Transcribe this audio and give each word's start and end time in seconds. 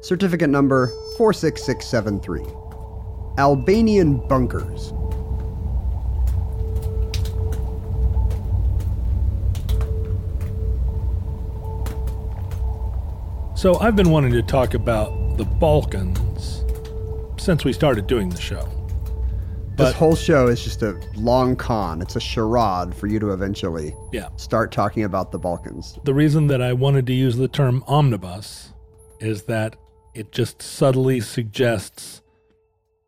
certificate 0.00 0.50
number 0.50 0.88
46673. 1.16 2.44
Albanian 3.38 4.26
bunkers. 4.26 4.92
So, 13.56 13.78
I've 13.78 13.94
been 13.94 14.10
wanting 14.10 14.32
to 14.32 14.42
talk 14.42 14.74
about 14.74 15.36
the 15.36 15.44
Balkans 15.44 16.64
since 17.36 17.64
we 17.64 17.72
started 17.72 18.08
doing 18.08 18.30
the 18.30 18.40
show. 18.40 18.73
This 19.76 19.92
whole 19.92 20.14
show 20.14 20.46
is 20.46 20.62
just 20.62 20.82
a 20.82 20.92
long 21.16 21.56
con. 21.56 22.00
It's 22.00 22.14
a 22.14 22.20
charade 22.20 22.94
for 22.94 23.08
you 23.08 23.18
to 23.18 23.32
eventually 23.32 23.94
Yeah. 24.12 24.28
start 24.36 24.70
talking 24.70 25.02
about 25.02 25.32
the 25.32 25.38
Balkans. 25.38 25.98
The 26.04 26.14
reason 26.14 26.46
that 26.46 26.62
I 26.62 26.72
wanted 26.72 27.06
to 27.08 27.12
use 27.12 27.36
the 27.36 27.48
term 27.48 27.82
omnibus 27.88 28.72
is 29.20 29.42
that 29.44 29.74
it 30.14 30.30
just 30.30 30.62
subtly 30.62 31.20
suggests 31.20 32.22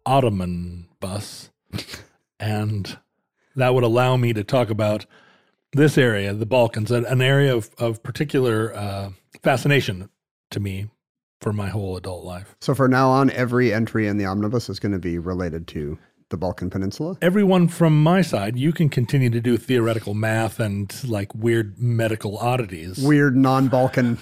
Ottoman 0.05 0.89
bus. 0.98 1.50
and 2.41 2.98
that 3.55 3.72
would 3.72 3.84
allow 3.84 4.17
me 4.17 4.33
to 4.33 4.42
talk 4.42 4.69
about 4.69 5.06
this 5.72 5.97
area, 5.97 6.34
the 6.34 6.47
Balkans, 6.47 6.91
an, 6.91 7.05
an 7.06 7.22
area 7.22 7.55
of, 7.55 7.70
of 7.78 8.03
particular 8.03 8.75
uh, 8.75 9.11
fascination 9.42 10.09
to 10.50 10.59
me 10.59 10.89
for 11.41 11.53
my 11.53 11.69
whole 11.69 11.97
adult 11.97 12.25
life. 12.25 12.56
So, 12.61 12.75
for 12.75 12.89
now 12.89 13.11
on, 13.11 13.31
every 13.31 13.72
entry 13.72 14.09
in 14.09 14.17
the 14.17 14.25
omnibus 14.25 14.69
is 14.69 14.81
going 14.81 14.92
to 14.92 14.98
be 14.98 15.19
related 15.19 15.66
to 15.69 15.99
the 16.31 16.37
Balkan 16.37 16.70
Peninsula. 16.70 17.16
Everyone 17.22 17.69
from 17.69 18.03
my 18.03 18.22
side, 18.22 18.56
you 18.56 18.72
can 18.72 18.88
continue 18.88 19.31
to 19.31 19.41
do 19.41 19.56
theoretical 19.56 20.14
math 20.14 20.59
and 20.59 20.92
like 21.09 21.34
weird 21.34 21.78
medical 21.78 22.38
oddities. 22.38 22.98
Weird 22.98 23.37
non 23.37 23.69
Balkan 23.69 24.19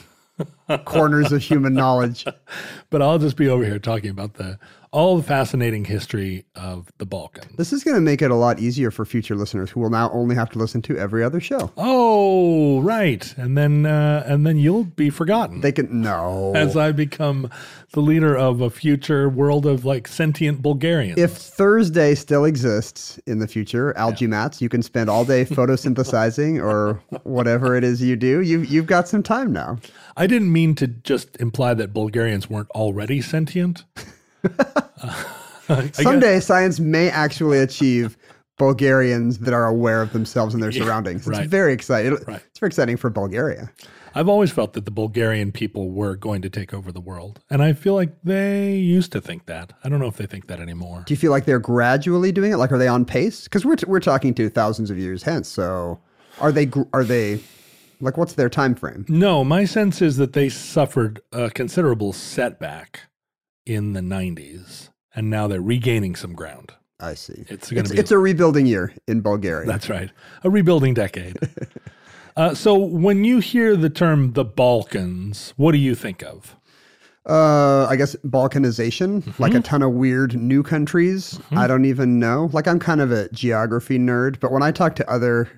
corners 0.84 1.32
of 1.32 1.42
human 1.42 1.74
knowledge. 1.74 2.24
but 2.90 3.02
I'll 3.02 3.18
just 3.18 3.36
be 3.36 3.48
over 3.48 3.64
here 3.64 3.78
talking 3.78 4.10
about 4.10 4.34
the 4.34 4.58
all 4.94 5.16
the 5.16 5.24
fascinating 5.24 5.84
history 5.84 6.44
of 6.54 6.92
the 6.98 7.04
Balkans. 7.04 7.56
This 7.56 7.72
is 7.72 7.82
going 7.82 7.96
to 7.96 8.00
make 8.00 8.22
it 8.22 8.30
a 8.30 8.36
lot 8.36 8.60
easier 8.60 8.92
for 8.92 9.04
future 9.04 9.34
listeners 9.34 9.68
who 9.68 9.80
will 9.80 9.90
now 9.90 10.08
only 10.12 10.36
have 10.36 10.50
to 10.50 10.58
listen 10.60 10.82
to 10.82 10.96
every 10.96 11.24
other 11.24 11.40
show. 11.40 11.72
Oh, 11.76 12.80
right, 12.80 13.34
and 13.36 13.58
then 13.58 13.86
uh, 13.86 14.22
and 14.24 14.46
then 14.46 14.56
you'll 14.56 14.84
be 14.84 15.10
forgotten 15.10 15.62
They 15.62 15.72
can 15.72 16.00
no. 16.00 16.52
as 16.54 16.76
I 16.76 16.92
become 16.92 17.50
the 17.90 18.00
leader 18.00 18.36
of 18.36 18.60
a 18.60 18.70
future 18.70 19.28
world 19.28 19.66
of 19.66 19.84
like 19.84 20.06
sentient 20.06 20.62
Bulgarians. 20.62 21.18
if 21.18 21.32
Thursday 21.32 22.14
still 22.14 22.44
exists 22.44 23.18
in 23.26 23.40
the 23.40 23.48
future, 23.48 23.96
algae 23.96 24.28
mats, 24.28 24.62
you 24.62 24.68
can 24.68 24.82
spend 24.82 25.10
all 25.10 25.24
day 25.24 25.44
photosynthesizing 25.44 26.62
or 26.62 27.02
whatever 27.24 27.74
it 27.74 27.82
is 27.82 28.00
you 28.00 28.14
do. 28.14 28.42
You 28.42 28.60
you've 28.60 28.86
got 28.86 29.08
some 29.08 29.24
time 29.24 29.52
now. 29.52 29.78
I 30.16 30.26
didn't 30.26 30.52
mean 30.52 30.74
to 30.76 30.86
just 30.86 31.36
imply 31.40 31.74
that 31.74 31.92
Bulgarians 31.92 32.48
weren't 32.48 32.70
already 32.70 33.20
sentient. 33.20 33.84
Uh, 35.66 35.88
Someday 35.92 36.40
science 36.40 36.78
may 36.78 37.08
actually 37.08 37.58
achieve 37.58 38.18
Bulgarians 38.58 39.38
that 39.38 39.54
are 39.54 39.66
aware 39.66 40.02
of 40.02 40.12
themselves 40.12 40.54
and 40.54 40.62
their 40.62 40.70
surroundings. 40.72 41.26
It's 41.26 41.38
right. 41.38 41.48
very 41.48 41.72
exciting. 41.72 42.18
Right. 42.26 42.42
It's 42.50 42.58
very 42.58 42.68
exciting 42.68 42.96
for 42.96 43.10
Bulgaria. 43.10 43.72
I've 44.14 44.28
always 44.28 44.52
felt 44.52 44.74
that 44.74 44.84
the 44.84 44.92
Bulgarian 44.92 45.50
people 45.50 45.90
were 45.90 46.14
going 46.14 46.42
to 46.42 46.50
take 46.50 46.72
over 46.72 46.92
the 46.92 47.00
world, 47.00 47.40
and 47.50 47.62
I 47.62 47.72
feel 47.72 47.94
like 47.94 48.12
they 48.22 48.76
used 48.76 49.10
to 49.12 49.20
think 49.20 49.46
that. 49.46 49.72
I 49.82 49.88
don't 49.88 49.98
know 49.98 50.06
if 50.06 50.16
they 50.16 50.26
think 50.26 50.46
that 50.46 50.60
anymore. 50.60 51.02
Do 51.04 51.12
you 51.12 51.18
feel 51.18 51.32
like 51.32 51.46
they're 51.46 51.58
gradually 51.58 52.30
doing 52.30 52.52
it? 52.52 52.56
Like, 52.56 52.70
are 52.70 52.78
they 52.78 52.86
on 52.86 53.04
pace? 53.04 53.44
Because 53.44 53.64
we're, 53.64 53.74
t- 53.74 53.86
we're 53.88 53.98
talking 53.98 54.32
to 54.34 54.48
thousands 54.48 54.90
of 54.90 54.98
years 54.98 55.24
hence. 55.24 55.48
So, 55.48 55.98
are 56.40 56.52
they 56.52 56.66
gr- 56.66 56.82
are 56.92 57.02
they 57.02 57.40
like 58.00 58.16
what's 58.16 58.34
their 58.34 58.48
time 58.48 58.74
frame? 58.74 59.04
No, 59.08 59.44
my 59.44 59.64
sense 59.64 60.00
is 60.02 60.16
that 60.16 60.32
they 60.32 60.48
suffered 60.48 61.20
a 61.32 61.50
considerable 61.50 62.12
setback 62.12 63.00
in 63.66 63.92
the 63.94 64.00
90s, 64.00 64.90
and 65.14 65.30
now 65.30 65.46
they're 65.48 65.60
regaining 65.60 66.14
some 66.16 66.34
ground. 66.34 66.72
I 67.00 67.14
see. 67.14 67.44
It's 67.48 67.70
gonna 67.70 67.80
it's, 67.80 67.92
be- 67.92 67.98
it's 67.98 68.10
a 68.10 68.18
rebuilding 68.18 68.66
year 68.66 68.92
in 69.08 69.20
Bulgaria. 69.20 69.66
That's 69.66 69.88
right, 69.90 70.10
a 70.42 70.50
rebuilding 70.50 70.94
decade. 70.94 71.36
uh, 72.36 72.54
so, 72.54 72.74
when 72.76 73.24
you 73.24 73.40
hear 73.40 73.76
the 73.76 73.90
term 73.90 74.32
the 74.34 74.44
Balkans, 74.44 75.52
what 75.56 75.72
do 75.72 75.78
you 75.78 75.94
think 75.94 76.22
of? 76.22 76.56
uh, 77.26 77.86
I 77.86 77.96
guess 77.96 78.14
balkanization, 78.16 79.22
Mm-hmm. 79.22 79.42
like 79.42 79.54
a 79.54 79.60
ton 79.60 79.80
of 79.82 79.92
weird 79.92 80.34
new 80.38 80.62
countries. 80.62 81.40
I 81.52 81.66
don't 81.66 81.86
even 81.86 82.18
know. 82.18 82.50
Like 82.52 82.68
I'm 82.68 82.78
kind 82.78 83.00
of 83.00 83.10
a 83.12 83.30
geography 83.30 83.98
nerd, 83.98 84.40
but 84.40 84.52
when 84.52 84.62
I 84.62 84.70
talk 84.72 84.94
to 84.96 85.10
other, 85.10 85.48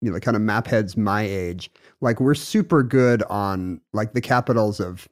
you 0.00 0.10
know, 0.10 0.18
kind 0.20 0.36
of 0.36 0.42
map 0.42 0.66
heads 0.66 0.96
my 0.96 1.22
age, 1.22 1.70
like 2.00 2.20
we're 2.20 2.34
super 2.34 2.82
good 2.82 3.22
on 3.24 3.80
like 3.92 4.12
the 4.12 4.20
capitals 4.20 4.80
of, 4.80 5.08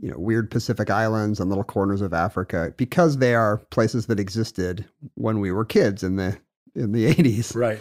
you 0.00 0.10
know, 0.10 0.18
weird 0.18 0.50
Pacific 0.50 0.90
islands 0.90 1.40
and 1.40 1.48
little 1.48 1.64
corners 1.64 2.00
of 2.00 2.12
Africa 2.14 2.72
because 2.76 3.18
they 3.18 3.34
are 3.34 3.58
places 3.70 4.06
that 4.06 4.20
existed 4.20 4.86
when 5.14 5.40
we 5.40 5.50
were 5.50 5.64
kids 5.64 6.02
in 6.02 6.16
the 6.16 6.38
in 6.74 6.92
the 6.92 7.06
80s. 7.14 7.54
Right. 7.54 7.78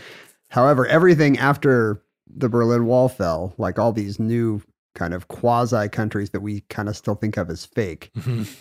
However, 0.49 0.87
everything 0.87 1.37
after 1.37 2.01
the 2.27 2.49
Berlin 2.49 2.85
Wall 2.85 3.07
fell, 3.09 3.53
like 3.57 3.77
all 3.77 3.91
these 3.91 4.19
new 4.19 4.61
kind 4.95 5.13
of 5.13 5.27
quasi 5.27 5.87
countries 5.89 6.31
that 6.31 6.41
we 6.41 6.61
kind 6.61 6.89
of 6.89 6.97
still 6.97 7.15
think 7.15 7.37
of 7.37 7.49
as 7.49 7.65
fake, 7.65 8.11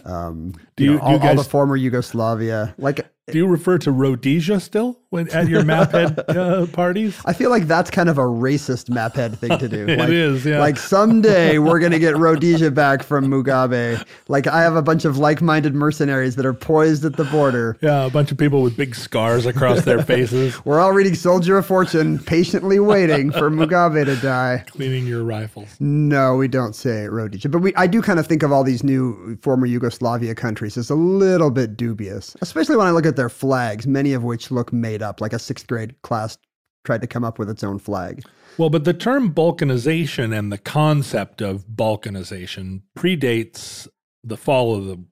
um, 0.04 0.53
Do 0.76 0.84
you, 0.84 0.92
know, 0.92 0.98
do 0.98 1.10
you 1.12 1.19
all, 1.19 1.28
all 1.28 1.34
the 1.34 1.44
former 1.44 1.76
Yugoslavia, 1.76 2.75
like 2.78 3.10
Do 3.33 3.39
you 3.39 3.47
refer 3.47 3.78
to 3.78 3.91
Rhodesia 3.93 4.61
still 4.61 4.99
when 5.11 5.28
at 5.31 5.49
your 5.49 5.62
maphead 5.62 6.19
uh, 6.28 6.66
parties? 6.66 7.21
I 7.25 7.33
feel 7.33 7.50
like 7.50 7.66
that's 7.66 7.91
kind 7.91 8.09
of 8.09 8.19
a 8.19 8.22
racist 8.22 8.89
map 8.91 9.15
head 9.15 9.39
thing 9.39 9.59
to 9.59 9.69
do. 9.69 9.87
It 9.89 9.99
like, 9.99 10.09
is, 10.11 10.44
yeah. 10.44 10.58
Like 10.61 10.76
someday 10.76 11.58
we're 11.58 11.79
gonna 11.79 11.99
get 11.99 12.17
Rhodesia 12.17 12.70
back 12.70 13.02
from 13.02 13.26
Mugabe. 13.26 14.05
Like 14.29 14.47
I 14.47 14.62
have 14.62 14.76
a 14.76 14.82
bunch 14.82 15.05
of 15.05 15.19
like-minded 15.19 15.75
mercenaries 15.75 16.37
that 16.37 16.44
are 16.44 16.52
poised 16.55 17.05
at 17.05 17.17
the 17.17 17.25
border. 17.25 17.79
Yeah, 17.81 18.05
a 18.06 18.11
bunch 18.11 18.31
of 18.32 18.38
people 18.38 18.62
with 18.62 18.76
big 18.76 18.94
scars 18.94 19.47
across 19.47 19.85
their 19.85 20.02
faces, 20.12 20.62
We're 20.64 20.81
all 20.81 20.93
reading 20.93 21.14
Soldier 21.14 21.58
of 21.58 21.67
Fortune, 21.67 22.19
patiently 22.19 22.81
waiting 22.81 23.31
for 23.31 23.50
Mugabe 23.50 24.05
to 24.05 24.17
die. 24.17 24.64
cleaning 24.69 25.06
your 25.06 25.23
rifles. 25.25 25.69
No, 25.81 26.37
we 26.37 26.49
don't 26.49 26.75
say 26.75 27.08
Rhodesia, 27.08 27.49
but 27.49 27.61
we 27.61 27.75
I 27.76 27.87
do 27.87 28.02
kind 28.02 28.19
of 28.19 28.26
think 28.26 28.43
of 28.43 28.52
all 28.52 28.64
these 28.64 28.82
new 28.85 29.37
former 29.43 29.67
Yugoslavia 29.67 30.35
countries 30.35 30.76
as 30.76 30.91
a 30.91 30.94
little 30.94 31.50
bit 31.50 31.76
dubious, 31.76 32.37
especially 32.43 32.76
when 32.76 32.87
I 32.87 32.91
look 32.91 33.06
at 33.06 33.17
their 33.19 33.29
flags, 33.29 33.87
many 33.87 34.15
of 34.15 34.25
which 34.25 34.50
look 34.50 34.73
made 34.73 35.03
up, 35.03 35.20
like 35.20 35.35
a 35.35 35.38
sixth 35.38 35.67
grade 35.67 36.00
class 36.03 36.38
tried 36.85 37.03
to 37.03 37.06
come 37.06 37.25
up 37.25 37.38
with 37.38 37.50
its 37.50 37.62
own 37.62 37.79
flag. 37.79 38.23
Well, 38.56 38.70
but 38.70 38.85
the 38.85 38.94
term 38.94 39.35
balkanization 39.35 40.37
and 40.37 40.50
the 40.50 40.56
concept 40.59 41.43
of 41.43 41.67
balkanization 41.67 42.82
predates 42.97 43.87
the 44.25 44.37
fall 44.37 44.75
of 44.75 44.87
the 44.87 45.05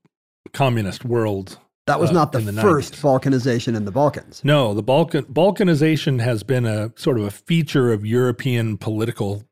communist 0.53 1.05
world. 1.05 1.59
That 1.87 2.01
was 2.01 2.11
uh, 2.11 2.15
not 2.15 2.33
the, 2.33 2.39
the 2.39 2.53
first 2.61 2.95
90s. 2.95 3.01
balkanization 3.01 3.77
in 3.77 3.85
the 3.85 3.93
Balkans. 3.93 4.43
No, 4.43 4.75
the 4.75 4.83
Balkan 4.83 5.25
balkanization 5.25 6.21
has 6.21 6.43
been 6.43 6.65
a 6.65 6.93
sort 6.97 7.19
of 7.19 7.25
a 7.25 7.31
feature 7.31 7.93
of 7.93 8.05
European 8.07 8.79
political 8.79 9.45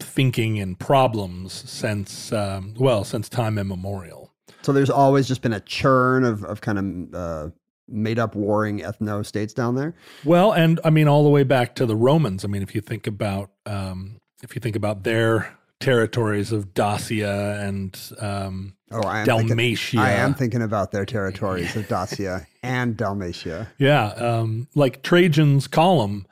thinking 0.00 0.58
and 0.58 0.78
problems 0.78 1.52
since 1.52 2.32
um, 2.32 2.74
well 2.78 3.04
since 3.04 3.28
time 3.28 3.58
immemorial. 3.58 4.32
So 4.62 4.72
there's 4.72 4.90
always 4.90 5.26
just 5.26 5.40
been 5.40 5.52
a 5.52 5.60
churn 5.60 6.24
of, 6.24 6.44
of 6.44 6.60
kind 6.60 6.78
of 6.78 7.14
uh, 7.14 7.50
made 7.90 8.18
up 8.18 8.34
warring 8.34 8.80
ethno 8.80 9.24
states 9.24 9.52
down 9.52 9.74
there. 9.74 9.94
Well, 10.24 10.52
and 10.52 10.80
I 10.84 10.90
mean 10.90 11.08
all 11.08 11.22
the 11.24 11.30
way 11.30 11.42
back 11.44 11.74
to 11.76 11.86
the 11.86 11.96
Romans. 11.96 12.44
I 12.44 12.48
mean, 12.48 12.62
if 12.62 12.74
you 12.74 12.80
think 12.80 13.06
about 13.06 13.50
um, 13.66 14.20
if 14.42 14.54
you 14.54 14.60
think 14.60 14.76
about 14.76 15.04
their 15.04 15.52
territories 15.80 16.52
of 16.52 16.74
Dacia 16.74 17.58
and 17.66 17.98
um, 18.20 18.74
Oh, 18.92 19.02
I 19.02 19.20
am 19.20 19.26
Dalmatia. 19.26 19.76
Thinking, 19.92 20.00
I 20.00 20.10
am 20.12 20.34
thinking 20.34 20.62
about 20.62 20.90
their 20.92 21.06
territories 21.06 21.76
of 21.76 21.86
Dacia 21.88 22.46
and 22.62 22.96
Dalmatia. 22.96 23.68
yeah, 23.78 24.06
um, 24.14 24.66
like 24.74 25.02
Trajan's 25.02 25.66
column 25.68 26.26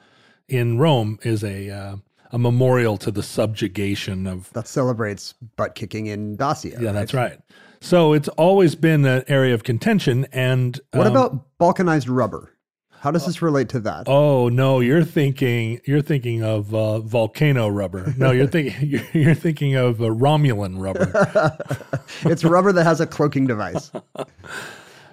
in 0.49 0.79
Rome 0.79 1.19
is 1.23 1.45
a 1.45 1.71
uh, 1.71 1.97
a 2.33 2.39
memorial 2.39 2.97
to 2.99 3.11
the 3.11 3.23
subjugation 3.23 4.27
of. 4.27 4.53
That 4.53 4.67
celebrates 4.69 5.35
butt 5.57 5.75
kicking 5.77 6.07
in 6.07 6.37
Dacia. 6.37 6.79
Yeah, 6.81 6.93
that's 6.93 7.15
right. 7.15 7.39
So 7.81 8.13
it's 8.13 8.29
always 8.29 8.75
been 8.75 9.05
an 9.05 9.25
area 9.29 9.55
of 9.55 9.63
contention. 9.65 10.27
And 10.33 10.79
What 10.93 11.07
um, 11.07 11.13
about 11.13 11.59
balkanized 11.59 12.07
rubber? 12.09 12.55
How 13.01 13.13
does 13.13 13.25
this 13.25 13.41
relate 13.41 13.69
to 13.71 13.81
that? 13.81 14.09
Oh 14.09 14.49
no, 14.49 14.81
you're 14.81 15.05
thinking 15.05 15.81
you're 15.85 16.03
thinking 16.03 16.43
of 16.43 16.75
uh, 16.75 16.99
volcano 16.99 17.69
rubber. 17.69 18.13
No, 18.17 18.33
you're 18.33 18.49
thinking 18.49 18.75
you're, 18.89 19.07
you're 19.13 19.35
thinking 19.35 19.77
of 19.77 20.01
uh, 20.01 20.07
Romulan 20.07 20.81
rubber. 20.81 21.97
it's 22.23 22.43
rubber 22.43 22.73
that 22.73 22.83
has 22.85 23.01
a 23.01 23.07
cloaking 23.07 23.47
device. 23.47 23.93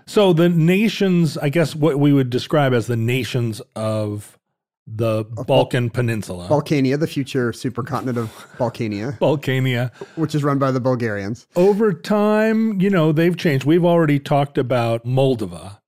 So 0.07 0.33
the 0.33 0.49
nations, 0.49 1.35
I 1.35 1.49
guess, 1.49 1.75
what 1.75 1.99
we 1.99 2.13
would 2.13 2.29
describe 2.29 2.73
as 2.73 2.85
the 2.85 2.95
nations 2.95 3.59
of 3.75 4.34
the 4.87 5.23
Balkan 5.47 5.89
Peninsula, 5.89 6.47
Balkania, 6.47 6.99
the 6.99 7.07
future 7.07 7.51
supercontinent 7.51 8.17
of 8.17 8.29
Balkania, 8.57 9.17
Balkania. 9.19 9.93
which 10.15 10.35
is 10.35 10.43
run 10.43 10.59
by 10.59 10.71
the 10.71 10.79
Bulgarians. 10.79 11.47
Over 11.55 11.91
time, 11.93 12.79
you 12.79 12.89
know, 12.89 13.11
they've 13.11 13.35
changed. 13.35 13.65
We've 13.65 13.85
already 13.85 14.19
talked 14.19 14.57
about 14.57 15.03
Moldova 15.05 15.79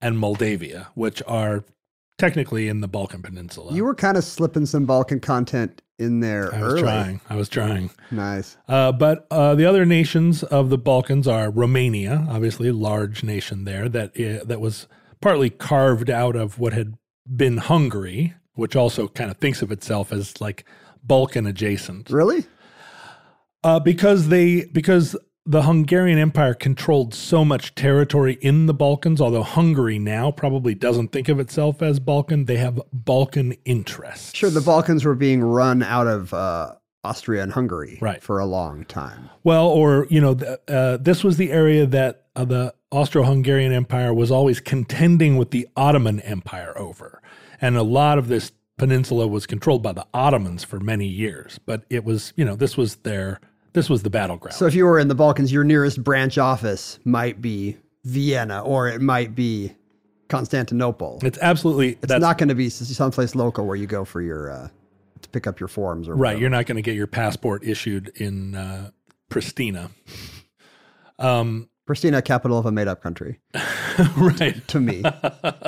and 0.00 0.18
Moldavia, 0.18 0.88
which 0.94 1.22
are 1.28 1.64
technically 2.18 2.68
in 2.68 2.80
the 2.80 2.88
Balkan 2.88 3.22
Peninsula. 3.22 3.72
You 3.72 3.84
were 3.84 3.94
kind 3.94 4.16
of 4.16 4.24
slipping 4.24 4.66
some 4.66 4.84
Balkan 4.84 5.20
content 5.20 5.80
in 5.98 6.18
there 6.20 6.52
I 6.52 6.60
was 6.60 6.72
early. 6.72 6.82
trying. 6.82 7.20
I 7.30 7.36
was 7.36 7.48
trying. 7.48 7.90
Nice. 8.10 8.56
Uh, 8.66 8.90
but 8.90 9.28
uh, 9.30 9.54
the 9.54 9.64
other 9.64 9.86
nations 9.86 10.42
of 10.42 10.70
the 10.70 10.78
Balkans 10.78 11.28
are 11.28 11.50
Romania, 11.50 12.26
obviously 12.28 12.68
a 12.68 12.72
large 12.72 13.22
nation 13.22 13.64
there 13.64 13.88
that 13.88 14.10
uh, 14.20 14.44
that 14.44 14.60
was 14.60 14.88
partly 15.20 15.50
carved 15.50 16.10
out 16.10 16.34
of 16.34 16.58
what 16.58 16.72
had 16.72 16.94
been 17.26 17.56
Hungary, 17.58 18.34
which 18.54 18.76
also 18.76 19.08
kind 19.08 19.30
of 19.30 19.38
thinks 19.38 19.62
of 19.62 19.72
itself 19.72 20.12
as 20.12 20.40
like 20.40 20.64
Balkan 21.02 21.46
adjacent, 21.46 22.10
Really? 22.10 22.44
uh, 23.62 23.80
because 23.80 24.28
they 24.28 24.64
because 24.66 25.16
the 25.46 25.62
Hungarian 25.62 26.18
Empire 26.18 26.54
controlled 26.54 27.12
so 27.12 27.44
much 27.44 27.74
territory 27.74 28.38
in 28.40 28.64
the 28.66 28.72
Balkans. 28.72 29.20
Although 29.20 29.42
Hungary 29.42 29.98
now 29.98 30.30
probably 30.30 30.74
doesn't 30.74 31.08
think 31.12 31.28
of 31.28 31.38
itself 31.38 31.82
as 31.82 32.00
Balkan, 32.00 32.46
they 32.46 32.56
have 32.56 32.80
Balkan 32.92 33.52
interests. 33.66 34.34
Sure, 34.34 34.48
the 34.48 34.62
Balkans 34.62 35.04
were 35.04 35.14
being 35.14 35.42
run 35.42 35.82
out 35.82 36.06
of 36.06 36.32
uh, 36.32 36.74
Austria 37.04 37.42
and 37.42 37.52
Hungary 37.52 37.98
Right. 38.00 38.22
for 38.22 38.38
a 38.38 38.46
long 38.46 38.86
time. 38.86 39.28
Well, 39.42 39.66
or 39.68 40.06
you 40.08 40.20
know, 40.22 40.34
th- 40.34 40.58
uh, 40.68 40.96
this 40.98 41.22
was 41.22 41.36
the 41.36 41.52
area 41.52 41.84
that 41.86 42.23
uh, 42.36 42.44
the 42.44 42.74
Austro-Hungarian 42.90 43.72
Empire 43.72 44.12
was 44.12 44.30
always 44.30 44.60
contending 44.60 45.36
with 45.36 45.50
the 45.50 45.68
Ottoman 45.76 46.20
Empire 46.20 46.76
over, 46.76 47.22
and 47.60 47.76
a 47.76 47.82
lot 47.82 48.18
of 48.18 48.28
this 48.28 48.52
peninsula 48.76 49.26
was 49.26 49.46
controlled 49.46 49.82
by 49.82 49.92
the 49.92 50.06
Ottomans 50.12 50.64
for 50.64 50.80
many 50.80 51.06
years. 51.06 51.58
But 51.64 51.84
it 51.90 52.04
was, 52.04 52.32
you 52.36 52.44
know, 52.44 52.56
this 52.56 52.76
was 52.76 52.96
their 52.96 53.40
this 53.72 53.90
was 53.90 54.02
the 54.02 54.10
battleground. 54.10 54.54
So 54.54 54.66
if 54.66 54.74
you 54.74 54.84
were 54.84 54.98
in 54.98 55.08
the 55.08 55.14
Balkans, 55.14 55.52
your 55.52 55.64
nearest 55.64 56.02
branch 56.02 56.38
office 56.38 56.98
might 57.04 57.40
be 57.40 57.76
Vienna 58.04 58.60
or 58.60 58.88
it 58.88 59.00
might 59.00 59.34
be 59.34 59.72
Constantinople. 60.28 61.20
it's 61.22 61.38
absolutely 61.42 61.98
It's 62.02 62.12
not 62.12 62.38
going 62.38 62.48
to 62.48 62.54
be 62.54 62.70
someplace 62.70 63.34
local 63.34 63.66
where 63.66 63.76
you 63.76 63.86
go 63.86 64.04
for 64.04 64.20
your 64.20 64.50
uh, 64.50 64.68
to 65.20 65.28
pick 65.30 65.46
up 65.46 65.60
your 65.60 65.68
forms 65.68 66.08
or 66.08 66.12
right. 66.12 66.18
whatever. 66.20 66.40
You're 66.40 66.50
not 66.50 66.66
going 66.66 66.76
to 66.76 66.82
get 66.82 66.94
your 66.94 67.06
passport 67.06 67.64
issued 67.64 68.12
in 68.16 68.54
uh, 68.54 68.90
Pristina. 69.30 69.90
Um, 71.18 71.68
Pristina, 71.86 72.24
capital 72.24 72.58
of 72.58 72.66
a 72.66 72.72
made-up 72.72 73.02
country. 73.02 73.40
right. 74.16 74.66
To 74.68 74.80
me, 74.80 75.02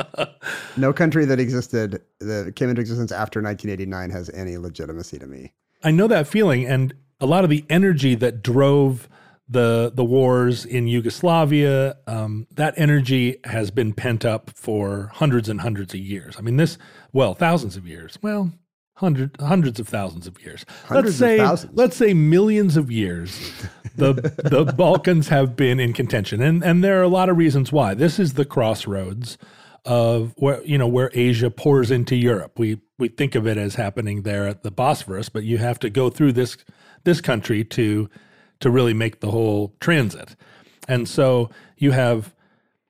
no 0.77 0.93
country 0.93 1.25
that 1.27 1.39
existed 1.39 2.03
that 2.21 2.57
came 2.57 2.71
into 2.71 2.81
existence 2.81 3.13
after 3.13 3.43
1989 3.43 4.11
has 4.11 4.31
any 4.31 4.57
legitimacy 4.57 5.19
to 5.19 5.27
me. 5.27 5.53
I 5.83 5.91
know 5.91 6.07
that 6.09 6.27
feeling, 6.27 6.65
and 6.65 6.95
a 7.21 7.27
lot 7.27 7.45
of 7.45 7.51
the 7.51 7.65
energy 7.69 8.15
that 8.15 8.43
drove 8.43 9.09
the 9.49 9.93
the 9.95 10.05
wars 10.05 10.65
in 10.65 10.87
Yugoslavia, 10.87 11.97
um, 12.07 12.47
that 12.55 12.75
energy 12.77 13.37
has 13.45 13.71
been 13.71 13.93
pent 13.93 14.25
up 14.25 14.51
for 14.55 15.11
hundreds 15.15 15.49
and 15.49 15.61
hundreds 15.61 15.95
of 15.95 16.01
years. 16.01 16.37
I 16.39 16.41
mean, 16.41 16.57
this 16.57 16.79
well, 17.13 17.35
thousands 17.35 17.77
of 17.77 17.87
years. 17.87 18.19
Well, 18.23 18.53
hundred 18.97 19.37
hundreds 19.41 19.79
of 19.79 19.89
thousands 19.89 20.27
of 20.27 20.41
years. 20.43 20.65
Hundreds 20.87 21.07
let's 21.07 21.19
say 21.19 21.39
thousands. 21.39 21.77
let's 21.77 21.97
say 21.97 22.15
millions 22.15 22.77
of 22.77 22.91
years. 22.91 23.53
The 23.96 24.12
the 24.44 24.64
Balkans 24.64 25.28
have 25.28 25.56
been 25.56 25.81
in 25.81 25.93
contention, 25.93 26.40
and 26.40 26.62
and 26.62 26.82
there 26.82 26.98
are 27.00 27.02
a 27.02 27.08
lot 27.08 27.28
of 27.28 27.37
reasons 27.37 27.72
why. 27.72 27.94
This 27.94 28.19
is 28.19 28.34
the 28.34 28.44
crossroads 28.44 29.38
of 29.84 30.34
where 30.37 30.62
you 30.64 30.78
know 30.78 30.88
where 30.88 31.10
Asia 31.14 31.50
pours 31.50 31.90
into 31.90 32.16
Europe. 32.16 32.58
We 32.58 32.81
we 32.98 33.08
think 33.08 33.34
of 33.34 33.46
it 33.46 33.56
as 33.56 33.75
happening 33.75 34.22
there 34.22 34.46
at 34.46 34.62
the 34.62 34.70
Bosphorus, 34.70 35.28
but 35.28 35.44
you 35.44 35.58
have 35.58 35.78
to 35.81 35.90
go 35.90 36.10
through 36.10 36.32
this 36.32 36.56
this 37.04 37.20
country 37.20 37.64
to 37.64 38.08
to 38.60 38.70
really 38.70 38.94
make 38.94 39.20
the 39.20 39.31
whole 39.31 39.75
transit. 39.81 40.37
And 40.88 41.08
so 41.08 41.50
you 41.76 41.93
have 41.93 42.34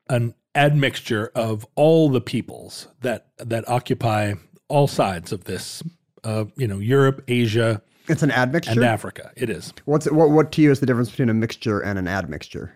an 0.09 0.35
admixture 0.55 1.33
of 1.35 1.67
all 1.75 2.09
the 2.09 2.21
peoples 2.21 2.89
that 3.01 3.29
that 3.39 3.69
occupy 3.69 4.35
all 4.69 4.87
sides 4.87 5.33
of 5.33 5.45
this 5.45 5.83
uh, 6.27 6.45
you 6.57 6.67
know, 6.67 6.81
Europe, 6.81 7.23
Asia, 7.29 7.81
It's 8.09 8.23
an 8.23 8.31
admixture. 8.31 8.73
and 8.73 8.85
Africa. 8.85 9.33
It 9.37 9.51
is. 9.51 9.73
What's 9.85 10.07
it, 10.07 10.13
what? 10.15 10.31
What 10.31 10.53
to 10.53 10.63
you 10.63 10.71
is 10.71 10.81
the 10.81 10.87
difference 10.87 11.11
between 11.11 11.29
a 11.29 11.35
mixture 11.35 11.81
and 11.81 11.99
an 11.99 12.07
admixture? 12.09 12.73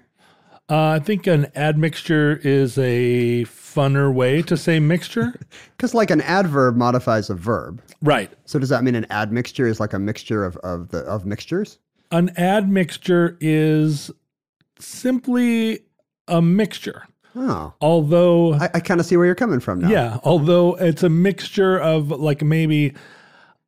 Uh, 0.68 0.90
I 0.90 0.98
think 1.00 1.26
an 1.26 1.48
admixture 1.56 2.40
is 2.44 2.78
a 2.78 3.44
funner 3.44 4.12
way 4.14 4.40
to 4.42 4.56
say 4.56 4.78
mixture. 4.80 5.34
Because 5.76 5.94
like 5.94 6.10
an 6.10 6.20
adverb 6.20 6.76
modifies 6.76 7.30
a 7.30 7.34
verb. 7.34 7.80
right. 8.02 8.30
So 8.44 8.58
does 8.58 8.68
that 8.68 8.84
mean 8.84 8.94
an 8.94 9.06
admixture 9.10 9.66
is 9.66 9.80
like 9.80 9.94
a 9.94 9.98
mixture 9.98 10.44
of 10.44 10.56
of 10.58 10.88
the 10.90 10.98
of 11.00 11.24
mixtures? 11.24 11.78
An 12.12 12.30
admixture 12.38 13.38
is 13.40 14.10
simply 14.78 15.80
a 16.28 16.42
mixture. 16.42 17.06
Oh, 17.36 17.72
Although 17.80 18.54
I, 18.54 18.68
I 18.74 18.80
kind 18.80 18.98
of 19.00 19.06
see 19.06 19.16
where 19.16 19.24
you're 19.26 19.34
coming 19.36 19.60
from 19.60 19.80
now. 19.80 19.88
Yeah, 19.88 20.18
although 20.24 20.74
it's 20.74 21.02
a 21.04 21.08
mixture 21.08 21.78
of 21.78 22.10
like 22.10 22.42
maybe 22.42 22.92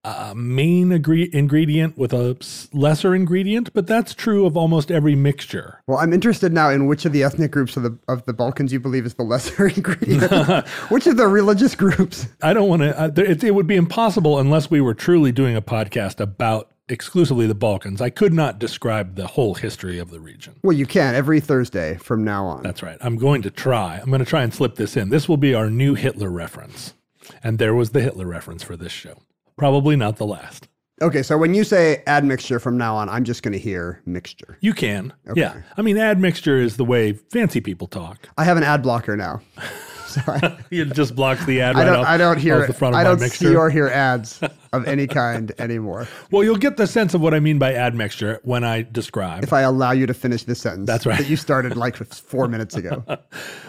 a 0.04 0.34
main 0.34 0.90
agree- 0.90 1.30
ingredient 1.32 1.96
with 1.96 2.12
a 2.12 2.36
lesser 2.72 3.14
ingredient, 3.14 3.72
but 3.72 3.86
that's 3.86 4.14
true 4.14 4.46
of 4.46 4.56
almost 4.56 4.90
every 4.90 5.14
mixture. 5.14 5.80
Well, 5.86 5.98
I'm 5.98 6.12
interested 6.12 6.52
now 6.52 6.70
in 6.70 6.86
which 6.86 7.04
of 7.04 7.12
the 7.12 7.22
ethnic 7.22 7.52
groups 7.52 7.76
of 7.76 7.84
the 7.84 7.96
of 8.08 8.24
the 8.24 8.32
Balkans 8.32 8.72
you 8.72 8.80
believe 8.80 9.06
is 9.06 9.14
the 9.14 9.22
lesser 9.22 9.68
ingredient. 9.76 10.66
which 10.88 11.06
of 11.06 11.16
the 11.16 11.28
religious 11.28 11.74
groups? 11.74 12.26
I 12.42 12.52
don't 12.52 12.68
want 12.68 12.82
to. 12.82 12.98
Uh, 12.98 13.10
it, 13.16 13.44
it 13.44 13.54
would 13.54 13.66
be 13.66 13.76
impossible 13.76 14.38
unless 14.38 14.70
we 14.70 14.80
were 14.80 14.94
truly 14.94 15.30
doing 15.30 15.54
a 15.56 15.62
podcast 15.62 16.18
about 16.20 16.70
exclusively 16.88 17.46
the 17.46 17.54
Balkans. 17.54 18.00
I 18.00 18.10
could 18.10 18.32
not 18.32 18.58
describe 18.58 19.14
the 19.14 19.28
whole 19.28 19.54
history 19.54 19.98
of 19.98 20.10
the 20.10 20.20
region. 20.20 20.56
Well, 20.62 20.76
you 20.76 20.86
can 20.86 21.14
every 21.14 21.40
Thursday 21.40 21.96
from 21.96 22.24
now 22.24 22.44
on. 22.46 22.62
That's 22.62 22.82
right. 22.82 22.98
I'm 23.00 23.16
going 23.16 23.42
to 23.42 23.50
try. 23.50 23.98
I'm 23.98 24.10
going 24.10 24.18
to 24.18 24.24
try 24.24 24.42
and 24.42 24.52
slip 24.52 24.74
this 24.74 24.96
in. 24.96 25.10
This 25.10 25.28
will 25.28 25.36
be 25.36 25.54
our 25.54 25.70
new 25.70 25.94
Hitler 25.94 26.30
reference. 26.30 26.94
And 27.42 27.58
there 27.58 27.74
was 27.74 27.90
the 27.90 28.00
Hitler 28.02 28.26
reference 28.26 28.62
for 28.64 28.76
this 28.76 28.92
show. 28.92 29.18
Probably 29.56 29.96
not 29.96 30.16
the 30.16 30.26
last. 30.26 30.68
Okay, 31.00 31.22
so 31.22 31.36
when 31.36 31.52
you 31.52 31.64
say 31.64 32.02
admixture 32.06 32.60
from 32.60 32.78
now 32.78 32.94
on, 32.94 33.08
I'm 33.08 33.24
just 33.24 33.42
going 33.42 33.52
to 33.52 33.58
hear 33.58 34.00
mixture. 34.06 34.56
You 34.60 34.72
can. 34.72 35.12
Yeah. 35.34 35.62
I 35.76 35.82
mean, 35.82 35.98
admixture 35.98 36.58
is 36.58 36.76
the 36.76 36.84
way 36.84 37.14
fancy 37.14 37.60
people 37.60 37.88
talk. 37.88 38.28
I 38.38 38.44
have 38.44 38.56
an 38.56 38.62
ad 38.62 38.82
blocker 38.82 39.16
now. 39.16 39.40
Sorry. 40.06 40.40
It 40.70 40.92
just 40.94 41.14
blocks 41.16 41.44
the 41.46 41.60
ad 41.62 41.74
I 41.74 41.80
right 41.80 41.84
don't. 41.86 41.96
off, 42.00 42.06
I 42.06 42.16
don't 42.18 42.38
hear. 42.38 42.66
the 42.66 42.72
front 42.74 42.94
of 42.94 43.00
I 43.00 43.04
don't 43.04 43.18
mixture. 43.18 43.48
see 43.48 43.56
or 43.56 43.70
hear 43.70 43.88
ads 43.88 44.40
of 44.72 44.86
any 44.86 45.06
kind 45.06 45.52
anymore. 45.58 46.06
well, 46.30 46.44
you'll 46.44 46.56
get 46.56 46.76
the 46.76 46.86
sense 46.86 47.14
of 47.14 47.20
what 47.22 47.32
I 47.34 47.40
mean 47.40 47.58
by 47.58 47.74
admixture 47.74 48.38
when 48.44 48.62
I 48.62 48.82
describe. 48.82 49.42
If 49.42 49.52
I 49.54 49.62
allow 49.62 49.92
you 49.92 50.06
to 50.06 50.14
finish 50.14 50.44
this 50.44 50.60
sentence, 50.60 50.86
That's 50.86 51.06
right. 51.06 51.18
That 51.18 51.28
you 51.30 51.36
started 51.36 51.76
like 51.76 51.96
four 51.96 52.46
minutes 52.46 52.76
ago. 52.76 53.02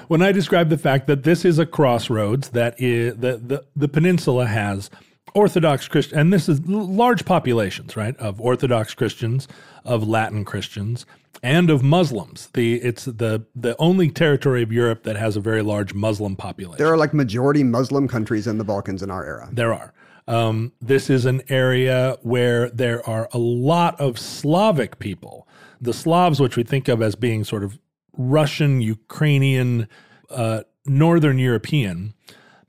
when 0.10 0.22
I 0.22 0.32
describe 0.34 0.70
the 0.70 0.78
fact 0.78 1.08
that 1.08 1.24
this 1.24 1.46
is 1.46 1.60
a 1.60 1.66
crossroads 1.66 2.50
that 2.50 2.76
is 2.78 3.16
the 3.18 3.38
the, 3.38 3.66
the 3.76 3.88
peninsula 3.88 4.46
has 4.46 4.90
Orthodox 5.36 5.88
Christian, 5.88 6.20
and 6.20 6.34
this 6.34 6.48
is 6.48 6.66
large 6.68 7.26
populations, 7.26 7.96
right, 7.98 8.16
of 8.18 8.40
Orthodox 8.40 8.94
Christians, 8.94 9.48
of 9.84 10.08
Latin 10.08 10.46
Christians, 10.46 11.06
and 11.42 11.70
of 11.70 11.84
Muslims. 11.84 12.50
The 12.54 12.76
it's 12.76 13.06
the 13.06 13.46
the 13.56 13.76
only 13.80 14.10
territory 14.10 14.64
of 14.64 14.72
Europe 14.72 15.04
that 15.04 15.16
has 15.16 15.36
a 15.36 15.40
very 15.40 15.62
large 15.62 15.94
Muslim 15.94 16.36
population. 16.36 16.78
There 16.78 16.92
are 16.92 16.98
like 16.98 17.14
majority 17.14 17.64
Muslim 17.64 18.08
countries 18.08 18.48
in 18.48 18.58
the 18.58 18.64
Balkans 18.64 19.02
in 19.02 19.10
our 19.12 19.26
era. 19.26 19.50
There 19.52 19.74
are. 19.74 19.94
Um, 20.28 20.72
this 20.82 21.10
is 21.10 21.26
an 21.26 21.42
area 21.50 22.18
where 22.22 22.70
there 22.70 23.08
are 23.08 23.28
a 23.34 23.38
lot 23.38 24.00
of 24.00 24.18
Slavic 24.18 25.00
people. 25.00 25.48
The 25.82 25.94
Slavs, 25.94 26.40
which 26.40 26.56
we 26.56 26.64
think 26.64 26.88
of 26.88 27.02
as 27.02 27.16
being 27.16 27.44
sort 27.44 27.64
of 27.64 27.78
Russian, 28.18 28.80
Ukrainian, 28.82 29.90
uh, 30.30 30.64
Northern 30.86 31.40
European, 31.40 32.14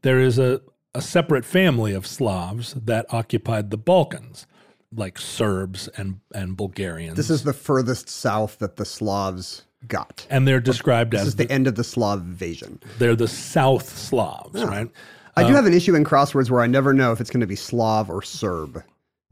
there 0.02 0.18
is 0.18 0.38
a, 0.38 0.60
a 0.94 1.02
separate 1.02 1.44
family 1.44 1.92
of 1.92 2.06
Slavs 2.06 2.74
that 2.74 3.06
occupied 3.10 3.70
the 3.70 3.76
Balkans, 3.76 4.46
like 4.94 5.18
Serbs 5.18 5.88
and, 5.96 6.20
and 6.34 6.56
Bulgarians. 6.56 7.16
This 7.16 7.30
is 7.30 7.42
the 7.44 7.52
furthest 7.52 8.08
south 8.08 8.58
that 8.58 8.76
the 8.76 8.84
Slavs 8.84 9.62
got. 9.88 10.26
and 10.30 10.46
they're 10.48 10.60
described 10.60 11.14
as 11.14 11.20
This 11.20 11.26
as 11.26 11.28
is 11.32 11.36
the 11.36 11.50
end 11.50 11.66
of 11.66 11.74
the 11.74 11.84
Slav 11.84 12.20
invasion. 12.20 12.80
they're 12.98 13.16
the 13.16 13.28
South 13.28 13.88
Slavs, 13.98 14.62
right? 14.64 14.88
I 15.36 15.42
Uh, 15.42 15.48
do 15.48 15.54
have 15.54 15.66
an 15.66 15.74
issue 15.74 15.94
in 15.96 16.04
crosswords 16.04 16.48
where 16.48 16.60
I 16.62 16.66
never 16.68 16.94
know 16.94 17.10
if 17.12 17.20
it's 17.20 17.28
going 17.30 17.40
to 17.40 17.46
be 17.46 17.56
Slav 17.56 18.08
or 18.08 18.22
Serb. 18.22 18.82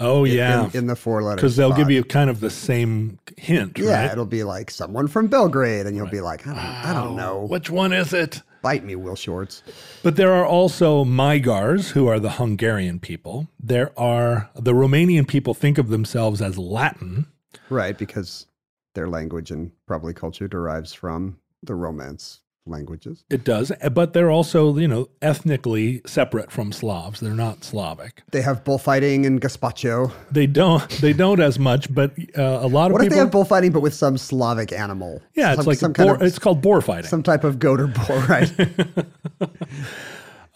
Oh 0.03 0.25
yeah, 0.25 0.69
in, 0.75 0.87
the 0.87 0.97
four 0.97 1.23
letters. 1.23 1.37
because 1.41 1.57
they'll 1.57 1.73
give 1.73 1.91
you 1.91 2.03
kind 2.05 2.29
of 2.29 2.41
the 2.41 2.51
same 2.51 3.19
hint, 3.37 3.79
Yeah, 3.79 4.03
right? 4.03 4.13
it'll 4.13 4.27
be 4.27 4.43
like 4.45 4.71
someone 4.71 5.07
from 5.09 5.29
Belgrade, 5.29 5.87
and 5.87 5.97
you'll 5.97 6.09
be 6.11 6.21
like, 6.21 6.47
I 6.47 6.51
don't, 6.51 6.59
I 6.59 6.93
don't 6.93 7.17
know. 7.17 7.47
Which 7.47 7.71
one 7.71 7.93
is 7.93 8.13
it? 8.13 8.43
Bite 8.63 8.85
me, 8.85 8.95
Will 8.95 9.15
Shortz. 9.17 9.63
But 10.05 10.17
there 10.17 10.33
are 10.33 10.47
also 10.47 11.05
Magyars, 11.05 11.91
who 11.91 12.07
are 12.07 12.21
the 12.21 12.31
Hungarian 12.31 13.01
people. 13.01 13.49
There 13.59 13.93
are 13.99 14.51
the 14.55 14.73
Romanian 14.73 15.27
people 15.27 15.53
think 15.55 15.79
of 15.79 15.89
themselves 15.89 16.41
as 16.41 16.59
Latin. 16.59 17.27
Right, 17.71 17.97
because 17.99 18.47
their 18.95 19.09
language 19.09 19.51
and 19.51 19.73
probably 19.87 20.15
culture 20.15 20.47
derives 20.47 20.93
from 20.93 21.39
the 21.63 21.75
Romance 21.75 22.41
languages. 22.67 23.25
It 23.31 23.45
does, 23.45 23.73
but 23.93 24.13
they're 24.13 24.31
also, 24.31 24.77
you 24.77 24.89
know, 24.89 25.09
ethnically 25.21 26.01
separate 26.07 26.51
from 26.51 26.73
Slavs. 26.73 27.21
They're 27.21 27.35
not 27.35 27.65
Slavic. 27.65 28.23
They 28.31 28.43
have 28.43 28.65
bullfighting 28.65 29.27
and 29.27 29.41
gazpacho. 29.41 30.13
They 30.31 30.47
don't. 30.47 30.89
They 31.01 31.13
don't 31.13 31.41
as 31.41 31.59
much, 31.59 31.93
but 31.93 32.13
uh, 32.39 32.61
a 32.63 32.69
lot 32.69 32.87
of 32.87 32.93
What 32.93 33.05
if 33.05 33.11
they 33.11 33.17
have 33.17 33.31
bullfighting 33.31 33.73
but 33.73 33.81
with 33.81 33.95
some 33.95 34.17
Slavic 34.17 34.73
animal? 34.73 35.23
yeah, 35.35 35.53
it's 35.55 35.67
like 35.67 35.79
some 35.79 35.93
boar, 35.93 36.07
kind 36.07 36.23
of, 36.23 36.27
it's 36.29 36.39
called 36.39 36.61
boar 36.63 36.81
fighting. 36.81 37.09
some 37.09 37.23
type 37.23 37.45
of 37.45 37.59
goat 37.59 37.81
or 37.81 37.89
boar, 37.89 38.19
right? 38.29 38.53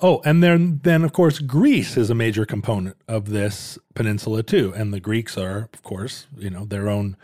Oh, 0.01 0.21
and 0.25 0.43
then 0.43 0.81
then 0.83 1.05
of 1.05 1.13
course 1.13 1.39
Greece 1.39 1.97
is 1.97 2.11
a 2.11 2.15
major 2.15 2.45
component 2.45 2.97
of 3.09 3.31
this 3.31 3.79
peninsula 3.95 4.43
too, 4.43 4.73
and 4.77 4.93
the 4.93 5.01
Greeks 5.01 5.39
are, 5.39 5.71
of 5.73 5.83
course, 5.83 6.27
you 6.37 6.51
know, 6.51 6.67
their 6.67 6.89
own 6.89 7.17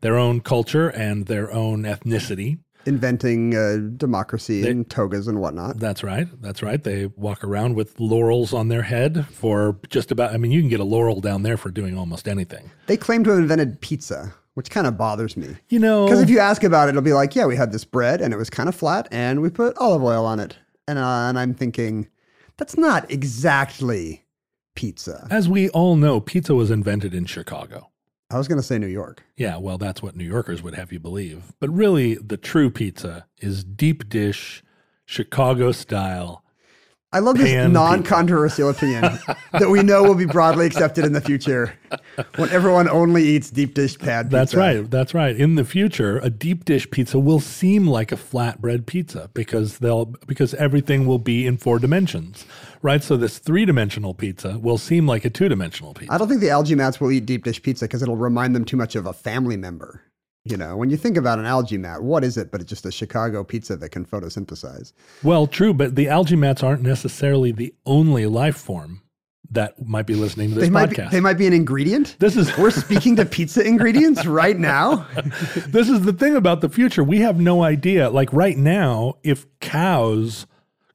their 0.00 0.18
own 0.18 0.40
culture 0.40 0.88
and 0.88 1.26
their 1.26 1.52
own 1.52 1.82
ethnicity. 1.82 2.58
Inventing 2.86 3.54
uh, 3.56 3.78
democracy 3.96 4.66
and 4.68 4.88
togas 4.88 5.26
and 5.28 5.40
whatnot. 5.40 5.78
That's 5.78 6.02
right. 6.04 6.28
That's 6.40 6.62
right. 6.62 6.82
They 6.82 7.06
walk 7.16 7.42
around 7.44 7.74
with 7.74 7.98
laurels 7.98 8.52
on 8.52 8.68
their 8.68 8.82
head 8.82 9.26
for 9.26 9.78
just 9.88 10.10
about. 10.12 10.32
I 10.32 10.36
mean, 10.36 10.52
you 10.52 10.60
can 10.60 10.68
get 10.70 10.80
a 10.80 10.84
laurel 10.84 11.20
down 11.20 11.42
there 11.42 11.56
for 11.56 11.70
doing 11.70 11.98
almost 11.98 12.28
anything. 12.28 12.70
They 12.86 12.96
claim 12.96 13.24
to 13.24 13.30
have 13.30 13.38
invented 13.40 13.80
pizza, 13.80 14.32
which 14.54 14.70
kind 14.70 14.86
of 14.86 14.96
bothers 14.96 15.36
me. 15.36 15.56
You 15.68 15.80
know, 15.80 16.06
Because 16.06 16.20
if 16.22 16.30
you 16.30 16.38
ask 16.38 16.62
about 16.64 16.88
it, 16.88 16.90
it'll 16.90 17.02
be 17.02 17.12
like, 17.12 17.34
yeah, 17.34 17.46
we 17.46 17.56
had 17.56 17.72
this 17.72 17.84
bread 17.84 18.20
and 18.20 18.32
it 18.32 18.36
was 18.36 18.48
kind 18.50 18.68
of 18.68 18.74
flat 18.74 19.08
and 19.10 19.42
we 19.42 19.50
put 19.50 19.76
olive 19.78 20.02
oil 20.02 20.24
on 20.24 20.38
it. 20.40 20.56
And, 20.88 20.98
uh, 20.98 21.02
and 21.28 21.38
I'm 21.38 21.52
thinking, 21.54 22.08
that's 22.56 22.78
not 22.78 23.10
exactly 23.10 24.24
pizza. 24.76 25.26
as 25.30 25.48
we 25.48 25.68
all 25.70 25.96
know, 25.96 26.20
pizza 26.20 26.54
was 26.54 26.70
invented 26.70 27.14
in 27.14 27.24
Chicago. 27.24 27.90
I 28.30 28.38
was 28.38 28.48
going 28.48 28.58
to 28.58 28.66
say 28.66 28.78
New 28.78 28.88
York. 28.88 29.22
Yeah, 29.36 29.58
well, 29.58 29.78
that's 29.78 30.02
what 30.02 30.16
New 30.16 30.24
Yorkers 30.24 30.62
would 30.62 30.74
have 30.74 30.92
you 30.92 30.98
believe. 30.98 31.52
But 31.60 31.70
really, 31.70 32.16
the 32.16 32.36
true 32.36 32.70
pizza 32.70 33.26
is 33.38 33.62
deep 33.62 34.08
dish, 34.08 34.64
Chicago 35.04 35.70
style. 35.70 36.42
I 37.12 37.20
love 37.20 37.38
this 37.38 37.70
non 37.70 38.02
controversial 38.02 38.68
opinion 38.68 39.02
that 39.52 39.70
we 39.70 39.82
know 39.82 40.02
will 40.02 40.16
be 40.16 40.26
broadly 40.26 40.66
accepted 40.66 41.04
in 41.04 41.12
the 41.12 41.20
future 41.20 41.72
when 42.34 42.50
everyone 42.50 42.88
only 42.88 43.22
eats 43.22 43.48
deep 43.48 43.74
dish 43.74 43.96
pad 43.96 44.26
pizza. 44.26 44.36
That's 44.36 44.54
right. 44.54 44.90
That's 44.90 45.14
right. 45.14 45.34
In 45.34 45.54
the 45.54 45.64
future, 45.64 46.18
a 46.18 46.28
deep 46.28 46.64
dish 46.64 46.90
pizza 46.90 47.18
will 47.18 47.40
seem 47.40 47.86
like 47.86 48.10
a 48.10 48.16
flatbread 48.16 48.86
pizza 48.86 49.30
because 49.34 49.78
they'll 49.78 50.06
because 50.26 50.52
everything 50.54 51.06
will 51.06 51.20
be 51.20 51.46
in 51.46 51.56
four 51.56 51.78
dimensions, 51.78 52.44
right? 52.86 53.02
So 53.02 53.16
this 53.16 53.38
three-dimensional 53.38 54.14
pizza 54.14 54.58
will 54.58 54.78
seem 54.78 55.06
like 55.06 55.24
a 55.24 55.30
two-dimensional 55.30 55.92
pizza. 55.92 56.14
I 56.14 56.18
don't 56.18 56.28
think 56.28 56.40
the 56.40 56.50
algae 56.50 56.76
mats 56.76 57.00
will 57.00 57.10
eat 57.10 57.26
deep 57.26 57.44
dish 57.44 57.60
pizza 57.60 57.84
because 57.86 58.00
it'll 58.00 58.16
remind 58.16 58.54
them 58.54 58.64
too 58.64 58.76
much 58.76 58.94
of 58.94 59.06
a 59.06 59.12
family 59.12 59.56
member. 59.56 60.02
You 60.44 60.56
know, 60.56 60.76
when 60.76 60.90
you 60.90 60.96
think 60.96 61.16
about 61.16 61.40
an 61.40 61.44
algae 61.44 61.76
mat, 61.78 62.02
what 62.04 62.22
is 62.22 62.36
it 62.36 62.52
but 62.52 62.60
it's 62.60 62.70
just 62.70 62.86
a 62.86 62.92
Chicago 62.92 63.42
pizza 63.42 63.76
that 63.76 63.88
can 63.88 64.06
photosynthesize? 64.06 64.92
Well, 65.24 65.48
true, 65.48 65.74
but 65.74 65.96
the 65.96 66.08
algae 66.08 66.36
mats 66.36 66.62
aren't 66.62 66.82
necessarily 66.82 67.50
the 67.50 67.74
only 67.84 68.26
life 68.26 68.56
form 68.56 69.02
that 69.50 69.84
might 69.84 70.06
be 70.06 70.14
listening 70.14 70.50
to 70.50 70.54
this 70.54 70.64
They 70.64 70.70
might, 70.70 70.90
be, 70.90 70.96
podcast. 70.96 71.10
they 71.10 71.20
might 71.20 71.38
be 71.38 71.48
an 71.48 71.52
ingredient. 71.52 72.14
this 72.20 72.36
is 72.36 72.56
We're 72.56 72.70
speaking 72.70 73.16
to 73.16 73.24
pizza 73.24 73.64
ingredients 73.66 74.26
right 74.26 74.56
now. 74.58 75.06
this 75.66 75.88
is 75.88 76.02
the 76.02 76.12
thing 76.12 76.36
about 76.36 76.60
the 76.60 76.68
future. 76.68 77.02
We 77.02 77.18
have 77.20 77.40
no 77.40 77.64
idea. 77.64 78.10
Like 78.10 78.32
right 78.32 78.56
now, 78.56 79.14
if 79.24 79.46
cows 79.58 80.46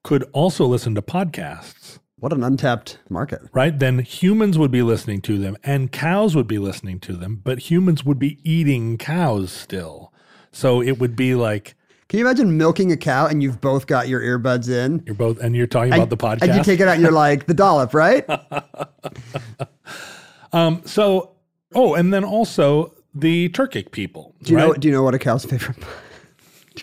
could 0.03 0.23
also 0.33 0.65
listen 0.65 0.95
to 0.95 1.01
podcasts, 1.01 1.99
What 2.17 2.33
an 2.33 2.43
untapped 2.43 2.99
market. 3.09 3.41
right? 3.53 3.77
Then 3.77 3.99
humans 3.99 4.57
would 4.57 4.71
be 4.71 4.81
listening 4.81 5.21
to 5.21 5.37
them 5.37 5.57
and 5.63 5.91
cows 5.91 6.35
would 6.35 6.47
be 6.47 6.57
listening 6.59 6.99
to 7.01 7.13
them, 7.13 7.41
but 7.43 7.59
humans 7.71 8.03
would 8.05 8.19
be 8.19 8.39
eating 8.43 8.97
cows 8.97 9.51
still. 9.51 10.13
So 10.51 10.81
it 10.81 10.99
would 10.99 11.15
be 11.15 11.35
like 11.35 11.75
Can 12.09 12.19
you 12.19 12.25
imagine 12.25 12.57
milking 12.57 12.91
a 12.91 12.97
cow 12.97 13.27
and 13.27 13.41
you've 13.43 13.61
both 13.61 13.87
got 13.87 14.07
your 14.07 14.21
earbuds 14.21 14.69
in? 14.69 15.03
you're 15.05 15.15
both, 15.15 15.39
and 15.39 15.55
you're 15.55 15.67
talking 15.67 15.93
about 15.93 16.09
the 16.09 16.17
podcast. 16.17 16.43
And 16.43 16.55
you 16.55 16.63
take 16.63 16.79
it 16.79 16.87
out 16.87 16.95
and 16.95 17.01
you're 17.03 17.11
like, 17.11 17.45
the 17.47 17.53
dollop, 17.53 17.93
right? 17.93 18.25
um, 20.53 20.81
so, 20.85 21.31
oh, 21.73 21.95
and 21.95 22.13
then 22.13 22.23
also 22.23 22.93
the 23.13 23.49
Turkic 23.49 23.91
people. 23.91 24.35
Do 24.43 24.51
you 24.53 24.57
know? 24.57 24.71
right? 24.71 24.79
Do 24.79 24.87
you 24.87 24.93
know 24.93 25.03
what 25.03 25.13
a 25.15 25.19
cow's 25.19 25.45
favorite? 25.45 25.77
know 25.79 25.87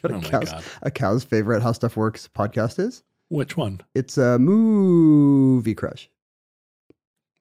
Oh 0.04 0.14
what 0.14 0.22
my 0.22 0.28
a, 0.28 0.30
cow's, 0.30 0.50
God. 0.52 0.64
a 0.82 0.90
cow's 0.90 1.24
favorite 1.24 1.62
How 1.62 1.72
Stuff 1.72 1.96
Works 1.96 2.28
podcast 2.34 2.78
is? 2.78 3.02
Which 3.28 3.56
one? 3.56 3.80
It's 3.94 4.16
a 4.18 4.38
movie 4.38 5.74
crush. 5.74 6.08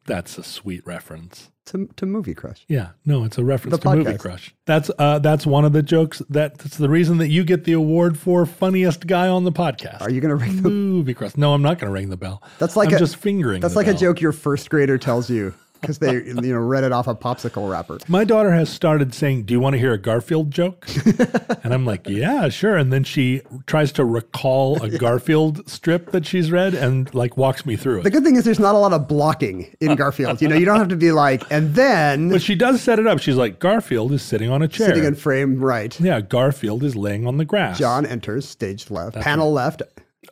That's 0.05 0.37
a 0.37 0.43
sweet 0.43 0.85
reference. 0.87 1.51
To, 1.67 1.89
to 1.97 2.05
movie 2.05 2.33
crush. 2.33 2.63
Yeah, 2.69 2.91
no, 3.05 3.25
it's 3.25 3.37
a 3.37 3.43
reference 3.43 3.77
The 3.77 3.89
to 3.89 3.95
Movie. 3.97 4.17
Crush. 4.17 4.55
That's 4.65 4.89
uh, 4.97 5.19
that's 5.19 5.45
one 5.45 5.65
of 5.65 5.73
the 5.73 5.83
jokes. 5.83 6.21
That, 6.29 6.57
that's 6.59 6.77
the 6.77 6.87
reason 6.87 7.17
that 7.17 7.27
you 7.27 7.43
get 7.43 7.65
the 7.65 7.73
award 7.73 8.17
for 8.17 8.45
funniest 8.45 9.05
guy 9.05 9.27
on 9.27 9.43
the 9.43 9.51
podcast. 9.51 9.99
Are 9.99 10.09
you 10.09 10.21
gonna 10.21 10.37
ring 10.37 10.61
the? 10.61 10.69
Movie 10.69 11.13
Crush? 11.13 11.35
No, 11.35 11.53
I'm 11.53 11.61
not 11.61 11.77
going 11.77 11.89
to 11.89 11.93
ring 11.93 12.07
the 12.09 12.15
bell. 12.15 12.41
That's 12.57 12.77
like 12.77 12.87
I'm 12.89 12.95
a- 12.95 12.99
just 12.99 13.17
fingering. 13.17 13.59
That's 13.59 13.75
like 13.75 13.87
a 13.87 13.93
joke 13.93 14.21
your 14.21 14.31
first 14.31 14.69
grader 14.69 14.97
tells 14.97 15.29
you 15.29 15.53
because 15.81 15.99
they 15.99 16.13
you 16.13 16.33
know 16.33 16.57
read 16.59 16.83
it 16.83 16.91
off 16.91 17.07
a 17.07 17.15
popsicle 17.15 17.69
wrapper. 17.69 17.97
My 18.07 18.23
daughter 18.23 18.51
has 18.51 18.69
started 18.69 19.13
saying, 19.13 19.43
"Do 19.43 19.53
you 19.53 19.59
want 19.59 19.73
to 19.73 19.79
hear 19.79 19.93
a 19.93 19.97
Garfield 19.97 20.51
joke?" 20.51 20.87
and 21.63 21.73
I'm 21.73 21.85
like, 21.85 22.07
"Yeah, 22.07 22.49
sure." 22.49 22.77
And 22.77 22.91
then 22.91 23.03
she 23.03 23.41
tries 23.65 23.91
to 23.93 24.05
recall 24.05 24.81
a 24.83 24.89
Garfield 24.97 25.69
strip 25.69 26.11
that 26.11 26.25
she's 26.25 26.51
read 26.51 26.73
and 26.73 27.13
like 27.13 27.37
walks 27.37 27.65
me 27.65 27.75
through 27.75 27.99
it. 27.99 28.03
The 28.03 28.11
good 28.11 28.23
thing 28.23 28.35
is 28.35 28.45
there's 28.45 28.59
not 28.59 28.75
a 28.75 28.79
lot 28.79 28.93
of 28.93 29.07
blocking 29.07 29.75
in 29.79 29.95
Garfield. 29.95 30.41
You 30.41 30.47
know, 30.47 30.55
you 30.55 30.65
don't 30.65 30.77
have 30.77 30.89
to 30.89 30.95
be 30.95 31.11
like, 31.11 31.43
and 31.51 31.75
then 31.75 32.29
But 32.29 32.41
she 32.41 32.55
does 32.55 32.81
set 32.81 32.99
it 32.99 33.07
up. 33.07 33.19
She's 33.19 33.35
like, 33.35 33.59
"Garfield 33.59 34.11
is 34.11 34.21
sitting 34.21 34.49
on 34.49 34.61
a 34.61 34.67
chair." 34.67 34.87
sitting 34.87 35.03
in 35.03 35.15
frame 35.15 35.59
right. 35.59 35.99
yeah, 35.99 36.21
Garfield 36.21 36.83
is 36.83 36.95
laying 36.95 37.27
on 37.27 37.37
the 37.37 37.45
grass. 37.45 37.77
John 37.77 38.05
enters 38.05 38.47
stage 38.47 38.89
left, 38.89 39.17
panel 39.17 39.51
left. 39.51 39.81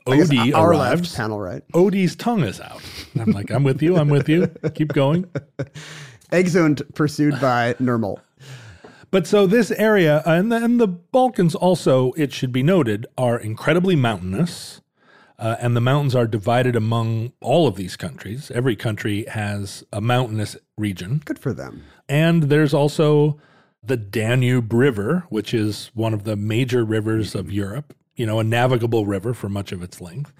Odie 0.05 0.53
our 0.53 0.71
arrives. 0.71 1.01
left, 1.01 1.15
panel 1.15 1.39
right. 1.39 1.63
Odie's 1.73 2.15
tongue 2.15 2.43
is 2.43 2.61
out. 2.61 2.81
And 3.13 3.23
I'm 3.23 3.31
like, 3.31 3.49
I'm 3.51 3.63
with 3.63 3.81
you. 3.81 3.97
I'm 3.97 4.09
with 4.09 4.29
you. 4.29 4.47
Keep 4.75 4.93
going. 4.93 5.29
Exeunt 6.31 6.81
pursued 6.93 7.39
by 7.41 7.73
Nermal. 7.75 8.17
But 9.11 9.25
so 9.25 9.47
this 9.47 9.71
area 9.71 10.21
and 10.25 10.51
the, 10.51 10.63
and 10.63 10.79
the 10.79 10.87
Balkans 10.87 11.55
also, 11.55 12.11
it 12.13 12.33
should 12.33 12.51
be 12.51 12.63
noted, 12.63 13.07
are 13.17 13.39
incredibly 13.39 13.95
mountainous. 13.95 14.81
Uh, 15.37 15.55
and 15.59 15.75
the 15.75 15.81
mountains 15.81 16.15
are 16.15 16.27
divided 16.27 16.75
among 16.77 17.33
all 17.41 17.67
of 17.67 17.75
these 17.75 17.97
countries. 17.97 18.51
Every 18.51 18.75
country 18.75 19.25
has 19.25 19.83
a 19.91 19.99
mountainous 19.99 20.55
region. 20.77 21.21
Good 21.25 21.39
for 21.39 21.53
them. 21.53 21.83
And 22.07 22.43
there's 22.43 22.73
also 22.73 23.37
the 23.83 23.97
Danube 23.97 24.71
River, 24.71 25.25
which 25.29 25.53
is 25.53 25.91
one 25.93 26.13
of 26.13 26.23
the 26.23 26.35
major 26.37 26.85
rivers 26.85 27.35
of 27.35 27.51
Europe, 27.51 27.93
you 28.15 28.25
know, 28.25 28.39
a 28.39 28.43
navigable 28.43 29.05
river 29.05 29.33
for 29.33 29.49
much 29.49 29.71
of 29.71 29.81
its 29.83 29.99
length. 30.01 30.31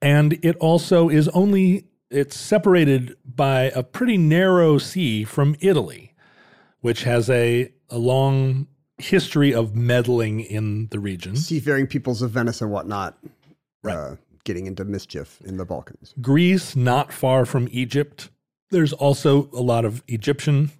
And 0.00 0.38
it 0.42 0.56
also 0.56 1.08
is 1.08 1.28
only 1.28 1.84
it's 2.10 2.36
separated 2.38 3.16
by 3.24 3.64
a 3.74 3.82
pretty 3.82 4.16
narrow 4.16 4.78
sea 4.78 5.24
from 5.24 5.56
Italy, 5.60 6.14
which 6.80 7.02
has 7.04 7.28
a, 7.28 7.70
a 7.90 7.98
long 7.98 8.66
history 8.96 9.52
of 9.52 9.76
meddling 9.76 10.40
in 10.40 10.88
the 10.90 10.98
region. 10.98 11.36
Seafaring 11.36 11.86
peoples 11.86 12.22
of 12.22 12.30
Venice 12.30 12.60
and 12.62 12.70
whatnot, 12.70 13.18
Right. 13.82 13.96
uh, 13.96 14.16
getting 14.44 14.66
into 14.66 14.84
mischief 14.84 15.40
in 15.44 15.56
the 15.58 15.64
Balkans. 15.64 16.14
Greece, 16.20 16.74
not 16.74 17.12
far 17.12 17.44
from 17.44 17.68
Egypt. 17.70 18.30
There's 18.70 18.92
also 18.92 19.50
a 19.52 19.60
lot 19.60 19.84
of 19.84 20.02
Egyptian 20.08 20.70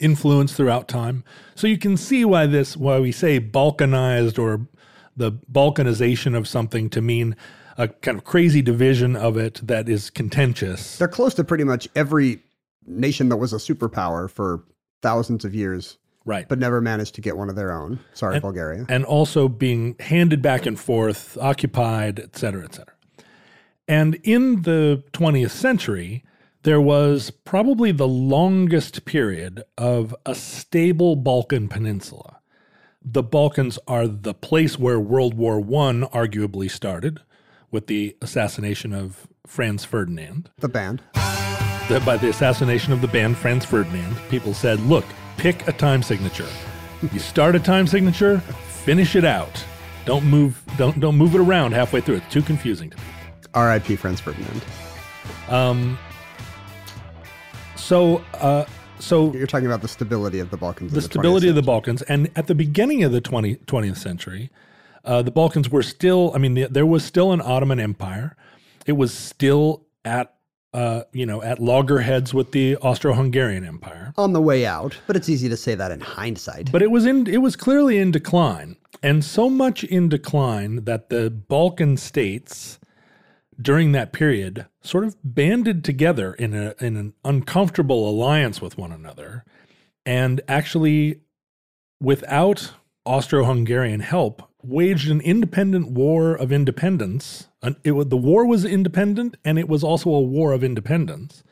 influence 0.00 0.54
throughout 0.54 0.88
time. 0.88 1.22
So 1.54 1.66
you 1.66 1.78
can 1.78 1.96
see 1.96 2.24
why 2.24 2.46
this, 2.46 2.76
why 2.76 2.98
we 2.98 3.12
say 3.12 3.38
Balkanized 3.38 4.38
or 4.38 4.66
the 5.16 5.32
Balkanization 5.32 6.36
of 6.36 6.48
something 6.48 6.88
to 6.90 7.00
mean 7.00 7.36
a 7.78 7.88
kind 7.88 8.18
of 8.18 8.24
crazy 8.24 8.62
division 8.62 9.16
of 9.16 9.36
it 9.36 9.60
that 9.66 9.88
is 9.88 10.10
contentious. 10.10 10.98
They're 10.98 11.08
close 11.08 11.34
to 11.34 11.44
pretty 11.44 11.64
much 11.64 11.88
every 11.94 12.42
nation 12.86 13.28
that 13.30 13.36
was 13.36 13.52
a 13.52 13.56
superpower 13.56 14.30
for 14.30 14.64
thousands 15.02 15.44
of 15.44 15.54
years, 15.54 15.98
right. 16.24 16.48
but 16.48 16.58
never 16.58 16.80
managed 16.80 17.14
to 17.16 17.20
get 17.20 17.36
one 17.36 17.48
of 17.48 17.56
their 17.56 17.72
own. 17.72 17.98
Sorry, 18.14 18.40
Bulgaria. 18.40 18.86
and 18.88 19.04
also 19.04 19.48
being 19.48 19.96
handed 20.00 20.42
back 20.42 20.66
and 20.66 20.78
forth, 20.78 21.36
occupied, 21.40 22.20
et 22.20 22.36
cetera, 22.36 22.64
et 22.64 22.74
cetera. 22.74 22.94
And 23.88 24.18
in 24.22 24.62
the 24.62 25.02
20th 25.12 25.50
century, 25.50 26.24
there 26.62 26.80
was 26.80 27.30
probably 27.30 27.90
the 27.90 28.08
longest 28.08 29.04
period 29.04 29.62
of 29.76 30.14
a 30.24 30.34
stable 30.34 31.16
Balkan 31.16 31.68
peninsula. 31.68 32.38
The 33.04 33.22
Balkans 33.22 33.78
are 33.88 34.06
the 34.06 34.34
place 34.34 34.78
where 34.78 35.00
World 35.00 35.34
War 35.34 35.58
I 35.58 35.92
arguably 36.14 36.70
started 36.70 37.20
with 37.70 37.86
the 37.86 38.16
assassination 38.22 38.92
of 38.92 39.26
Franz 39.46 39.84
Ferdinand. 39.84 40.50
the 40.58 40.68
band. 40.68 41.02
That 41.88 42.02
by 42.06 42.16
the 42.16 42.28
assassination 42.28 42.92
of 42.92 43.00
the 43.00 43.08
band 43.08 43.36
Franz 43.36 43.64
Ferdinand, 43.64 44.16
people 44.30 44.54
said, 44.54 44.78
look, 44.80 45.04
pick 45.36 45.66
a 45.66 45.72
time 45.72 46.02
signature. 46.02 46.46
You 47.12 47.18
start 47.18 47.56
a 47.56 47.60
time 47.60 47.88
signature, 47.88 48.38
finish 48.38 49.16
it 49.16 49.24
out. 49.24 49.64
Don't 50.04 50.24
move 50.24 50.62
don't 50.76 51.00
don't 51.00 51.16
move 51.16 51.34
it 51.34 51.40
around 51.40 51.72
halfway 51.72 52.00
through. 52.00 52.16
It's 52.16 52.32
too 52.32 52.42
confusing 52.42 52.90
to 52.90 52.96
me. 52.96 53.02
R.I.P. 53.54 53.96
Franz 53.96 54.20
Ferdinand. 54.20 54.62
Um 55.48 55.98
So 57.76 58.24
uh 58.34 58.64
so 59.02 59.32
You're 59.32 59.46
talking 59.46 59.66
about 59.66 59.82
the 59.82 59.88
stability 59.88 60.38
of 60.38 60.50
the 60.50 60.56
Balkans. 60.56 60.92
in 60.92 60.94
the 60.94 61.02
stability 61.02 61.48
of 61.48 61.54
the. 61.54 61.62
Balkans. 61.62 62.02
And 62.02 62.30
at 62.36 62.46
the 62.46 62.54
beginning 62.54 63.02
of 63.04 63.12
the 63.12 63.20
20, 63.20 63.56
20th 63.56 63.96
century, 63.96 64.50
uh, 65.04 65.22
the 65.22 65.30
Balkans 65.30 65.68
were 65.70 65.82
still, 65.82 66.32
I 66.34 66.38
mean, 66.38 66.54
the, 66.54 66.66
there 66.66 66.86
was 66.86 67.04
still 67.04 67.32
an 67.32 67.40
Ottoman 67.40 67.80
Empire. 67.80 68.36
It 68.86 68.92
was 68.92 69.12
still 69.12 69.86
at, 70.04 70.34
uh, 70.72 71.02
you 71.12 71.26
know, 71.26 71.42
at 71.42 71.58
loggerheads 71.58 72.32
with 72.32 72.52
the 72.52 72.76
Austro-Hungarian 72.76 73.64
Empire. 73.64 74.12
on 74.16 74.32
the 74.32 74.40
way 74.40 74.64
out, 74.66 74.98
but 75.06 75.16
it's 75.16 75.28
easy 75.28 75.48
to 75.48 75.56
say 75.56 75.74
that 75.74 75.90
in 75.90 76.00
hindsight. 76.00 76.70
But 76.70 76.82
it 76.82 76.90
was 76.90 77.04
in, 77.06 77.26
it 77.26 77.38
was 77.42 77.56
clearly 77.56 77.98
in 77.98 78.10
decline. 78.10 78.76
And 79.02 79.24
so 79.24 79.50
much 79.50 79.82
in 79.82 80.08
decline 80.08 80.84
that 80.84 81.08
the 81.08 81.28
Balkan 81.30 81.96
states 81.96 82.78
during 83.60 83.92
that 83.92 84.12
period 84.12 84.66
sort 84.80 85.04
of 85.04 85.16
banded 85.22 85.84
together 85.84 86.34
in 86.34 86.54
a 86.54 86.74
in 86.80 86.96
an 86.96 87.12
uncomfortable 87.24 88.08
alliance 88.08 88.60
with 88.60 88.78
one 88.78 88.92
another 88.92 89.44
and 90.06 90.40
actually 90.48 91.20
without 92.00 92.72
Austro-Hungarian 93.04 94.00
help 94.00 94.42
waged 94.62 95.10
an 95.10 95.20
independent 95.20 95.90
war 95.90 96.34
of 96.34 96.52
independence. 96.52 97.48
It 97.84 98.10
the 98.10 98.16
war 98.16 98.46
was 98.46 98.64
independent 98.64 99.36
and 99.44 99.58
it 99.58 99.68
was 99.68 99.84
also 99.84 100.10
a 100.10 100.20
war 100.20 100.52
of 100.52 100.64
independence 100.64 101.42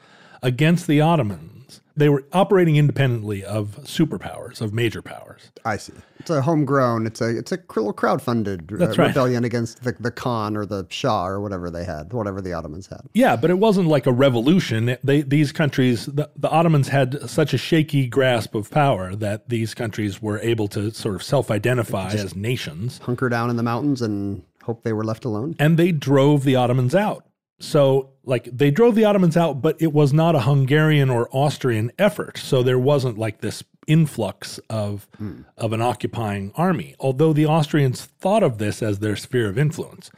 against 0.42 0.87
the 0.87 1.00
Ottomans 1.00 1.59
they 2.00 2.09
were 2.09 2.25
operating 2.33 2.76
independently 2.76 3.45
of 3.45 3.78
superpowers 3.85 4.61
of 4.61 4.73
major 4.73 5.02
powers 5.02 5.50
I 5.64 5.76
see. 5.76 5.92
It's 6.19 6.30
a 6.30 6.42
homegrown. 6.42 7.07
It's 7.07 7.21
a 7.21 7.38
it's 7.38 7.52
a 7.52 7.59
little 7.75 7.95
crowdfunded 7.95 8.73
uh, 8.73 8.87
right. 8.88 9.09
rebellion 9.09 9.45
against 9.45 9.83
the, 9.83 9.92
the 9.99 10.11
Khan 10.11 10.57
or 10.57 10.66
the 10.66 10.87
Shah 10.90 11.26
or 11.26 11.40
whatever 11.40 11.71
they 11.71 11.85
had, 11.85 12.12
whatever 12.12 12.40
the 12.40 12.52
Ottomans 12.52 12.87
had. 12.88 13.02
Yeah, 13.14 13.37
but 13.37 13.50
it 13.50 13.59
wasn't 13.59 13.88
like 13.88 14.07
a 14.07 14.12
revolution. 14.12 14.97
They 15.02 15.23
these 15.23 15.52
countries, 15.52 16.07
the, 16.07 16.30
the 16.37 16.49
Ottomans 16.50 16.88
had 16.88 17.28
such 17.28 17.54
a 17.54 17.59
shaky 17.59 18.07
grasp 18.07 18.54
of 18.54 18.71
power 18.71 19.14
that 19.16 19.49
these 19.49 19.75
countries 19.75 20.21
were 20.21 20.38
able 20.40 20.69
to 20.69 20.90
sort 20.90 21.14
of 21.14 21.23
self-identify 21.23 22.12
as 22.12 22.37
nations, 22.37 22.99
Hunker 22.99 23.28
down 23.28 23.50
in 23.50 23.57
the 23.57 23.62
mountains 23.62 24.02
and 24.02 24.42
hope 24.62 24.83
they 24.83 24.92
were 24.92 25.04
left 25.04 25.25
alone. 25.25 25.57
and 25.59 25.78
they 25.78 25.92
drove 25.92 26.45
the 26.45 26.57
Ottomans 26.57 26.95
out. 26.95 27.25
So, 27.60 28.10
like, 28.24 28.48
they 28.50 28.70
drove 28.70 28.94
the 28.94 29.04
Ottomans 29.04 29.36
out, 29.36 29.60
but 29.60 29.76
it 29.80 29.92
was 29.92 30.12
not 30.14 30.34
a 30.34 30.40
Hungarian 30.40 31.10
or 31.10 31.28
Austrian 31.30 31.92
effort. 31.98 32.38
So 32.38 32.62
there 32.62 32.78
wasn't 32.78 33.18
like 33.18 33.42
this 33.42 33.62
influx 33.86 34.58
of 34.70 35.08
hmm. 35.18 35.42
of 35.56 35.72
an 35.72 35.82
occupying 35.82 36.52
army. 36.56 36.94
Although 36.99 37.32
the 37.32 37.46
Austrians 37.46 38.04
thought 38.04 38.42
of 38.42 38.58
this 38.58 38.82
as 38.82 38.99
their 38.99 39.16
sphere 39.16 39.49
of 39.49 39.58
influence, 39.58 40.10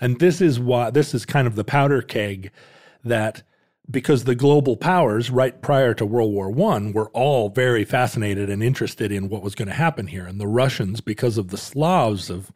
and 0.00 0.20
this 0.20 0.40
is 0.40 0.60
why 0.60 0.90
this 0.90 1.14
is 1.14 1.26
kind 1.26 1.46
of 1.46 1.56
the 1.56 1.64
powder 1.64 2.00
keg 2.00 2.50
that 3.04 3.42
because 3.90 4.24
the 4.24 4.34
global 4.34 4.76
powers 4.76 5.30
right 5.30 5.60
prior 5.60 5.94
to 5.94 6.06
World 6.06 6.32
War 6.32 6.50
One 6.50 6.92
were 6.92 7.10
all 7.10 7.48
very 7.48 7.84
fascinated 7.84 8.48
and 8.48 8.62
interested 8.62 9.10
in 9.10 9.28
what 9.28 9.42
was 9.42 9.54
going 9.54 9.68
to 9.68 9.74
happen 9.74 10.06
here, 10.06 10.26
and 10.26 10.40
the 10.40 10.46
Russians, 10.46 11.00
because 11.00 11.38
of 11.38 11.48
the 11.48 11.56
Slavs 11.56 12.30
of 12.30 12.52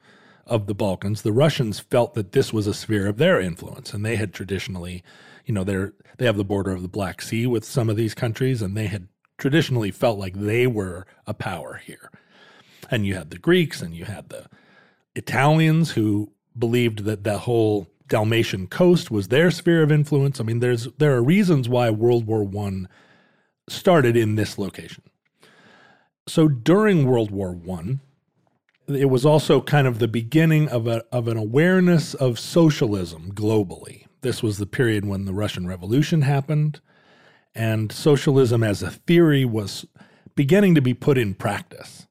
of 0.49 0.67
the 0.67 0.75
Balkans, 0.75 1.23
the 1.23 1.33
Russians 1.33 1.79
felt 1.79 2.15
that 2.15 2.33
this 2.33 2.53
was 2.53 2.67
a 2.67 2.75
sphere 2.75 3.07
of 3.07 3.19
their 3.19 3.41
influence, 3.41 3.93
and 3.93 4.05
they 4.05 4.17
had 4.17 4.33
traditionally, 4.33 5.03
you 5.45 5.55
know, 5.55 5.65
they're 5.65 5.93
they 6.17 6.27
have 6.27 6.37
the 6.37 6.45
border 6.45 6.73
of 6.73 6.83
the 6.83 6.89
Black 6.89 7.23
Sea 7.23 7.47
with 7.47 7.65
some 7.65 7.89
of 7.89 7.97
these 7.97 8.15
countries, 8.15 8.61
and 8.61 8.77
they 8.77 8.87
had 8.87 9.09
traditionally 9.37 9.91
felt 9.91 10.19
like 10.19 10.35
they 10.35 10.67
were 10.67 11.07
a 11.27 11.35
power 11.35 11.81
here. 11.85 12.11
And 12.91 13.07
you 13.07 13.15
had 13.15 13.31
the 13.31 13.39
Greeks, 13.39 13.83
and 13.83 13.95
you 13.95 14.05
had 14.05 14.31
the 14.31 14.47
Italians 15.15 15.93
who 15.93 16.33
believed 16.59 17.05
that 17.05 17.23
the 17.25 17.39
whole 17.39 17.87
Dalmatian 18.09 18.67
coast 18.67 19.11
was 19.11 19.29
their 19.29 19.51
sphere 19.51 19.83
of 19.83 19.93
influence. 19.93 20.41
I 20.41 20.45
mean, 20.45 20.61
there's 20.61 20.89
there 20.99 21.15
are 21.15 21.23
reasons 21.23 21.69
why 21.69 21.91
World 21.91 22.27
War 22.27 22.43
One 22.43 22.89
started 23.69 24.17
in 24.17 24.35
this 24.35 24.59
location. 24.59 25.05
So 26.27 26.49
during 26.49 27.07
World 27.07 27.31
War 27.31 27.53
One, 27.53 28.01
it 28.89 29.11
was 29.11 29.27
also 29.27 29.61
kind 29.61 29.87
of 29.87 29.99
the 29.99 30.09
beginning 30.09 30.69
of 30.69 30.87
a 30.87 31.05
of 31.13 31.29
an 31.29 31.37
awareness 31.37 32.15
of 32.15 32.39
socialism 32.39 33.33
globally. 33.33 34.07
This 34.23 34.43
was 34.43 34.59
the 34.59 34.67
period 34.67 35.05
when 35.05 35.25
the 35.25 35.35
Russian 35.35 35.67
Revolution 35.67 36.23
happened, 36.23 36.81
and 37.55 37.93
socialism 37.93 38.63
as 38.63 38.83
a 38.83 38.91
theory 38.91 39.45
was 39.45 39.87
beginning 40.35 40.75
to 40.75 40.81
be 40.81 40.95
put 40.95 41.19
in 41.19 41.35
practice 41.35 42.07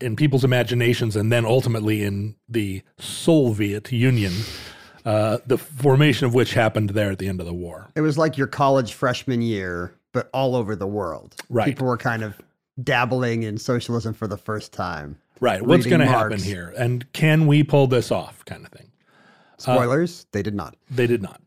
in 0.00 0.16
people's 0.16 0.44
imaginations 0.44 1.16
and 1.16 1.32
then 1.32 1.44
ultimately 1.44 2.04
in 2.04 2.36
the 2.48 2.82
Soviet 2.98 3.90
Union, 3.90 4.32
uh, 5.04 5.38
the 5.46 5.58
formation 5.58 6.26
of 6.26 6.34
which 6.34 6.54
happened 6.54 6.90
there 6.90 7.10
at 7.10 7.18
the 7.18 7.28
end 7.28 7.40
of 7.40 7.46
the 7.46 7.54
war. 7.54 7.90
It 7.96 8.00
was 8.00 8.16
like 8.16 8.38
your 8.38 8.46
college 8.46 8.92
freshman 8.92 9.42
year, 9.42 9.94
but 10.12 10.30
all 10.32 10.54
over 10.54 10.76
the 10.76 10.86
world. 10.86 11.34
Right. 11.48 11.66
People 11.66 11.86
were 11.86 11.96
kind 11.96 12.22
of 12.22 12.40
dabbling 12.82 13.42
in 13.42 13.58
socialism 13.58 14.14
for 14.14 14.28
the 14.28 14.36
first 14.36 14.72
time. 14.72 15.18
Right. 15.40 15.62
What's 15.62 15.86
going 15.86 16.00
to 16.00 16.06
happen 16.06 16.40
here? 16.40 16.74
And 16.76 17.10
can 17.12 17.46
we 17.46 17.62
pull 17.62 17.86
this 17.86 18.10
off? 18.10 18.44
Kind 18.44 18.64
of 18.64 18.72
thing. 18.72 18.90
Spoilers, 19.58 20.26
they 20.32 20.42
did 20.42 20.54
not. 20.54 20.76
They 20.90 21.06
did 21.06 21.22
not. 21.22 21.40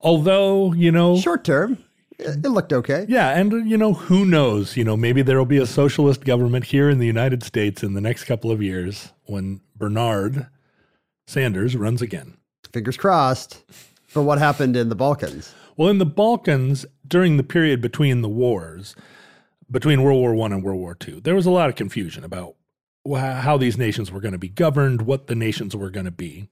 Although, 0.00 0.72
you 0.72 0.90
know, 0.90 1.18
Short 1.18 1.44
term, 1.44 1.78
it, 2.18 2.42
looked 2.42 2.72
okay. 2.72 3.06
yeah, 3.08 3.38
and 3.38 3.52
uh, 3.52 3.56
you 3.56 3.76
know, 3.76 3.92
who 3.92 4.24
knows? 4.24 4.76
You 4.76 4.84
know, 4.84 4.96
maybe 4.96 5.22
there 5.22 5.36
will 5.36 5.46
be 5.46 5.58
a 5.58 5.66
socialist 5.66 6.24
government 6.24 6.64
here 6.64 6.88
in 6.88 6.98
the 6.98 7.06
United 7.06 7.42
States 7.42 7.82
in 7.82 7.94
the 7.94 8.00
next 8.00 8.24
couple 8.24 8.50
of 8.50 8.62
years 8.62 9.12
when 9.24 9.60
Bernard 9.76 10.46
Sanders 11.26 11.76
runs 11.76 12.00
again. 12.00 12.36
Fingers 12.72 12.96
crossed. 12.96 13.62
for 14.06 14.22
what 14.22 14.38
happened 14.38 14.76
in 14.76 14.88
the 14.88 14.94
Balkans? 14.94 15.54
Well, 15.76 15.88
in 15.88 15.98
the 15.98 16.06
Balkans, 16.06 16.86
during 17.06 17.36
the 17.36 17.42
period 17.42 17.80
between 17.82 18.22
the 18.22 18.28
wars, 18.28 18.96
between 19.70 20.02
World 20.02 20.20
War 20.20 20.34
One 20.34 20.52
and 20.52 20.62
World 20.62 20.80
War 20.80 20.94
Two, 20.94 21.20
there 21.20 21.34
was 21.34 21.46
a 21.46 21.50
lot 21.50 21.68
of 21.68 21.76
confusion 21.76 22.24
about 22.24 22.55
how 23.14 23.56
these 23.56 23.78
nations 23.78 24.10
were 24.10 24.20
going 24.20 24.32
to 24.32 24.38
be 24.38 24.48
governed, 24.48 25.02
what 25.02 25.26
the 25.26 25.34
nations 25.34 25.76
were 25.76 25.90
going 25.90 26.06
to 26.06 26.12
be. 26.12 26.48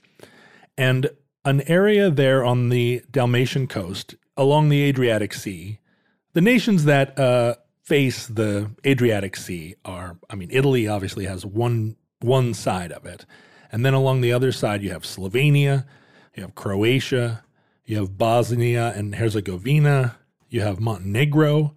And 0.76 1.10
an 1.44 1.60
area 1.62 2.10
there 2.10 2.44
on 2.44 2.68
the 2.68 3.02
Dalmatian 3.10 3.66
coast, 3.66 4.14
along 4.36 4.68
the 4.68 4.82
Adriatic 4.82 5.34
Sea, 5.34 5.78
the 6.32 6.40
nations 6.40 6.84
that 6.84 7.18
uh, 7.18 7.54
face 7.82 8.26
the 8.26 8.70
Adriatic 8.84 9.36
Sea 9.36 9.76
are, 9.84 10.16
I 10.30 10.34
mean, 10.34 10.48
Italy 10.50 10.88
obviously 10.88 11.26
has 11.26 11.44
one 11.44 11.96
one 12.20 12.54
side 12.54 12.90
of 12.90 13.04
it, 13.04 13.26
and 13.70 13.84
then 13.84 13.92
along 13.92 14.22
the 14.22 14.32
other 14.32 14.50
side 14.50 14.82
you 14.82 14.90
have 14.90 15.02
Slovenia, 15.02 15.84
you 16.34 16.42
have 16.42 16.54
Croatia, 16.54 17.44
you 17.84 17.98
have 17.98 18.16
Bosnia 18.16 18.94
and 18.96 19.16
Herzegovina, 19.16 20.16
you 20.48 20.62
have 20.62 20.80
Montenegro, 20.80 21.76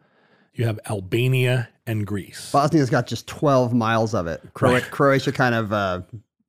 you 0.58 0.66
have 0.66 0.80
Albania 0.90 1.70
and 1.86 2.06
Greece. 2.06 2.52
Bosnia's 2.52 2.90
got 2.90 3.08
just 3.08 3.28
12 3.28 3.74
miles 3.74 4.14
of 4.14 4.28
it. 4.28 4.42
Cro- 4.54 4.80
Croatia 4.82 5.32
kind 5.32 5.56
of 5.56 5.72
uh, 5.72 6.02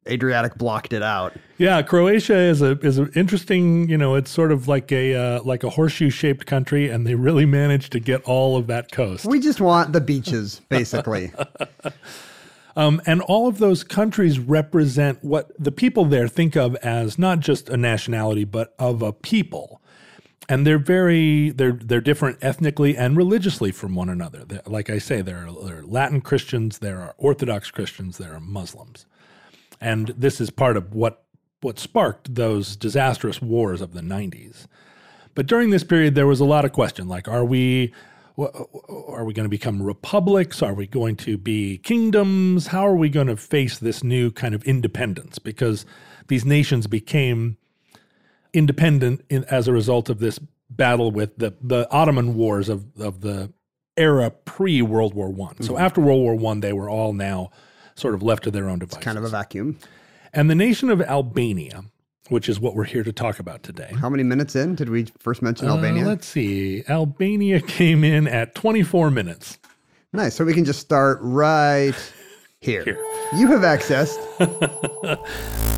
Adriatic 0.09 0.57
blocked 0.57 0.93
it 0.93 1.03
out. 1.03 1.35
Yeah, 1.59 1.83
Croatia 1.83 2.37
is 2.37 2.63
a 2.63 2.79
is 2.81 2.99
an 2.99 3.11
interesting. 3.15 3.89
You 3.89 3.99
know, 3.99 4.15
it's 4.15 4.31
sort 4.31 4.53
of 4.53 4.67
like 4.67 4.91
a 4.91 5.15
uh, 5.15 5.43
like 5.43 5.63
a 5.65 5.71
horseshoe 5.71 6.11
shaped 6.11 6.47
country, 6.47 6.89
and 6.89 7.07
they 7.07 7.15
really 7.15 7.47
managed 7.47 7.93
to 7.93 8.01
get 8.01 8.23
all 8.23 8.57
of 8.57 8.67
that 8.69 8.91
coast. 8.91 9.27
We 9.27 9.41
just 9.41 9.61
want 9.61 9.93
the 9.93 10.01
beaches, 10.01 10.61
basically. 10.69 11.33
Um, 12.77 13.03
and 13.07 13.21
all 13.23 13.49
of 13.49 13.59
those 13.59 13.83
countries 13.83 14.39
represent 14.39 15.25
what 15.25 15.51
the 15.59 15.73
people 15.73 16.05
there 16.05 16.29
think 16.29 16.57
of 16.57 16.77
as 16.77 17.19
not 17.19 17.41
just 17.41 17.69
a 17.69 17.77
nationality, 17.77 18.45
but 18.45 18.73
of 18.79 19.03
a 19.03 19.13
people. 19.13 19.83
And 20.49 20.67
they're 20.67 20.79
very 20.79 21.51
they're 21.51 21.73
they're 21.73 22.01
different 22.01 22.39
ethnically 22.41 22.97
and 22.97 23.17
religiously 23.17 23.71
from 23.71 23.95
one 23.95 24.09
another. 24.09 24.45
They're- 24.47 24.63
like 24.67 24.89
I 24.89 24.99
say, 24.99 25.21
there 25.21 25.47
are, 25.47 25.53
there 25.67 25.79
are 25.81 25.87
Latin 25.87 26.21
Christians, 26.23 26.79
there 26.79 27.01
are 27.01 27.15
Orthodox 27.19 27.71
Christians, 27.71 28.17
there 28.19 28.35
are 28.35 28.41
Muslims, 28.41 29.05
and 29.81 30.09
this 30.17 30.41
is 30.41 30.51
part 30.51 30.77
of 30.77 30.95
what 30.95 31.25
what 31.61 31.79
sparked 31.79 32.35
those 32.35 32.77
disastrous 32.77 33.43
wars 33.43 33.81
of 33.81 33.93
the 33.93 34.01
90s. 34.01 34.67
But 35.35 35.47
during 35.47 35.71
this 35.71 35.85
period, 35.85 36.15
there 36.15 36.27
was 36.27 36.41
a 36.41 36.45
lot 36.45 36.65
of 36.65 36.73
question 36.73 37.09
like, 37.09 37.29
are 37.29 37.45
we. 37.45 37.93
Are 38.39 39.25
we 39.25 39.33
going 39.35 39.47
to 39.47 39.49
become 39.51 39.83
republics? 39.83 40.63
Are 40.63 40.73
we 40.73 40.87
going 40.87 41.17
to 41.17 41.37
be 41.37 41.79
kingdoms? 41.79 42.69
How 42.69 42.87
are 42.87 42.95
we 42.95 43.09
going 43.09 43.27
to 43.27 43.37
face 43.37 43.79
this 43.79 44.05
new 44.05 44.31
kind 44.31 44.55
of 44.55 44.63
independence? 44.63 45.41
Because 45.41 45.85
these 46.29 46.45
nations 46.45 46.87
became 46.87 47.57
independent 48.59 49.25
in, 49.31 49.45
as 49.45 49.69
a 49.69 49.73
result 49.73 50.11
of 50.11 50.19
this 50.19 50.39
battle 50.69 51.11
with 51.11 51.37
the, 51.39 51.55
the 51.63 51.89
Ottoman 51.91 52.35
wars 52.35 52.69
of, 52.69 52.85
of 53.01 53.21
the 53.23 53.53
era 53.97 54.31
pre 54.31 54.83
World 54.83 55.15
War 55.15 55.29
One. 55.31 55.61
So 55.63 55.79
after 55.79 56.01
World 56.01 56.21
War 56.23 56.35
One, 56.35 56.61
they 56.61 56.73
were 56.73 56.91
all 56.91 57.13
now 57.13 57.51
sort 57.95 58.15
of 58.15 58.23
left 58.23 58.43
to 58.45 58.51
their 58.51 58.69
own 58.69 58.79
devices. 58.79 59.03
Kind 59.05 59.19
of 59.19 59.25
a 59.25 59.29
vacuum. 59.29 59.79
and 60.33 60.49
the 60.51 60.55
nation 60.55 60.89
of 60.91 61.01
Albania, 61.03 61.85
which 62.29 62.49
is 62.49 62.61
what 62.61 62.75
we're 62.77 62.85
here 62.85 63.03
to 63.03 63.13
talk 63.13 63.39
about 63.41 63.63
today. 63.63 63.91
How 64.01 64.09
many 64.11 64.23
minutes 64.23 64.55
in 64.55 64.75
did 64.75 64.89
we 64.89 65.07
first 65.19 65.41
mention 65.43 65.67
Uh, 65.69 65.75
Albania? 65.75 66.05
let's 66.07 66.27
see. 66.29 66.85
Albania 66.89 67.61
came 67.79 68.05
in 68.05 68.29
at 68.29 68.55
24 68.55 69.11
minutes. 69.11 69.59
Nice. 70.13 70.35
So 70.37 70.45
we 70.45 70.55
can 70.55 70.65
just 70.65 70.81
start 70.81 71.19
right 71.23 71.95
here. 72.61 72.85
You 73.37 73.47
have 73.49 73.61
accessed. 73.63 74.17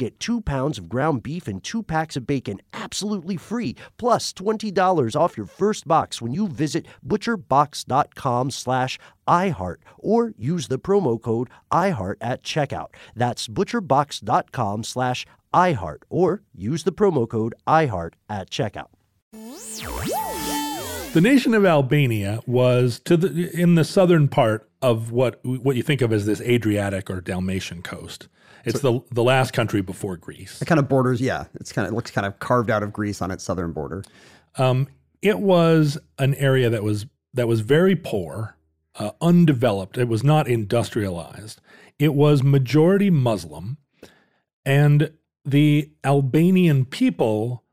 get 0.00 0.18
two 0.18 0.40
pounds 0.40 0.78
of 0.78 0.88
ground 0.88 1.22
beef 1.22 1.46
and 1.46 1.62
two 1.62 1.82
packs 1.82 2.16
of 2.16 2.26
bacon 2.26 2.60
absolutely 2.72 3.36
free, 3.36 3.76
plus 3.98 4.32
$20 4.32 5.14
off 5.14 5.36
your 5.36 5.46
first 5.46 5.86
box 5.86 6.20
when 6.20 6.32
you 6.32 6.48
visit 6.48 6.86
butcherbox.com 7.06 8.50
slash 8.50 8.98
iHeart 9.28 9.76
or 9.98 10.34
use 10.36 10.66
the 10.68 10.78
promo 10.78 11.20
code 11.20 11.48
iHeart 11.72 12.16
at 12.20 12.42
checkout. 12.42 12.88
That's 13.14 13.46
butcherbox.com 13.46 14.84
slash 14.84 15.26
iHeart 15.54 16.02
or 16.08 16.42
use 16.54 16.82
the 16.84 16.92
promo 16.92 17.28
code 17.28 17.54
iHeart 17.66 18.14
at 18.28 18.50
checkout. 18.50 18.88
The 21.12 21.20
nation 21.20 21.54
of 21.54 21.64
Albania 21.64 22.40
was 22.46 23.00
to 23.00 23.16
the 23.16 23.50
in 23.52 23.74
the 23.74 23.84
southern 23.84 24.28
part 24.28 24.68
of 24.80 25.10
what 25.10 25.44
what 25.44 25.76
you 25.76 25.82
think 25.82 26.02
of 26.02 26.12
as 26.12 26.24
this 26.26 26.40
Adriatic 26.40 27.10
or 27.10 27.20
Dalmatian 27.20 27.82
coast. 27.82 28.28
It's 28.64 28.80
the 28.80 29.00
the 29.10 29.22
last 29.22 29.52
country 29.52 29.80
before 29.80 30.16
Greece. 30.16 30.60
It 30.60 30.66
kind 30.66 30.78
of 30.78 30.88
borders, 30.88 31.20
yeah. 31.20 31.44
It's 31.54 31.72
kind 31.72 31.86
of 31.86 31.92
it 31.92 31.96
looks 31.96 32.10
kind 32.10 32.26
of 32.26 32.38
carved 32.38 32.70
out 32.70 32.82
of 32.82 32.92
Greece 32.92 33.22
on 33.22 33.30
its 33.30 33.44
southern 33.44 33.72
border. 33.72 34.04
Um, 34.56 34.88
it 35.22 35.38
was 35.38 35.98
an 36.18 36.34
area 36.34 36.70
that 36.70 36.82
was 36.82 37.06
that 37.34 37.46
was 37.46 37.60
very 37.60 37.96
poor, 37.96 38.56
uh, 38.96 39.12
undeveloped. 39.20 39.98
It 39.98 40.08
was 40.08 40.24
not 40.24 40.48
industrialized. 40.48 41.60
It 41.98 42.14
was 42.14 42.42
majority 42.42 43.10
Muslim, 43.10 43.76
and 44.64 45.12
the 45.44 45.90
Albanian 46.04 46.84
people 46.84 47.64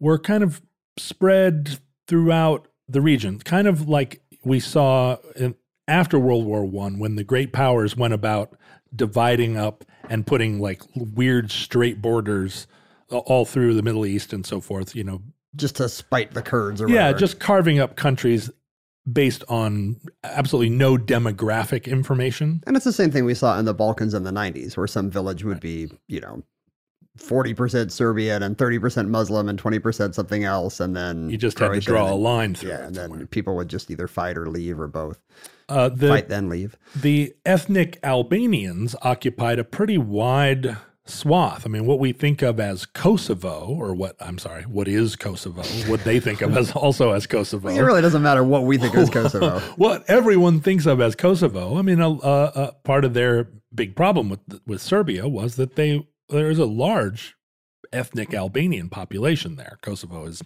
were 0.00 0.18
kind 0.18 0.42
of 0.42 0.62
spread 0.98 1.78
throughout 2.06 2.68
the 2.88 3.00
region, 3.00 3.38
kind 3.40 3.66
of 3.66 3.88
like 3.88 4.22
we 4.44 4.60
saw 4.60 5.16
in, 5.34 5.54
after 5.88 6.18
World 6.18 6.44
War 6.44 6.64
One 6.64 6.98
when 6.98 7.16
the 7.16 7.24
great 7.24 7.52
powers 7.52 7.96
went 7.96 8.14
about 8.14 8.56
dividing 8.96 9.56
up 9.56 9.84
and 10.08 10.26
putting 10.26 10.60
like 10.60 10.82
weird 10.94 11.50
straight 11.50 12.00
borders 12.00 12.66
uh, 13.12 13.18
all 13.18 13.44
through 13.44 13.74
the 13.74 13.82
Middle 13.82 14.06
East 14.06 14.32
and 14.32 14.44
so 14.46 14.60
forth. 14.60 14.94
You 14.96 15.04
know, 15.04 15.22
Just 15.54 15.76
to 15.76 15.88
spite 15.88 16.32
the 16.32 16.42
Kurds 16.42 16.80
or 16.80 16.88
yeah, 16.88 17.04
whatever. 17.06 17.18
just 17.18 17.40
carving 17.40 17.78
up 17.78 17.96
countries 17.96 18.50
based 19.10 19.44
on 19.48 19.96
absolutely 20.24 20.70
no 20.74 20.96
demographic 20.96 21.86
information. 21.86 22.62
And 22.66 22.74
it's 22.76 22.84
the 22.84 22.92
same 22.92 23.10
thing 23.12 23.24
we 23.24 23.34
saw 23.34 23.56
in 23.58 23.64
the 23.64 23.74
Balkans 23.74 24.14
in 24.14 24.24
the 24.24 24.32
90s, 24.32 24.76
where 24.76 24.88
some 24.88 25.10
village 25.10 25.44
would 25.44 25.60
be, 25.60 25.88
you 26.08 26.20
know, 26.20 26.42
40% 27.16 27.90
Serbian 27.90 28.42
and 28.42 28.56
30% 28.56 29.08
Muslim 29.08 29.48
and 29.48 29.60
20% 29.62 30.14
something 30.14 30.44
else. 30.44 30.80
And 30.80 30.94
then 30.96 31.30
You 31.30 31.36
just 31.36 31.58
had 31.58 31.72
to 31.72 31.80
draw 31.80 32.12
a 32.12 32.14
line 32.14 32.54
through 32.54 32.70
Yeah. 32.70 32.78
it 32.82 32.86
And 32.86 32.94
then 32.94 33.08
somewhere. 33.10 33.26
people 33.26 33.56
would 33.56 33.68
just 33.68 33.90
either 33.90 34.06
fight 34.08 34.36
or 34.36 34.48
leave 34.48 34.78
or 34.80 34.88
both. 34.88 35.20
Uh, 35.68 35.88
the 35.88 36.08
fight, 36.08 36.28
then 36.28 36.48
leave. 36.48 36.76
the 36.94 37.34
ethnic 37.44 37.98
Albanians 38.04 38.94
occupied 39.02 39.58
a 39.58 39.64
pretty 39.64 39.98
wide 39.98 40.76
swath. 41.04 41.64
I 41.66 41.68
mean, 41.68 41.86
what 41.86 41.98
we 41.98 42.12
think 42.12 42.42
of 42.42 42.58
as 42.60 42.86
Kosovo, 42.86 43.66
or 43.68 43.94
what 43.94 44.14
I'm 44.20 44.38
sorry, 44.38 44.62
what 44.64 44.86
is 44.88 45.16
Kosovo? 45.16 45.62
What 45.90 46.04
they 46.04 46.20
think 46.20 46.40
of 46.42 46.56
as 46.56 46.70
also 46.72 47.12
as 47.12 47.26
Kosovo. 47.26 47.68
It 47.68 47.80
really 47.80 48.02
doesn't 48.02 48.22
matter 48.22 48.42
what 48.44 48.64
we 48.64 48.76
think 48.78 48.94
is 48.94 49.10
Kosovo. 49.10 49.58
what 49.76 50.04
everyone 50.08 50.60
thinks 50.60 50.86
of 50.86 51.00
as 51.00 51.14
Kosovo. 51.16 51.78
I 51.78 51.82
mean, 51.82 52.00
a, 52.00 52.10
a, 52.10 52.44
a 52.54 52.72
part 52.84 53.04
of 53.04 53.14
their 53.14 53.48
big 53.74 53.94
problem 53.96 54.28
with 54.28 54.40
with 54.66 54.80
Serbia 54.82 55.28
was 55.28 55.56
that 55.56 55.76
they 55.76 56.06
there 56.28 56.50
is 56.50 56.58
a 56.58 56.66
large 56.66 57.36
ethnic 57.92 58.34
Albanian 58.34 58.88
population 58.88 59.56
there. 59.56 59.78
Kosovo 59.82 60.26
is 60.26 60.42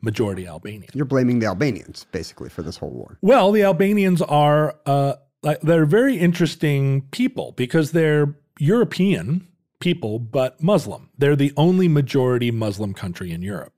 majority 0.00 0.46
Albanian. 0.46 0.90
You're 0.94 1.04
blaming 1.04 1.38
the 1.38 1.46
Albanians, 1.46 2.06
basically, 2.12 2.48
for 2.48 2.62
this 2.62 2.76
whole 2.76 2.90
war. 2.90 3.18
Well, 3.20 3.52
the 3.52 3.62
Albanians 3.62 4.22
are 4.22 4.76
uh, 4.86 5.14
they're 5.62 5.86
very 5.86 6.16
interesting 6.16 7.02
people 7.10 7.52
because 7.52 7.92
they're 7.92 8.36
European 8.58 9.46
people, 9.80 10.18
but 10.18 10.62
Muslim. 10.62 11.10
They're 11.16 11.36
the 11.36 11.52
only 11.56 11.88
majority 11.88 12.50
Muslim 12.50 12.94
country 12.94 13.30
in 13.30 13.42
Europe, 13.42 13.74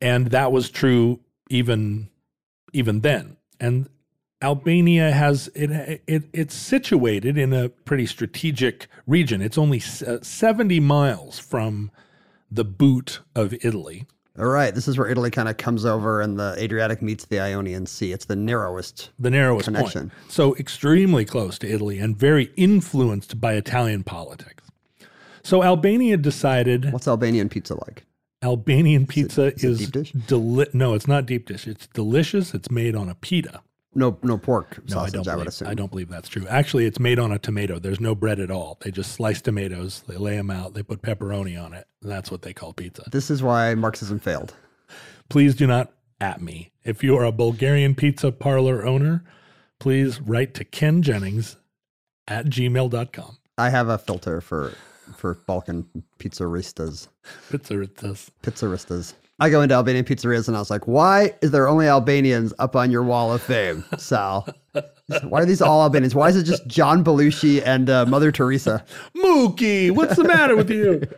and 0.00 0.28
that 0.28 0.52
was 0.52 0.70
true 0.70 1.20
even 1.48 2.08
even 2.72 3.00
then. 3.00 3.36
And 3.58 3.88
Albania 4.42 5.12
has 5.12 5.48
it, 5.54 6.02
it 6.06 6.24
it's 6.32 6.54
situated 6.54 7.38
in 7.38 7.52
a 7.52 7.68
pretty 7.70 8.06
strategic 8.06 8.86
region. 9.06 9.40
It's 9.40 9.56
only 9.58 9.82
uh, 10.06 10.18
70 10.22 10.80
miles 10.80 11.38
from 11.38 11.90
the 12.50 12.64
boot 12.64 13.20
of 13.34 13.54
Italy. 13.64 14.06
All 14.38 14.46
right. 14.46 14.74
This 14.74 14.86
is 14.86 14.98
where 14.98 15.08
Italy 15.08 15.30
kind 15.30 15.48
of 15.48 15.56
comes 15.56 15.86
over 15.86 16.20
and 16.20 16.38
the 16.38 16.54
Adriatic 16.58 17.00
meets 17.00 17.24
the 17.24 17.40
Ionian 17.40 17.86
Sea. 17.86 18.12
It's 18.12 18.26
the 18.26 18.36
narrowest. 18.36 19.08
the 19.18 19.30
narrowest 19.30 19.64
Connection. 19.66 20.10
point. 20.10 20.12
So 20.30 20.54
extremely 20.56 21.24
close 21.24 21.58
to 21.60 21.66
Italy 21.72 21.98
and 21.98 22.14
very 22.14 22.52
influenced 22.56 23.40
by 23.40 23.54
Italian 23.54 24.04
politics. 24.04 24.62
So 25.42 25.62
Albania 25.62 26.18
decided 26.18 26.92
What's 26.92 27.08
Albanian 27.08 27.48
pizza 27.48 27.74
like? 27.86 28.04
Albanian 28.42 29.06
pizza 29.06 29.54
is 29.54 29.64
it 29.64 29.70
is 29.80 29.90
dish? 29.90 30.12
deli- 30.12 30.66
no, 30.74 30.92
it's 30.92 31.08
not 31.08 31.24
deep 31.24 31.46
dish. 31.46 31.66
It's 31.66 31.86
delicious. 31.86 32.52
It's 32.52 32.70
made 32.70 32.94
on 32.94 33.08
a 33.08 33.14
pita. 33.14 33.60
No, 33.96 34.18
no 34.22 34.36
pork 34.36 34.78
No, 34.88 34.94
sausage. 34.94 35.14
I 35.14 35.22
don't. 35.22 35.28
I, 35.28 35.36
would 35.36 35.40
believe, 35.40 35.48
assume. 35.48 35.68
I 35.68 35.74
don't 35.74 35.90
believe 35.90 36.08
that's 36.08 36.28
true. 36.28 36.46
Actually, 36.48 36.84
it's 36.84 37.00
made 37.00 37.18
on 37.18 37.32
a 37.32 37.38
tomato. 37.38 37.78
There's 37.78 38.00
no 38.00 38.14
bread 38.14 38.38
at 38.38 38.50
all. 38.50 38.78
They 38.82 38.90
just 38.90 39.12
slice 39.12 39.40
tomatoes. 39.40 40.04
They 40.06 40.16
lay 40.16 40.36
them 40.36 40.50
out. 40.50 40.74
They 40.74 40.82
put 40.82 41.02
pepperoni 41.02 41.60
on 41.62 41.72
it. 41.72 41.86
And 42.02 42.10
that's 42.10 42.30
what 42.30 42.42
they 42.42 42.52
call 42.52 42.72
pizza. 42.72 43.04
This 43.10 43.30
is 43.30 43.42
why 43.42 43.74
Marxism 43.74 44.18
failed. 44.18 44.54
Please 45.28 45.54
do 45.54 45.66
not 45.66 45.92
at 46.20 46.40
me. 46.40 46.72
If 46.84 47.02
you 47.02 47.16
are 47.16 47.24
a 47.24 47.32
Bulgarian 47.32 47.94
pizza 47.94 48.30
parlor 48.30 48.84
owner, 48.86 49.24
please 49.80 50.20
write 50.20 50.54
to 50.54 50.64
Ken 50.64 51.02
Jennings 51.02 51.56
at 52.28 52.46
gmail.com. 52.46 53.38
I 53.58 53.70
have 53.70 53.88
a 53.88 53.98
filter 53.98 54.40
for 54.40 54.74
for 55.16 55.34
Balkan 55.46 55.86
pizzaristas. 56.18 57.08
Pizzaritas. 57.50 58.28
Pizzaristas. 58.42 59.14
I 59.38 59.50
go 59.50 59.60
into 59.60 59.74
Albanian 59.74 60.04
pizzerias 60.04 60.48
and 60.48 60.56
I 60.56 60.60
was 60.60 60.70
like, 60.70 60.86
why 60.86 61.34
is 61.42 61.50
there 61.50 61.68
only 61.68 61.88
Albanians 61.88 62.54
up 62.58 62.74
on 62.74 62.90
your 62.90 63.02
wall 63.02 63.32
of 63.32 63.42
fame, 63.42 63.84
Sal? 63.98 64.48
Why 65.22 65.42
are 65.42 65.46
these 65.46 65.62
all 65.62 65.82
Albanians? 65.82 66.16
Why 66.16 66.28
is 66.28 66.36
it 66.36 66.42
just 66.42 66.66
John 66.66 67.04
Belushi 67.04 67.62
and 67.64 67.88
uh, 67.88 68.06
Mother 68.06 68.32
Teresa? 68.32 68.84
Mookie, 69.16 69.92
what's 69.92 70.16
the 70.16 70.24
matter 70.24 70.56
with 70.56 70.70
you? 70.70 71.02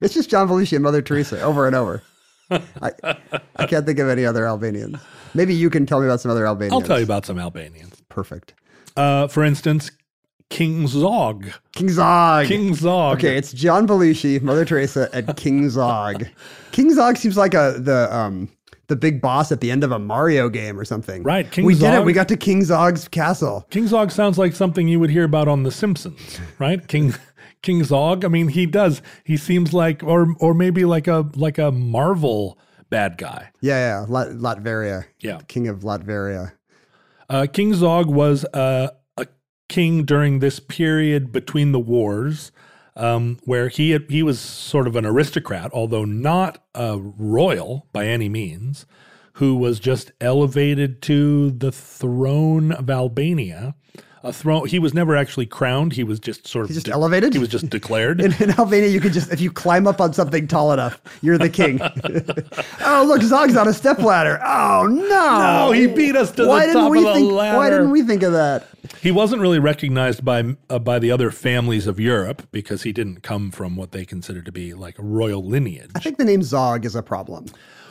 It's 0.00 0.14
just 0.14 0.30
John 0.30 0.48
Belushi 0.48 0.74
and 0.74 0.82
Mother 0.84 1.02
Teresa 1.02 1.40
over 1.42 1.66
and 1.66 1.74
over. 1.74 2.02
I, 2.50 2.92
I 3.56 3.66
can't 3.66 3.84
think 3.84 3.98
of 3.98 4.08
any 4.08 4.24
other 4.24 4.46
Albanians. 4.46 4.96
Maybe 5.34 5.54
you 5.54 5.70
can 5.70 5.86
tell 5.86 5.98
me 5.98 6.06
about 6.06 6.20
some 6.20 6.30
other 6.30 6.46
Albanians. 6.46 6.72
I'll 6.72 6.86
tell 6.86 6.98
you 6.98 7.04
about 7.04 7.26
some 7.26 7.36
Albanians. 7.38 8.00
Perfect. 8.08 8.54
Uh, 8.96 9.26
for 9.26 9.42
instance, 9.44 9.90
King 10.50 10.86
Zog. 10.86 11.50
King 11.74 11.88
Zog. 11.90 12.46
King 12.46 12.74
Zog. 12.74 13.18
Okay, 13.18 13.36
it's 13.36 13.52
John 13.52 13.86
Belushi, 13.86 14.40
Mother 14.40 14.64
Teresa, 14.64 15.08
and 15.12 15.36
King 15.36 15.68
Zog. 15.68 16.24
King 16.72 16.92
Zog 16.94 17.16
seems 17.16 17.36
like 17.36 17.54
a 17.54 17.74
the 17.78 18.08
um 18.14 18.48
the 18.86 18.96
big 18.96 19.20
boss 19.20 19.52
at 19.52 19.60
the 19.60 19.70
end 19.70 19.84
of 19.84 19.92
a 19.92 19.98
Mario 19.98 20.48
game 20.48 20.80
or 20.80 20.84
something. 20.84 21.22
Right, 21.22 21.50
King 21.50 21.66
we 21.66 21.74
did 21.74 21.92
it. 21.92 22.04
We 22.04 22.12
got 22.14 22.28
to 22.28 22.36
King 22.36 22.64
Zog's 22.64 23.06
castle. 23.08 23.66
King 23.70 23.86
Zog 23.86 24.10
sounds 24.10 24.38
like 24.38 24.54
something 24.54 24.88
you 24.88 24.98
would 25.00 25.10
hear 25.10 25.24
about 25.24 25.48
on 25.48 25.62
The 25.62 25.70
Simpsons, 25.70 26.40
right? 26.58 26.86
King 26.88 27.14
King 27.62 27.84
Zog. 27.84 28.24
I 28.24 28.28
mean, 28.28 28.48
he 28.48 28.64
does. 28.66 29.02
He 29.24 29.36
seems 29.36 29.74
like, 29.74 30.02
or 30.02 30.34
or 30.40 30.54
maybe 30.54 30.84
like 30.86 31.06
a 31.06 31.30
like 31.34 31.58
a 31.58 31.70
Marvel 31.70 32.58
bad 32.90 33.18
guy. 33.18 33.50
Yeah, 33.60 34.00
yeah, 34.00 34.06
Lat- 34.08 34.28
Latveria. 34.28 35.04
Yeah. 35.20 35.40
King 35.48 35.68
of 35.68 35.80
Latveria. 35.80 36.52
Uh, 37.30 37.46
king 37.52 37.74
Zog 37.74 38.08
was 38.08 38.46
uh, 38.54 38.88
a 38.90 38.97
king 39.68 40.04
during 40.04 40.38
this 40.38 40.60
period 40.60 41.32
between 41.32 41.72
the 41.72 41.80
wars, 41.80 42.52
um, 42.96 43.38
where 43.44 43.68
he 43.68 43.90
had, 43.90 44.06
he 44.08 44.22
was 44.22 44.40
sort 44.40 44.86
of 44.86 44.96
an 44.96 45.06
aristocrat, 45.06 45.70
although 45.72 46.04
not 46.04 46.62
a 46.74 46.98
royal 46.98 47.86
by 47.92 48.06
any 48.06 48.28
means, 48.28 48.86
who 49.34 49.54
was 49.54 49.78
just 49.78 50.10
elevated 50.20 51.00
to 51.02 51.50
the 51.52 51.70
throne 51.70 52.72
of 52.72 52.90
Albania. 52.90 53.74
A 54.22 54.32
throne. 54.32 54.66
He 54.66 54.78
was 54.78 54.94
never 54.94 55.16
actually 55.16 55.46
crowned. 55.46 55.92
He 55.92 56.04
was 56.04 56.18
just 56.18 56.46
sort 56.46 56.64
of 56.64 56.70
He's 56.70 56.82
just 56.82 56.88
elevated? 56.88 57.32
He 57.32 57.38
was 57.38 57.48
just 57.48 57.70
declared. 57.70 58.20
In, 58.28 58.32
in 58.42 58.50
Albania, 58.58 58.88
you 58.88 59.00
could 59.00 59.12
just 59.12 59.32
if 59.32 59.40
you 59.40 59.50
climb 59.50 59.86
up 59.86 60.00
on 60.00 60.12
something 60.12 60.46
tall 60.46 60.72
enough, 60.72 61.00
you're 61.22 61.38
the 61.38 61.48
king. 61.48 61.80
oh, 62.80 63.04
look, 63.06 63.22
Zog's 63.22 63.56
on 63.56 63.68
a 63.68 63.72
stepladder. 63.72 64.40
Oh 64.44 64.86
no! 64.86 65.66
No, 65.66 65.72
he 65.72 65.86
beat 65.86 66.16
us 66.16 66.30
to 66.32 66.42
the 66.42 66.48
why 66.48 66.66
didn't 66.66 66.82
top 66.82 66.90
we 66.90 66.98
of 66.98 67.04
the 67.04 67.14
think, 67.14 67.32
Why 67.32 67.70
didn't 67.70 67.90
we 67.90 68.02
think 68.02 68.22
of 68.22 68.32
that? 68.32 68.66
He 69.00 69.10
wasn't 69.10 69.42
really 69.42 69.58
recognized 69.58 70.24
by 70.24 70.56
uh, 70.70 70.78
by 70.78 70.98
the 70.98 71.10
other 71.10 71.30
families 71.30 71.86
of 71.86 72.00
Europe 72.00 72.46
because 72.50 72.82
he 72.82 72.92
didn't 72.92 73.22
come 73.22 73.50
from 73.50 73.76
what 73.76 73.92
they 73.92 74.04
considered 74.04 74.44
to 74.46 74.52
be 74.52 74.74
like 74.74 74.98
a 74.98 75.02
royal 75.02 75.44
lineage. 75.44 75.90
I 75.94 76.00
think 76.00 76.18
the 76.18 76.24
name 76.24 76.42
Zog 76.42 76.84
is 76.84 76.94
a 76.94 77.02
problem. 77.02 77.46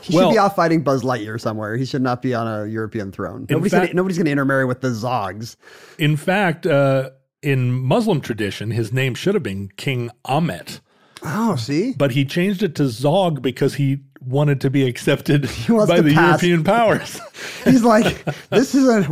He 0.07 0.15
Well- 0.15 0.29
should 0.29 0.35
be 0.35 0.37
off 0.39 0.55
fighting 0.55 0.81
Buzz 0.81 1.03
Lightyear 1.03 1.39
somewhere. 1.39 1.75
He 1.75 1.85
should 1.85 2.01
not 2.01 2.21
be 2.21 2.33
on 2.33 2.47
a 2.47 2.65
European 2.65 3.11
throne. 3.11 3.45
Nobody's 3.49 3.71
fact- 3.71 3.87
gonna 3.87 3.95
nobody's 3.95 4.17
gonna 4.17 4.29
intermarry 4.29 4.65
with 4.65 4.81
the 4.81 4.89
Zogs. 4.89 5.55
In 5.99 6.15
fact, 6.17 6.65
uh, 6.65 7.09
in 7.43 7.71
Muslim 7.71 8.21
tradition, 8.21 8.71
his 8.71 8.91
name 8.93 9.13
should 9.15 9.33
have 9.35 9.43
been 9.43 9.69
King 9.77 10.09
Ahmet, 10.25 10.79
Oh, 11.23 11.55
see, 11.55 11.93
but 11.97 12.11
he 12.11 12.25
changed 12.25 12.63
it 12.63 12.73
to 12.75 12.87
Zog 12.87 13.41
because 13.41 13.75
he 13.75 13.97
wanted 14.27 14.61
to 14.61 14.69
be 14.69 14.87
accepted 14.87 15.43
by 15.67 16.01
the 16.01 16.13
pass. 16.13 16.41
European 16.43 16.63
powers. 16.63 17.19
he's 17.63 17.83
like, 17.83 18.25
this 18.49 18.75
is 18.75 18.87
a 18.87 19.03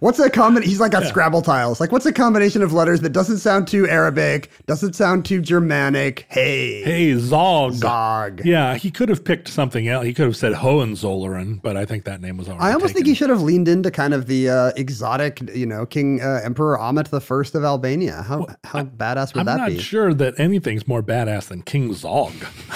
what's 0.00 0.18
a 0.18 0.30
combination? 0.30 0.70
He's 0.70 0.80
like 0.80 0.92
got 0.92 1.04
Scrabble 1.04 1.42
tiles. 1.42 1.80
Like, 1.80 1.92
what's 1.92 2.06
a 2.06 2.12
combination 2.12 2.62
of 2.62 2.72
letters 2.72 3.00
that 3.00 3.10
doesn't 3.10 3.38
sound 3.38 3.68
too 3.68 3.88
Arabic, 3.88 4.50
doesn't 4.66 4.94
sound 4.94 5.24
too 5.24 5.40
Germanic? 5.40 6.26
Hey, 6.28 6.82
hey, 6.82 7.14
Zog. 7.14 7.74
Zog. 7.74 8.44
Yeah, 8.44 8.76
he 8.76 8.90
could 8.90 9.08
have 9.08 9.24
picked 9.24 9.48
something 9.48 9.88
else. 9.88 10.06
He 10.06 10.14
could 10.14 10.26
have 10.26 10.36
said 10.36 10.54
Hohenzollern, 10.54 11.60
but 11.62 11.76
I 11.76 11.84
think 11.84 12.04
that 12.04 12.20
name 12.20 12.36
was 12.36 12.48
already 12.48 12.64
I 12.64 12.72
almost 12.72 12.94
think 12.94 13.06
he 13.06 13.14
should 13.14 13.30
have 13.30 13.42
leaned 13.42 13.68
into 13.68 13.90
kind 13.90 14.14
of 14.14 14.26
the 14.26 14.48
uh, 14.48 14.72
exotic, 14.76 15.40
you 15.54 15.66
know, 15.66 15.86
King 15.86 16.20
uh, 16.20 16.40
Emperor 16.42 16.78
Ahmet 16.78 17.10
the 17.10 17.20
First 17.20 17.54
of 17.54 17.64
Albania. 17.64 18.22
How 18.22 18.46
how 18.64 18.84
badass 18.84 19.34
would 19.34 19.40
I'm 19.40 19.46
that 19.46 19.56
be? 19.56 19.62
I'm 19.62 19.74
not 19.74 19.82
sure 19.82 20.14
that 20.14 20.38
anything's 20.38 20.86
more 20.86 21.02
badass 21.02 21.48
than 21.48 21.62
King 21.62 21.92
Zog. 21.92 22.32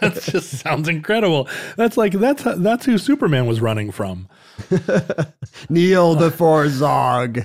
that 0.00 0.20
just 0.22 0.58
sounds 0.58 0.88
incredible. 0.88 1.23
That's 1.76 1.96
like 1.96 2.12
that's 2.12 2.42
that's 2.42 2.86
who 2.86 2.98
Superman 2.98 3.46
was 3.46 3.60
running 3.60 3.90
from. 3.90 4.28
Kneel 5.68 6.16
before 6.16 6.68
Zog. 6.68 7.42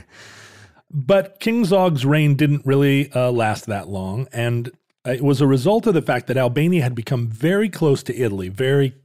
But 0.92 1.40
King 1.40 1.66
Zog's 1.66 2.06
reign 2.06 2.36
didn't 2.36 2.66
really 2.66 3.12
uh, 3.14 3.32
last 3.32 3.68
that 3.68 3.90
long, 3.90 4.28
and 4.34 4.72
it 5.06 5.22
was 5.22 5.40
a 5.40 5.48
result 5.48 5.88
of 5.88 5.94
the 5.94 6.02
fact 6.02 6.28
that 6.28 6.38
Albania 6.38 6.84
had 6.84 6.96
become 6.96 7.28
very 7.28 7.70
close 7.70 8.04
to 8.04 8.16
Italy, 8.16 8.50
very, 8.50 8.96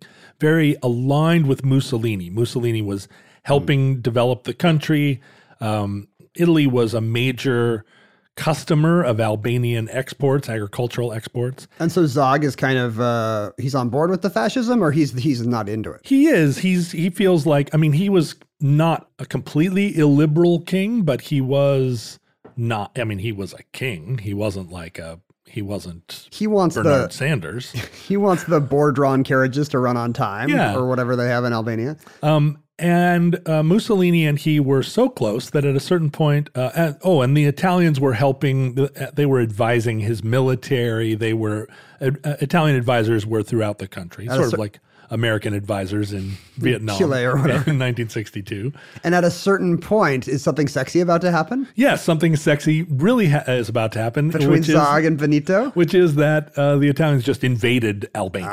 very 0.41 0.77
aligned 0.83 1.47
with 1.47 1.65
Mussolini. 1.65 2.31
Mussolini 2.31 2.83
was 2.83 3.07
helping 3.45 4.01
develop 4.01 4.45
the 4.45 4.55
country. 4.55 5.21
Um, 5.61 6.09
Italy 6.35 6.67
was 6.67 6.95
a 6.95 7.01
major 7.01 7.85
customer 8.37 9.03
of 9.03 9.21
Albanian 9.21 9.89
exports, 9.91 10.49
agricultural 10.49 11.13
exports. 11.13 11.69
And 11.79 11.91
so 11.93 12.07
Zog 12.07 12.45
is 12.45 12.57
kind 12.57 12.79
of 12.79 13.01
uh, 13.01 13.53
he's 13.59 13.75
on 13.75 13.89
board 13.89 14.11
with 14.11 14.23
the 14.23 14.31
fascism, 14.31 14.83
or 14.83 14.91
he's 14.93 15.13
he's 15.13 15.47
not 15.47 15.69
into 15.69 15.91
it. 15.93 16.01
He 16.05 16.27
is. 16.27 16.59
He's 16.59 16.93
he 16.93 17.11
feels 17.11 17.47
like 17.47 17.73
I 17.75 17.79
mean, 17.79 17.93
he 17.93 18.09
was 18.09 18.35
not 18.61 19.09
a 19.19 19.27
completely 19.27 19.97
illiberal 19.97 20.61
king, 20.61 21.03
but 21.03 21.21
he 21.21 21.41
was 21.41 22.19
not 22.57 22.99
I 22.99 23.05
mean, 23.05 23.19
he 23.19 23.33
was 23.33 23.53
a 23.53 23.63
king. 23.73 24.19
He 24.19 24.35
wasn't 24.35 24.71
like 24.71 24.99
a 24.99 25.21
he 25.47 25.63
wasn't 25.63 26.29
He 26.33 26.47
wants 26.49 26.75
Bernard 26.75 27.11
the 27.11 27.15
Sanders. 27.15 27.71
he 28.09 28.17
wants 28.17 28.45
the 28.45 28.61
board 28.61 28.97
drawn 28.97 29.23
carriages 29.23 29.69
to 29.69 29.79
run 29.79 29.97
on 29.97 30.13
time, 30.13 30.49
Yeah. 30.49 30.75
or 30.75 30.87
whatever 30.89 31.15
they 31.15 31.29
have 31.29 31.45
in 31.45 31.53
Albania. 31.53 31.97
Um, 32.23 32.59
and 32.79 33.47
uh, 33.49 33.63
Mussolini 33.63 34.27
and 34.27 34.39
he 34.39 34.59
were 34.61 34.83
so 34.83 35.09
close 35.09 35.51
that 35.51 35.65
at 35.65 35.77
a 35.77 35.81
certain 35.81 36.11
point, 36.11 36.51
uh, 36.55 36.71
and- 36.75 36.97
oh, 37.03 37.23
and 37.23 37.37
the 37.37 37.45
Italians 37.45 38.01
were 38.01 38.15
helping. 38.15 38.75
They 39.15 39.27
were 39.27 39.41
advising 39.41 40.01
his 40.01 40.25
military. 40.25 41.15
They 41.15 41.33
were 41.35 41.69
uh, 42.01 42.11
uh, 42.25 42.35
Italian 42.41 42.77
advisors 42.77 43.27
were 43.27 43.43
throughout 43.43 43.79
the 43.79 43.87
country, 43.89 44.27
a 44.27 44.35
sort 44.35 44.51
cer- 44.51 44.57
of 44.57 44.59
like 44.61 44.81
American 45.11 45.53
advisors 45.55 46.13
in 46.13 46.33
Vietnam, 46.57 46.97
Chile 46.99 47.25
or 47.25 47.37
whatever. 47.37 47.53
in 47.71 47.79
1962. 47.79 48.73
And 49.05 49.15
at 49.15 49.23
a 49.23 49.31
certain 49.31 49.79
point, 49.79 50.27
is 50.27 50.43
something 50.43 50.67
sexy 50.67 50.99
about 51.01 51.21
to 51.21 51.31
happen 51.31 51.69
Yes, 51.77 52.03
something 52.03 52.35
sexy 52.37 52.83
really 52.85 53.29
ha- 53.29 53.45
is 53.47 53.69
about 53.69 53.93
to 53.93 53.99
happen, 54.01 54.31
between 54.31 54.51
which 54.51 54.69
is 54.69 54.75
and 54.75 55.19
Benito? 55.19 55.71
which 55.71 55.95
is 55.95 56.17
that 56.17 56.59
uh, 56.59 56.77
the 56.79 56.89
Italians 56.89 57.23
just 57.23 57.45
invaded 57.45 58.09
Albania. 58.15 58.49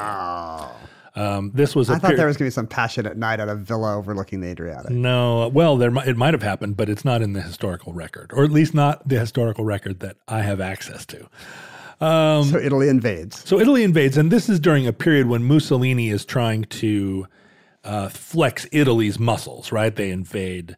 Um, 1.15 1.51
this 1.53 1.75
was 1.75 1.89
a. 1.89 1.93
I 1.93 1.95
thought 1.95 2.07
peri- 2.07 2.17
there 2.17 2.27
was 2.27 2.37
going 2.37 2.49
to 2.49 2.51
be 2.51 2.53
some 2.53 2.67
passionate 2.67 3.17
night 3.17 3.39
at 3.39 3.49
a 3.49 3.55
villa 3.55 3.97
overlooking 3.97 4.39
the 4.39 4.47
Adriatic. 4.47 4.91
No, 4.91 5.49
well, 5.49 5.75
there 5.77 5.93
it 6.07 6.15
might 6.15 6.33
have 6.33 6.43
happened, 6.43 6.77
but 6.77 6.89
it's 6.89 7.03
not 7.03 7.21
in 7.21 7.33
the 7.33 7.41
historical 7.41 7.91
record, 7.91 8.31
or 8.33 8.43
at 8.43 8.51
least 8.51 8.73
not 8.73 9.07
the 9.07 9.19
historical 9.19 9.65
record 9.65 9.99
that 9.99 10.17
I 10.27 10.41
have 10.41 10.61
access 10.61 11.05
to. 11.07 11.27
Um, 11.99 12.45
so 12.45 12.57
Italy 12.57 12.87
invades. 12.87 13.47
So 13.47 13.59
Italy 13.59 13.83
invades, 13.83 14.17
and 14.17 14.31
this 14.31 14.47
is 14.49 14.59
during 14.59 14.87
a 14.87 14.93
period 14.93 15.27
when 15.27 15.43
Mussolini 15.43 16.09
is 16.09 16.23
trying 16.25 16.63
to 16.65 17.27
uh, 17.83 18.09
flex 18.09 18.65
Italy's 18.71 19.19
muscles. 19.19 19.71
Right? 19.71 19.93
They 19.93 20.11
invade. 20.11 20.77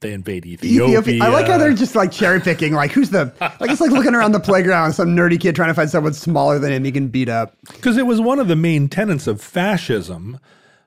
They 0.00 0.12
invade 0.14 0.46
Ethiopia. 0.46 1.22
I 1.22 1.28
like 1.28 1.46
how 1.46 1.58
they're 1.58 1.74
just 1.74 1.94
like 1.94 2.10
cherry 2.10 2.40
picking. 2.40 2.72
Like 2.72 2.90
who's 2.90 3.10
the 3.10 3.32
like 3.60 3.70
it's 3.70 3.80
like 3.82 3.90
looking 3.90 4.14
around 4.14 4.32
the 4.32 4.40
playground, 4.40 4.92
some 4.94 5.14
nerdy 5.14 5.38
kid 5.38 5.54
trying 5.54 5.68
to 5.68 5.74
find 5.74 5.90
someone 5.90 6.14
smaller 6.14 6.58
than 6.58 6.72
him 6.72 6.84
he 6.84 6.92
can 6.92 7.08
beat 7.08 7.28
up. 7.28 7.56
because 7.66 7.96
it 7.98 8.06
was 8.06 8.20
one 8.20 8.38
of 8.38 8.48
the 8.48 8.56
main 8.56 8.88
tenets 8.88 9.26
of 9.26 9.40
fascism. 9.42 10.40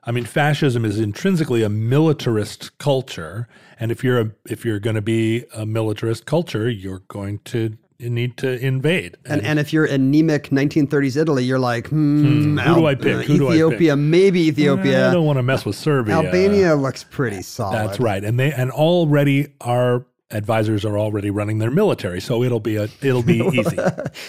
I 0.06 0.10
mean, 0.10 0.24
fascism 0.24 0.84
is 0.84 0.98
intrinsically 0.98 1.62
a 1.62 1.68
militarist 1.68 2.76
culture, 2.78 3.48
and 3.80 3.90
if 3.90 4.02
you're 4.04 4.20
a 4.20 4.30
if 4.46 4.64
you're 4.64 4.80
going 4.80 4.96
to 4.96 5.02
be 5.02 5.44
a 5.54 5.64
militarist 5.64 6.26
culture, 6.26 6.68
you're 6.68 7.02
going 7.08 7.38
to 7.46 7.78
you 7.98 8.10
need 8.10 8.36
to 8.38 8.58
invade. 8.64 9.16
And 9.24 9.42
and 9.42 9.58
if 9.58 9.72
you're 9.72 9.84
anemic 9.84 10.50
1930s 10.50 11.16
Italy, 11.20 11.44
you're 11.44 11.58
like, 11.58 11.88
hmm, 11.88 12.58
who 12.58 12.74
do 12.74 12.86
I 12.86 12.94
pick? 12.94 13.06
uh, 13.16 13.22
Who 13.22 13.38
do 13.38 13.46
I 13.48 13.50
pick? 13.50 13.56
Ethiopia, 13.56 13.96
maybe 13.96 14.40
Ethiopia. 14.48 15.10
I 15.10 15.12
don't 15.12 15.26
want 15.26 15.38
to 15.38 15.42
mess 15.42 15.64
with 15.64 15.76
Serbia. 15.76 16.14
Albania 16.16 16.74
looks 16.74 17.04
pretty 17.04 17.42
solid. 17.42 17.76
That's 17.76 18.00
right, 18.00 18.22
and 18.24 18.38
they 18.38 18.52
and 18.52 18.70
already 18.70 19.48
our 19.60 20.04
advisors 20.30 20.84
are 20.84 20.98
already 20.98 21.30
running 21.30 21.58
their 21.58 21.70
military, 21.70 22.20
so 22.20 22.42
it'll 22.42 22.60
be 22.60 22.76
a 22.76 22.88
it'll 23.02 23.22
be 23.22 23.38
easy. 23.52 23.76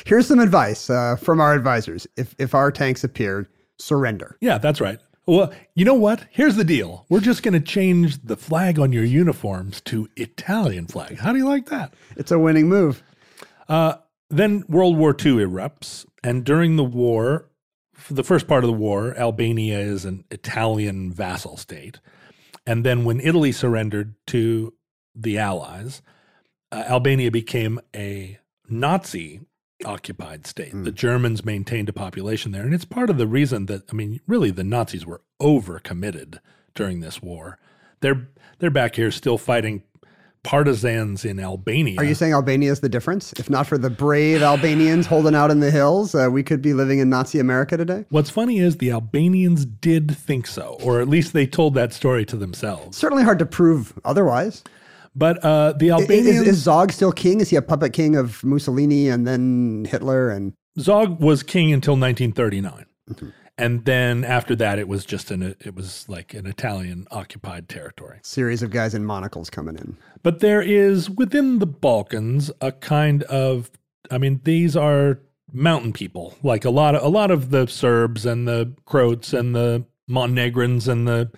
Here's 0.05 0.27
some 0.27 0.39
advice 0.39 0.89
uh, 0.89 1.15
from 1.15 1.41
our 1.41 1.53
advisors. 1.53 2.05
If 2.17 2.35
if 2.37 2.53
our 2.53 2.71
tanks 2.71 3.03
appeared, 3.03 3.47
surrender. 3.77 4.37
Yeah, 4.41 4.57
that's 4.57 4.79
right. 4.79 4.99
Well, 5.27 5.51
you 5.73 5.85
know 5.85 5.95
what? 5.95 6.23
Here's 6.29 6.55
the 6.55 6.63
deal. 6.63 7.07
We're 7.09 7.19
just 7.19 7.41
going 7.41 7.55
to 7.55 7.59
change 7.59 8.21
the 8.23 8.37
flag 8.37 8.77
on 8.77 8.93
your 8.93 9.03
uniforms 9.03 9.81
to 9.85 10.07
Italian 10.15 10.85
flag. 10.85 11.17
How 11.17 11.31
do 11.31 11.39
you 11.39 11.45
like 11.47 11.65
that? 11.69 11.95
It's 12.15 12.31
a 12.31 12.37
winning 12.37 12.69
move. 12.69 13.01
Then 13.67 14.63
World 14.67 14.97
War 14.97 15.11
II 15.11 15.35
erupts, 15.35 16.05
and 16.23 16.43
during 16.43 16.75
the 16.75 16.83
war, 16.83 17.49
for 17.93 18.13
the 18.13 18.23
first 18.23 18.47
part 18.47 18.63
of 18.63 18.67
the 18.67 18.73
war, 18.73 19.15
Albania 19.17 19.79
is 19.79 20.05
an 20.05 20.25
Italian 20.29 21.11
vassal 21.11 21.57
state. 21.57 21.99
And 22.67 22.83
then 22.83 23.05
when 23.05 23.19
Italy 23.19 23.51
surrendered 23.51 24.15
to 24.27 24.73
the 25.15 25.37
Allies, 25.37 26.01
uh, 26.71 26.83
Albania 26.87 27.31
became 27.31 27.79
a 27.95 28.39
Nazi 28.67 29.41
occupied 29.85 30.47
state. 30.47 30.71
The 30.73 30.91
Germans 30.91 31.45
maintained 31.45 31.89
a 31.89 31.93
population 31.93 32.51
there. 32.51 32.63
And 32.63 32.73
it's 32.73 32.85
part 32.85 33.09
of 33.09 33.17
the 33.17 33.27
reason 33.27 33.67
that, 33.67 33.83
I 33.91 33.93
mean, 33.93 34.19
really, 34.27 34.51
the 34.51 34.63
Nazis 34.63 35.05
were 35.05 35.21
overcommitted 35.41 36.39
during 36.73 36.99
this 36.99 37.21
war. 37.21 37.59
They're, 38.01 38.29
they're 38.59 38.71
back 38.71 38.95
here 38.95 39.11
still 39.11 39.37
fighting 39.37 39.83
partisans 40.45 41.25
in 41.25 41.39
Albania. 41.39 41.99
Are 41.99 42.05
you 42.05 42.15
saying 42.15 42.31
Albania 42.31 42.71
is 42.71 42.79
the 42.79 42.87
difference? 42.87 43.33
If 43.33 43.49
not 43.49 43.65
for 43.67 43.77
the 43.77 43.89
brave 43.89 44.43
Albanians 44.43 45.07
holding 45.07 45.35
out 45.35 45.51
in 45.51 45.59
the 45.59 45.71
hills, 45.71 46.13
uh, 46.13 46.29
we 46.31 46.43
could 46.43 46.61
be 46.61 46.73
living 46.73 46.99
in 46.99 47.09
Nazi 47.09 47.39
America 47.39 47.75
today? 47.75 48.05
What's 48.09 48.29
funny 48.29 48.59
is 48.59 48.77
the 48.77 48.91
Albanians 48.91 49.65
did 49.65 50.15
think 50.15 50.45
so, 50.45 50.77
or 50.83 51.01
at 51.01 51.09
least 51.09 51.33
they 51.33 51.47
told 51.47 51.73
that 51.73 51.91
story 51.91 52.25
to 52.25 52.37
themselves. 52.37 52.95
Certainly 52.95 53.23
hard 53.23 53.39
to 53.39 53.45
prove 53.45 53.99
otherwise. 54.05 54.63
But 55.15 55.43
uh, 55.43 55.73
the 55.73 55.91
Albanians, 55.91 56.41
Is, 56.41 56.47
is 56.47 56.57
Zog 56.57 56.91
still 56.91 57.11
king? 57.11 57.41
Is 57.41 57.49
he 57.49 57.55
a 57.55 57.61
puppet 57.61 57.93
king 57.93 58.15
of 58.15 58.43
Mussolini 58.43 59.09
and 59.09 59.25
then 59.25 59.85
Hitler? 59.89 60.29
And 60.29 60.53
Zog 60.79 61.19
was 61.19 61.41
king 61.41 61.73
until 61.73 61.93
1939. 61.93 62.85
Mm-hmm. 63.09 63.29
And 63.57 63.85
then 63.85 64.23
after 64.25 64.55
that, 64.57 64.79
it 64.79 64.87
was 64.87 65.05
just 65.05 65.31
an 65.31 65.55
it 65.59 65.75
was 65.75 66.07
like 66.09 66.33
an 66.33 66.45
Italian 66.45 67.07
occupied 67.11 67.69
territory. 67.69 68.19
series 68.21 68.61
of 68.61 68.69
guys 68.69 68.93
in 68.93 69.05
monocles 69.05 69.49
coming 69.49 69.75
in. 69.75 69.97
But 70.23 70.39
there 70.39 70.61
is 70.61 71.09
within 71.09 71.59
the 71.59 71.65
Balkans 71.65 72.51
a 72.59 72.71
kind 72.71 73.23
of 73.23 73.71
I 74.11 74.17
mean 74.17 74.41
these 74.43 74.75
are 74.75 75.19
mountain 75.53 75.93
people 75.93 76.35
like 76.43 76.65
a 76.65 76.69
lot 76.69 76.95
of 76.95 77.03
a 77.03 77.07
lot 77.07 77.31
of 77.31 77.49
the 77.49 77.65
Serbs 77.67 78.25
and 78.25 78.47
the 78.47 78.73
Croats 78.85 79.31
and 79.31 79.55
the 79.55 79.85
Montenegrins 80.07 80.87
and 80.87 81.07
the 81.07 81.31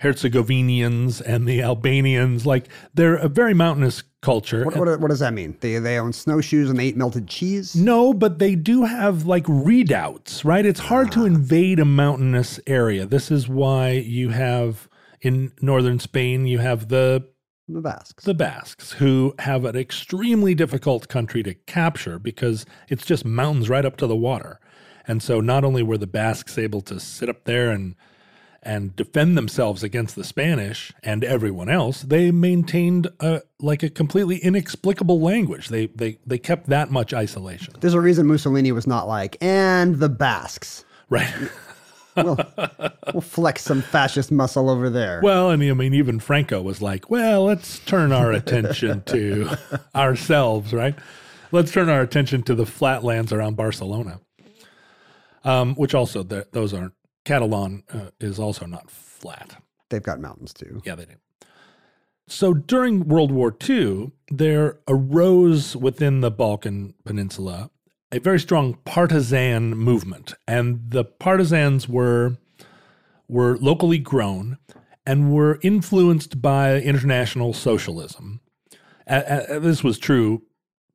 Herzegovinians 0.00 1.20
and 1.20 1.48
the 1.48 1.60
Albanians 1.60 2.46
like 2.46 2.68
they're 2.94 3.16
a 3.16 3.28
very 3.28 3.54
mountainous 3.54 4.04
culture. 4.24 4.64
What, 4.64 4.76
what, 4.76 5.00
what 5.00 5.10
does 5.10 5.20
that 5.20 5.34
mean? 5.34 5.56
They 5.60 5.78
they 5.78 5.98
own 5.98 6.12
snowshoes 6.12 6.70
and 6.70 6.78
they 6.78 6.86
eat 6.86 6.96
melted 6.96 7.28
cheese. 7.28 7.76
No, 7.76 8.14
but 8.14 8.38
they 8.38 8.54
do 8.54 8.84
have 8.84 9.26
like 9.26 9.44
redoubts, 9.46 10.44
right? 10.44 10.64
It's 10.64 10.80
hard 10.80 11.12
to 11.12 11.20
ah. 11.20 11.26
invade 11.26 11.78
a 11.78 11.84
mountainous 11.84 12.58
area. 12.66 13.06
This 13.06 13.30
is 13.30 13.48
why 13.48 13.90
you 13.90 14.30
have 14.30 14.88
in 15.20 15.52
northern 15.60 15.98
Spain 16.00 16.46
you 16.46 16.58
have 16.58 16.88
the 16.88 17.28
The 17.68 17.80
Basques. 17.80 18.24
the 18.24 18.34
Basques, 18.34 18.92
who 18.92 19.34
have 19.40 19.64
an 19.64 19.76
extremely 19.76 20.54
difficult 20.54 21.08
country 21.08 21.42
to 21.42 21.54
capture 21.54 22.18
because 22.18 22.66
it's 22.88 23.04
just 23.04 23.24
mountains 23.24 23.68
right 23.68 23.84
up 23.84 23.96
to 23.98 24.06
the 24.06 24.16
water. 24.16 24.58
And 25.06 25.22
so 25.22 25.40
not 25.40 25.64
only 25.64 25.82
were 25.82 25.98
the 25.98 26.06
Basques 26.06 26.56
able 26.56 26.80
to 26.82 26.98
sit 26.98 27.28
up 27.28 27.44
there 27.44 27.70
and 27.70 27.94
and 28.64 28.94
defend 28.96 29.36
themselves 29.36 29.82
against 29.82 30.16
the 30.16 30.24
Spanish 30.24 30.92
and 31.02 31.22
everyone 31.22 31.68
else, 31.68 32.02
they 32.02 32.30
maintained 32.30 33.08
a, 33.20 33.42
like 33.60 33.82
a 33.82 33.90
completely 33.90 34.38
inexplicable 34.38 35.20
language. 35.20 35.68
They 35.68 35.86
they 35.86 36.18
they 36.26 36.38
kept 36.38 36.68
that 36.68 36.90
much 36.90 37.12
isolation. 37.12 37.74
There's 37.80 37.94
a 37.94 38.00
reason 38.00 38.26
Mussolini 38.26 38.72
was 38.72 38.86
not 38.86 39.06
like, 39.06 39.36
and 39.40 39.96
the 39.96 40.08
Basques. 40.08 40.84
Right. 41.08 41.32
We'll, 42.16 42.38
we'll 43.12 43.20
flex 43.22 43.62
some 43.62 43.82
fascist 43.82 44.30
muscle 44.30 44.70
over 44.70 44.88
there. 44.88 45.20
Well, 45.20 45.50
and 45.50 45.60
I 45.60 45.72
mean, 45.72 45.94
even 45.94 46.20
Franco 46.20 46.62
was 46.62 46.80
like, 46.80 47.10
well, 47.10 47.44
let's 47.46 47.80
turn 47.80 48.12
our 48.12 48.30
attention 48.30 49.02
to 49.06 49.56
ourselves, 49.96 50.72
right? 50.72 50.94
Let's 51.50 51.72
turn 51.72 51.88
our 51.88 52.02
attention 52.02 52.44
to 52.44 52.54
the 52.54 52.66
flatlands 52.66 53.32
around 53.32 53.56
Barcelona, 53.56 54.20
um, 55.44 55.74
which 55.74 55.92
also, 55.92 56.22
th- 56.22 56.46
those 56.52 56.72
aren't, 56.72 56.93
Catalan 57.24 57.82
uh, 57.92 58.10
is 58.20 58.38
also 58.38 58.66
not 58.66 58.90
flat. 58.90 59.56
They've 59.90 60.02
got 60.02 60.20
mountains 60.20 60.52
too. 60.52 60.82
Yeah, 60.84 60.94
they 60.94 61.04
do. 61.06 61.14
So 62.26 62.54
during 62.54 63.06
World 63.06 63.30
War 63.30 63.54
II, 63.68 64.12
there 64.30 64.78
arose 64.88 65.76
within 65.76 66.20
the 66.20 66.30
Balkan 66.30 66.94
Peninsula 67.04 67.70
a 68.12 68.20
very 68.20 68.38
strong 68.38 68.78
partisan 68.84 69.70
movement, 69.76 70.34
and 70.46 70.80
the 70.90 71.04
partisans 71.04 71.88
were 71.88 72.36
were 73.28 73.56
locally 73.58 73.98
grown 73.98 74.58
and 75.06 75.32
were 75.32 75.58
influenced 75.62 76.40
by 76.40 76.80
international 76.80 77.52
socialism. 77.52 78.40
A- 79.06 79.46
a- 79.56 79.60
this 79.60 79.82
was 79.82 79.98
true, 79.98 80.42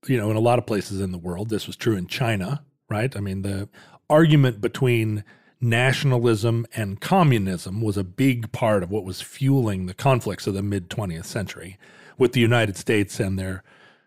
you 0.07 0.17
know, 0.17 0.31
in 0.31 0.37
a 0.37 0.39
lot 0.41 0.59
of 0.59 0.65
places 0.65 1.01
in 1.01 1.11
the 1.11 1.17
world. 1.17 1.49
This 1.49 1.67
was 1.67 1.75
true 1.75 1.95
in 1.95 2.07
China, 2.07 2.63
right? 2.89 3.15
I 3.15 3.19
mean, 3.19 3.41
the 3.41 3.67
argument 4.09 4.61
between 4.61 5.23
nationalism 5.62 6.65
and 6.76 7.02
communism 7.02 7.82
was 7.82 7.98
a 7.98 8.04
big 8.04 8.52
part 8.52 8.84
of 8.84 8.91
what 8.91 9.04
was 9.04 9.22
fueling 9.22 9.86
the 9.86 9.93
conflicts 9.93 10.48
of 10.48 10.54
the 10.54 10.62
mid 10.62 10.89
20th 10.89 11.26
century 11.26 11.78
with 12.17 12.34
the 12.34 12.39
United 12.39 12.78
States 12.78 13.19
and 13.19 13.38
their, 13.38 13.63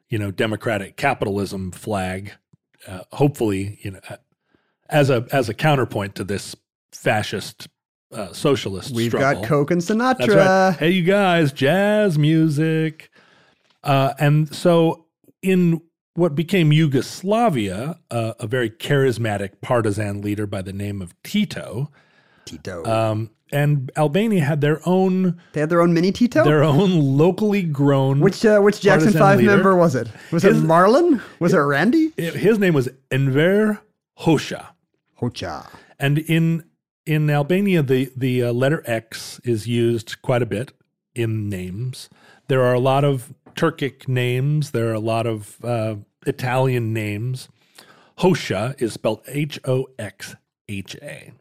you 0.09 0.19
know, 0.19 0.31
democratic 0.31 0.97
capitalism 0.97 1.71
flag. 1.71 2.33
Uh, 2.87 3.03
hopefully, 3.13 3.79
you 3.83 3.93
know, 3.93 4.01
as 4.89 5.09
a 5.11 5.27
as 5.33 5.49
a 5.49 5.55
counterpoint 5.55 6.15
to 6.15 6.25
this 6.25 6.57
fascist 6.93 7.69
uh, 8.13 8.33
socialist 8.33 8.95
We've 8.95 9.11
struggle. 9.11 9.41
got 9.43 9.49
Coke 9.49 9.71
and 9.71 9.81
Sinatra. 9.81 10.19
That's 10.19 10.35
right. 10.35 10.77
Hey, 10.79 10.91
you 10.91 11.05
guys, 11.05 11.53
jazz 11.53 12.19
music. 12.19 13.11
Uh, 13.83 14.15
and 14.19 14.55
so, 14.55 15.07
in 15.43 15.81
what 16.15 16.35
became 16.35 16.73
Yugoslavia, 16.73 17.99
uh, 18.11 18.35
a 18.39 18.47
very 18.47 18.71
charismatic 18.71 19.61
partisan 19.61 20.21
leader 20.21 20.47
by 20.47 20.63
the 20.63 20.73
name 20.73 21.01
of 21.01 21.15
Tito, 21.23 21.91
Tito. 22.45 22.85
um, 22.85 23.31
and 23.51 23.91
Albania 23.97 24.43
had 24.45 24.61
their 24.61 24.81
own 24.87 25.39
they 25.53 25.61
had 25.61 25.71
their 25.71 25.81
own 25.81 25.93
mini 25.95 26.13
Tito. 26.13 26.45
their 26.45 26.63
own 26.65 26.99
locally 27.01 27.63
grown. 27.63 28.21
which 28.21 28.45
uh, 28.45 28.61
which 28.61 28.81
Jackson 28.81 29.13
Five 29.13 29.39
leader. 29.39 29.51
member 29.57 29.77
was 29.77 29.95
it? 29.95 30.09
Was 30.31 30.43
His- 30.43 30.59
it 30.63 30.67
Marlon? 30.67 31.21
Was 31.39 31.55
it 31.55 31.59
Randy? 31.59 32.13
his 32.17 32.59
name 32.59 32.75
was 32.75 32.89
Enver 33.11 33.81
Hoxha. 34.21 34.69
Hocha. 35.21 35.67
And 35.99 36.19
in 36.19 36.65
in 37.07 37.31
Albania, 37.31 37.83
the 37.83 38.11
the 38.17 38.43
uh, 38.45 38.53
letter 38.53 38.83
X 38.87 39.41
is 39.45 39.67
used 39.67 40.21
quite 40.23 40.43
a 40.43 40.47
bit 40.47 40.73
in 41.15 41.49
names. 41.49 42.09
There 42.49 42.63
are 42.63 42.75
a 42.75 42.81
lot 42.81 43.05
of 43.05 43.33
Turkic 43.55 44.09
names. 44.09 44.71
There 44.71 44.89
are 44.89 44.95
a 44.95 45.01
lot 45.01 45.27
of 45.27 45.63
uh, 45.65 45.97
Italian 46.27 46.93
names. 46.93 47.49
Hoxha 48.19 48.81
is 48.81 48.93
spelled 48.93 49.23
H 49.27 49.59
O 49.65 49.87
X 49.99 50.35
H 50.69 50.97
A. 51.03 51.33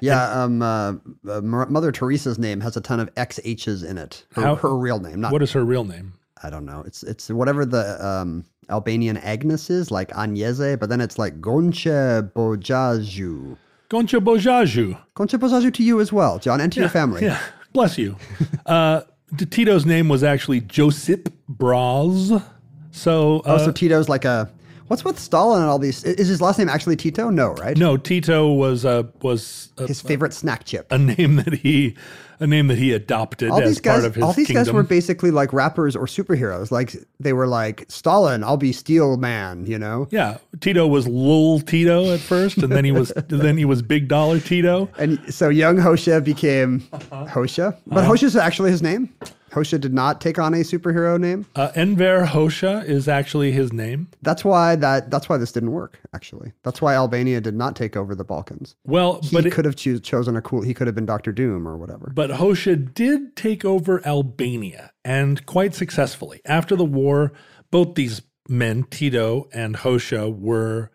Yeah, 0.00 0.30
um, 0.30 0.62
uh, 0.62 0.92
uh, 1.28 1.40
Mother 1.40 1.90
Teresa's 1.90 2.38
name 2.38 2.60
has 2.60 2.76
a 2.76 2.80
ton 2.80 3.00
of 3.00 3.12
XHs 3.14 3.84
in 3.84 3.98
it. 3.98 4.24
Her, 4.34 4.42
How- 4.42 4.54
her 4.54 4.76
real 4.76 5.00
name, 5.00 5.20
not 5.20 5.32
What 5.32 5.42
is 5.42 5.52
her 5.52 5.64
real 5.64 5.84
name? 5.84 6.14
I 6.42 6.50
don't 6.50 6.64
know. 6.64 6.84
It's 6.86 7.02
it's 7.02 7.30
whatever 7.30 7.66
the 7.66 8.04
um, 8.06 8.44
Albanian 8.70 9.16
Agnes 9.16 9.70
is, 9.70 9.90
like 9.90 10.10
Agnese, 10.10 10.78
but 10.78 10.88
then 10.88 11.00
it's 11.00 11.18
like 11.18 11.40
Gonche 11.40 12.30
Bojaju. 12.32 13.56
Goncha 13.90 14.20
Bojaju. 14.20 14.98
Gonche 15.16 15.38
Bojaju 15.38 15.74
to 15.74 15.82
you 15.82 16.00
as 16.00 16.12
well, 16.12 16.38
John, 16.38 16.60
and 16.60 16.72
to 16.72 16.80
your 16.80 16.88
family. 16.88 17.22
Yeah, 17.24 17.40
bless 17.72 17.98
you. 17.98 18.16
uh, 18.66 19.00
Tito's 19.36 19.84
name 19.86 20.08
was 20.08 20.22
actually 20.24 20.60
Josip 20.60 21.28
Broz. 21.50 22.42
So, 22.90 23.40
uh, 23.40 23.58
Oh, 23.60 23.66
so 23.66 23.72
Tito's 23.72 24.08
like 24.08 24.24
a. 24.24 24.50
What's 24.88 25.04
with 25.04 25.18
Stalin 25.18 25.60
and 25.62 25.70
all 25.70 25.78
these? 25.78 26.02
Is 26.04 26.28
his 26.28 26.40
last 26.40 26.58
name 26.58 26.68
actually 26.68 26.96
Tito? 26.96 27.30
No, 27.30 27.52
right? 27.54 27.76
no, 27.76 27.96
Tito 27.96 28.52
was 28.52 28.84
uh, 28.84 29.04
was 29.22 29.70
a, 29.78 29.86
His 29.86 30.00
favorite 30.00 30.32
snack 30.32 30.64
chip. 30.64 30.86
a 30.90 30.98
name 30.98 31.36
that 31.36 31.52
he 31.54 31.96
a 32.40 32.46
name 32.46 32.68
that 32.68 32.78
he 32.78 32.92
adopted 32.92 33.50
all 33.50 33.60
as 33.60 33.68
these 33.68 33.80
guys, 33.80 33.94
part 33.96 34.04
of 34.06 34.14
his 34.14 34.24
all 34.24 34.32
these 34.32 34.46
kingdom. 34.46 34.64
guys 34.64 34.72
were 34.72 34.82
basically 34.84 35.30
like 35.32 35.52
rappers 35.52 35.94
or 35.96 36.06
superheroes. 36.06 36.70
Like 36.70 36.94
they 37.20 37.32
were 37.32 37.46
like 37.48 37.84
Stalin, 37.88 38.42
I'll 38.44 38.56
be 38.56 38.72
Steel 38.72 39.16
Man. 39.16 39.66
You 39.66 39.78
know. 39.78 40.06
yeah, 40.10 40.38
Tito 40.60 40.86
was 40.86 41.06
Lil 41.06 41.60
Tito 41.60 42.12
at 42.14 42.20
first, 42.20 42.58
and 42.58 42.72
then 42.72 42.84
he 42.84 42.92
was 42.92 43.12
then 43.28 43.56
he 43.58 43.64
was 43.64 43.82
Big 43.82 44.08
Dollar 44.08 44.40
Tito. 44.40 44.88
And 44.98 45.18
so 45.34 45.48
young 45.48 45.76
Hoxha 45.76 46.22
became 46.24 46.86
Uh-huh. 46.92 47.26
Hoxha, 47.26 47.76
but 47.86 48.04
Hoxha's 48.04 48.36
actually 48.36 48.70
his 48.70 48.82
name. 48.82 49.12
Hoxha 49.50 49.80
did 49.80 49.94
not 49.94 50.20
take 50.20 50.38
on 50.38 50.54
a 50.54 50.58
superhero 50.58 51.18
name. 51.18 51.46
Uh, 51.56 51.70
Enver 51.74 52.26
Hoxha 52.26 52.84
is 52.84 53.08
actually 53.08 53.50
his 53.52 53.72
name. 53.72 54.08
That's 54.22 54.44
why 54.44 54.76
that 54.76 55.10
that's 55.10 55.28
why 55.28 55.36
this 55.38 55.52
didn't 55.52 55.72
work. 55.72 55.98
Actually, 56.14 56.52
that's 56.62 56.80
why 56.82 56.94
Albania 56.94 57.40
did 57.40 57.54
not 57.54 57.74
take 57.76 57.96
over 57.96 58.14
the 58.14 58.24
Balkans. 58.24 58.76
Well, 58.84 59.20
He 59.22 59.34
but 59.34 59.46
it, 59.46 59.52
could 59.52 59.64
have 59.64 59.76
choo- 59.76 60.00
chosen 60.00 60.36
a 60.36 60.42
cool. 60.42 60.62
He 60.62 60.74
could 60.74 60.86
have 60.86 60.94
been 60.94 61.06
Doctor 61.06 61.32
Doom 61.32 61.66
or 61.66 61.76
whatever. 61.76 62.12
But 62.14 62.30
Hoxha 62.30 62.92
did 62.94 63.36
take 63.36 63.64
over 63.64 64.06
Albania 64.06 64.92
and 65.04 65.44
quite 65.46 65.74
successfully. 65.74 66.40
After 66.44 66.76
the 66.76 66.84
war, 66.84 67.32
both 67.70 67.94
these 67.94 68.22
men, 68.48 68.84
Tito 68.90 69.48
and 69.52 69.76
Hoxha, 69.76 70.34
were 70.36 70.90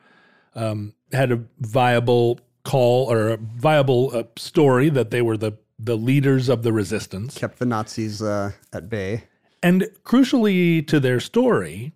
um, 0.56 0.94
had 1.12 1.32
a 1.32 1.44
viable 1.60 2.39
call 2.63 3.12
or 3.12 3.30
a 3.30 3.38
viable 3.38 4.12
uh, 4.13 4.24
story 4.38 4.89
that 4.89 5.12
they 5.12 5.22
were 5.22 5.36
the 5.38 5.52
the 5.86 5.98
leaders 5.98 6.50
of 6.50 6.63
the 6.63 6.74
resistance. 6.74 7.38
Kept 7.38 7.60
the 7.60 7.65
Nazis 7.65 8.22
uh, 8.22 8.52
at 8.72 8.89
bay. 8.89 9.26
And 9.62 9.89
crucially 10.04 10.86
to 10.88 11.00
their 11.00 11.19
story, 11.19 11.93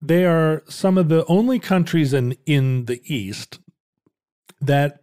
they 0.00 0.24
are 0.24 0.62
some 0.68 0.98
of 0.98 1.08
the 1.08 1.24
only 1.26 1.58
countries 1.58 2.12
in, 2.12 2.36
in 2.46 2.86
the 2.86 3.00
East 3.04 3.58
that 4.60 5.02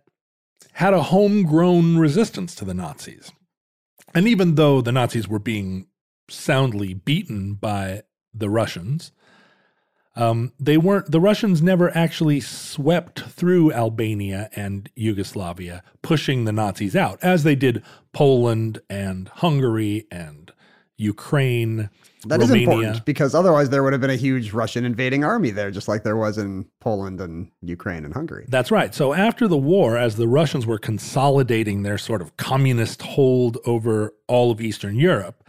had 0.73 0.93
a 0.93 1.03
homegrown 1.03 1.97
resistance 1.97 2.55
to 2.55 2.65
the 2.65 2.73
Nazis. 2.73 3.31
And 4.13 4.27
even 4.27 4.55
though 4.55 4.81
the 4.81 4.91
Nazis 4.91 5.27
were 5.27 5.39
being 5.39 5.87
soundly 6.29 6.93
beaten 6.93 7.53
by 7.53 8.03
the 8.33 8.49
Russians, 8.49 9.11
um, 10.15 10.53
they 10.59 10.77
weren't. 10.77 11.11
The 11.11 11.19
Russians 11.19 11.61
never 11.61 11.95
actually 11.95 12.39
swept 12.39 13.21
through 13.21 13.73
Albania 13.73 14.49
and 14.55 14.89
Yugoslavia, 14.95 15.83
pushing 16.01 16.45
the 16.45 16.53
Nazis 16.53 16.95
out, 16.95 17.19
as 17.21 17.43
they 17.43 17.55
did 17.55 17.83
Poland 18.13 18.79
and 18.89 19.27
Hungary 19.27 20.07
and 20.09 20.51
Ukraine. 20.97 21.89
That 22.27 22.41
is 22.41 22.49
Romania. 22.49 22.71
important 22.71 23.05
because 23.05 23.35
otherwise 23.35 23.69
there 23.69 23.83
would 23.83 23.93
have 23.93 24.01
been 24.01 24.09
a 24.09 24.15
huge 24.15 24.51
Russian 24.51 24.83
invading 24.83 25.23
army 25.23 25.51
there, 25.51 25.69
just 25.69 25.87
like 25.87 26.03
there 26.03 26.17
was 26.17 26.37
in 26.39 26.65
Poland 26.79 27.21
and 27.21 27.51
Ukraine 27.61 28.03
and 28.03 28.13
Hungary. 28.13 28.45
That's 28.47 28.71
right. 28.71 28.95
So 28.95 29.13
after 29.13 29.47
the 29.47 29.57
war, 29.57 29.95
as 29.97 30.15
the 30.15 30.27
Russians 30.27 30.65
were 30.65 30.79
consolidating 30.79 31.83
their 31.83 31.99
sort 31.99 32.21
of 32.21 32.35
communist 32.37 33.01
hold 33.03 33.59
over 33.65 34.13
all 34.27 34.49
of 34.49 34.59
Eastern 34.59 34.95
Europe, 34.95 35.43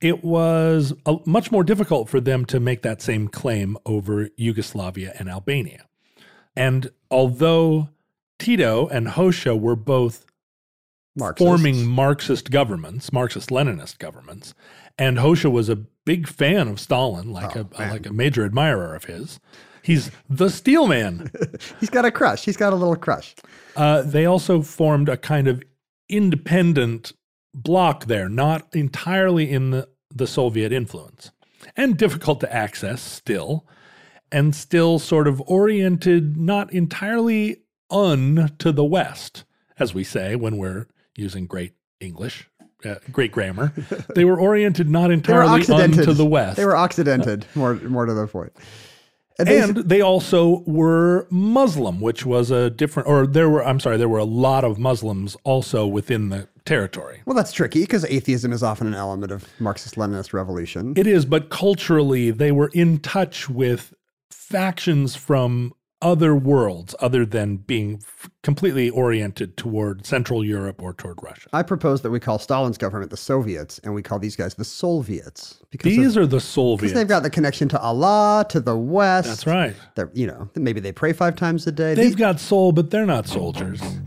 it 0.00 0.24
was 0.24 0.92
a, 1.06 1.16
much 1.26 1.50
more 1.52 1.62
difficult 1.64 2.08
for 2.08 2.20
them 2.20 2.44
to 2.46 2.58
make 2.60 2.82
that 2.82 3.02
same 3.02 3.28
claim 3.28 3.76
over 3.84 4.28
Yugoslavia 4.36 5.14
and 5.18 5.28
Albania. 5.28 5.86
And 6.56 6.90
although 7.10 7.88
Tito 8.38 8.86
and 8.88 9.06
Hoxha 9.08 9.58
were 9.58 9.76
both 9.76 10.24
Marxists. 11.16 11.46
forming 11.46 11.86
Marxist 11.86 12.50
governments, 12.50 13.12
Marxist 13.12 13.50
Leninist 13.50 13.98
governments, 13.98 14.54
and 14.98 15.18
Hoxha 15.18 15.50
was 15.50 15.68
a 15.68 15.76
big 15.76 16.26
fan 16.26 16.66
of 16.68 16.80
Stalin, 16.80 17.30
like 17.32 17.56
Oh, 17.56 17.68
a 17.74 17.78
man. 17.78 17.90
like 17.90 18.06
a 18.06 18.12
major 18.12 18.44
admirer 18.44 18.94
of 18.94 19.04
his. 19.04 19.38
He's 19.82 20.10
the 20.28 20.50
steel 20.50 20.86
man. 20.86 21.30
He's 21.80 21.90
got 21.90 22.04
a 22.04 22.10
crush. 22.10 22.44
He's 22.44 22.56
got 22.56 22.72
a 22.72 22.76
little 22.76 22.96
crush. 22.96 23.34
Uh, 23.76 24.02
they 24.02 24.26
also 24.26 24.60
formed 24.62 25.08
a 25.08 25.16
kind 25.16 25.48
of 25.48 25.62
independent 26.08 27.12
bloc 27.54 28.06
there, 28.06 28.28
not 28.28 28.68
entirely 28.74 29.50
in 29.50 29.70
the, 29.70 29.88
the 30.14 30.26
Soviet 30.26 30.72
influence, 30.72 31.30
and 31.76 31.96
difficult 31.96 32.40
to 32.40 32.52
access 32.52 33.00
still, 33.02 33.66
and 34.32 34.54
still 34.54 34.98
sort 34.98 35.26
of 35.26 35.40
oriented 35.46 36.36
not 36.36 36.72
entirely 36.72 37.62
un 37.90 38.52
to 38.58 38.72
the 38.72 38.84
West, 38.84 39.44
as 39.78 39.94
we 39.94 40.04
say 40.04 40.36
when 40.36 40.56
we're 40.56 40.86
using 41.16 41.46
great 41.46 41.74
English, 42.00 42.48
uh, 42.84 42.96
great 43.10 43.32
grammar. 43.32 43.72
they 44.14 44.24
were 44.24 44.38
oriented 44.38 44.88
not 44.88 45.10
entirely 45.10 45.66
un 45.68 45.92
to 45.92 46.14
the 46.14 46.26
West. 46.26 46.56
They 46.56 46.64
were 46.64 46.76
occidented. 46.76 47.46
More, 47.54 47.74
more 47.74 48.06
to 48.06 48.14
the 48.14 48.26
point. 48.26 48.52
And, 49.48 49.76
they- 49.76 49.82
they 49.82 50.00
also 50.00 50.62
were 50.66 51.26
Muslim, 51.30 52.00
which 52.00 52.24
was 52.26 52.50
a 52.50 52.70
different, 52.70 53.08
or 53.08 53.26
there 53.26 53.48
were, 53.48 53.64
I'm 53.64 53.80
sorry, 53.80 53.96
there 53.96 54.08
were 54.08 54.18
a 54.18 54.24
lot 54.24 54.64
of 54.64 54.78
Muslims 54.78 55.36
also 55.44 55.86
within 55.86 56.28
the 56.28 56.48
territory. 56.64 57.20
well, 57.26 57.34
that's 57.34 57.52
tricky 57.52 57.80
because 57.80 58.04
atheism 58.04 58.52
is 58.52 58.62
often 58.62 58.86
an 58.86 58.94
element 58.94 59.32
of 59.32 59.46
Marxist-Leninist 59.58 60.32
revolution. 60.32 60.92
It 60.96 61.06
is, 61.06 61.24
but 61.24 61.48
culturally, 61.50 62.30
they 62.30 62.52
were 62.52 62.70
in 62.74 62.98
touch 62.98 63.48
with 63.48 63.92
factions 64.30 65.16
from 65.16 65.72
other 66.02 66.34
worlds 66.34 66.94
other 67.00 67.26
than 67.26 67.56
being 67.58 67.96
f- 68.02 68.30
completely 68.42 68.88
oriented 68.88 69.56
toward 69.56 70.06
Central 70.06 70.42
Europe 70.42 70.80
or 70.82 70.94
toward 70.94 71.18
Russia. 71.22 71.48
I 71.52 71.62
propose 71.62 72.00
that 72.02 72.10
we 72.10 72.18
call 72.18 72.38
Stalin's 72.38 72.78
government 72.78 73.10
the 73.10 73.16
Soviets, 73.18 73.78
and 73.84 73.94
we 73.94 74.02
call 74.02 74.18
these 74.18 74.34
guys 74.34 74.54
the 74.54 74.64
Soviets 74.64 75.60
because 75.70 75.94
These 75.94 76.16
of, 76.16 76.22
are 76.22 76.26
the 76.26 76.36
because 76.38 76.44
Soviets. 76.48 76.94
they've 76.94 77.06
got 77.06 77.22
the 77.22 77.28
connection 77.30 77.68
to 77.68 77.80
Allah, 77.80 78.46
to 78.48 78.60
the 78.60 78.76
West. 78.78 79.28
That's 79.28 79.46
right. 79.46 79.76
They're, 79.94 80.10
you 80.14 80.26
know, 80.26 80.48
maybe 80.54 80.80
they 80.80 80.92
pray 80.92 81.12
five 81.12 81.36
times 81.36 81.66
a 81.66 81.72
day. 81.72 81.94
They've 81.94 82.06
These- 82.06 82.14
got 82.14 82.40
soul, 82.40 82.72
but 82.72 82.90
they're 82.90 83.04
not 83.06 83.26
soldiers. 83.28 83.80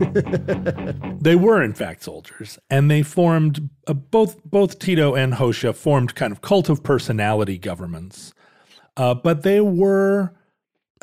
they 1.20 1.36
were, 1.36 1.62
in 1.62 1.74
fact, 1.74 2.02
soldiers, 2.02 2.58
and 2.70 2.90
they 2.90 3.02
formed 3.02 3.68
uh, 3.86 3.92
both. 3.94 4.42
Both 4.44 4.78
Tito 4.78 5.14
and 5.14 5.34
Hoxha 5.34 5.74
formed 5.74 6.14
kind 6.14 6.32
of 6.32 6.40
cult 6.40 6.68
of 6.68 6.82
personality 6.82 7.58
governments, 7.58 8.32
uh, 8.96 9.14
but 9.14 9.42
they 9.42 9.60
were, 9.60 10.34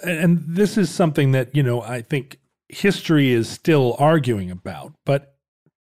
and 0.04 0.44
this 0.48 0.78
is 0.78 0.90
something 0.90 1.32
that 1.32 1.56
you 1.56 1.64
know 1.64 1.82
I 1.82 2.02
think 2.02 2.40
history 2.70 3.32
is 3.32 3.50
still 3.50 3.96
arguing 4.00 4.50
about. 4.50 4.94
But 5.06 5.36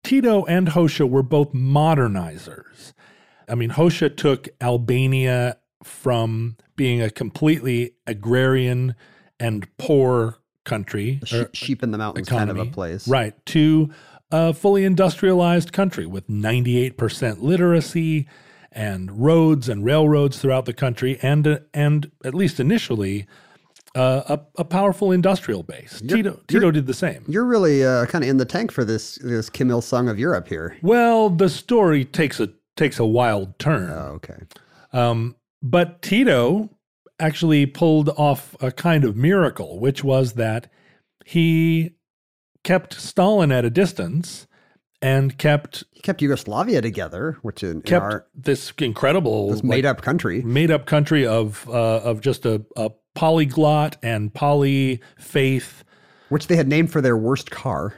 Tito 0.04 0.44
and 0.44 0.68
Hoxha 0.68 1.08
were 1.08 1.22
both 1.22 1.52
modernizers. 1.52 2.92
I 3.48 3.54
mean, 3.54 3.70
Hoxha 3.70 4.14
took 4.16 4.48
Albania 4.60 5.58
from 5.84 6.56
being 6.76 7.02
a 7.02 7.10
completely 7.10 7.94
agrarian 8.06 8.94
and 9.38 9.66
poor 9.76 10.38
country, 10.64 11.20
the 11.20 11.50
sheep, 11.52 11.82
in 11.82 11.90
the 11.90 11.98
mountains 11.98 12.28
kind 12.28 12.50
of 12.50 12.58
a 12.58 12.66
place. 12.66 13.08
right, 13.08 13.34
to 13.46 13.90
a 14.30 14.54
fully 14.54 14.84
industrialized 14.84 15.72
country 15.72 16.06
with 16.06 16.28
98% 16.28 17.42
literacy 17.42 18.26
and 18.70 19.22
roads 19.22 19.68
and 19.68 19.84
railroads 19.84 20.38
throughout 20.38 20.64
the 20.64 20.72
country, 20.72 21.18
and 21.20 21.46
uh, 21.46 21.58
and 21.74 22.10
at 22.24 22.34
least 22.34 22.58
initially, 22.58 23.26
uh, 23.94 24.36
a, 24.56 24.60
a 24.60 24.64
powerful 24.64 25.12
industrial 25.12 25.62
base. 25.62 26.00
Tito 26.00 26.40
Tito 26.48 26.70
did 26.70 26.86
the 26.86 26.94
same. 26.94 27.24
You're 27.28 27.44
really 27.44 27.84
uh, 27.84 28.06
kind 28.06 28.24
of 28.24 28.30
in 28.30 28.38
the 28.38 28.44
tank 28.44 28.72
for 28.72 28.84
this 28.84 29.16
this 29.16 29.50
Kim 29.50 29.70
Il 29.70 29.82
Sung 29.82 30.08
of 30.08 30.18
Europe 30.18 30.48
here. 30.48 30.76
Well, 30.82 31.30
the 31.30 31.48
story 31.48 32.04
takes 32.04 32.40
a 32.40 32.48
takes 32.76 32.98
a 32.98 33.04
wild 33.04 33.58
turn. 33.58 33.90
Oh, 33.90 34.12
okay. 34.14 34.38
Um, 34.92 35.36
but 35.62 36.02
Tito 36.02 36.70
actually 37.20 37.66
pulled 37.66 38.08
off 38.10 38.56
a 38.60 38.72
kind 38.72 39.04
of 39.04 39.16
miracle, 39.16 39.78
which 39.78 40.02
was 40.02 40.32
that 40.34 40.70
he 41.24 41.94
kept 42.64 42.94
Stalin 42.94 43.52
at 43.52 43.64
a 43.64 43.70
distance 43.70 44.46
and 45.00 45.36
kept 45.36 45.84
He 45.90 46.00
kept 46.00 46.22
Yugoslavia 46.22 46.80
together, 46.80 47.36
which 47.42 47.62
in, 47.62 47.70
in 47.70 47.82
kept 47.82 48.02
our 48.02 48.26
this 48.34 48.72
incredible 48.78 49.50
this 49.50 49.62
made 49.62 49.84
up 49.84 50.00
country. 50.00 50.42
made 50.42 50.70
up 50.70 50.86
country 50.86 51.26
of 51.26 51.68
uh, 51.68 52.00
of 52.02 52.20
just 52.20 52.46
a, 52.46 52.64
a 52.76 52.90
polyglot 53.14 53.96
and 54.02 54.32
poly 54.32 55.00
faith. 55.18 55.84
which 56.28 56.46
they 56.46 56.56
had 56.56 56.66
named 56.68 56.90
for 56.90 57.00
their 57.00 57.16
worst 57.16 57.50
car. 57.50 57.94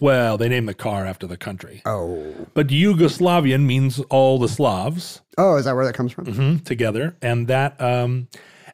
Well, 0.00 0.36
they 0.38 0.48
named 0.48 0.66
the 0.68 0.74
car 0.74 1.04
after 1.06 1.26
the 1.26 1.36
country, 1.36 1.82
Oh. 1.84 2.32
but 2.54 2.68
Yugoslavian 2.68 3.66
means 3.66 4.00
all 4.10 4.38
the 4.38 4.48
Slavs 4.48 5.20
Oh, 5.38 5.56
is 5.56 5.66
that 5.66 5.74
where 5.76 5.84
that 5.84 5.92
comes 5.94 6.10
from? 6.12 6.24
mhm, 6.26 6.64
together, 6.64 7.16
and 7.22 7.46
that 7.48 7.80
um, 7.80 8.26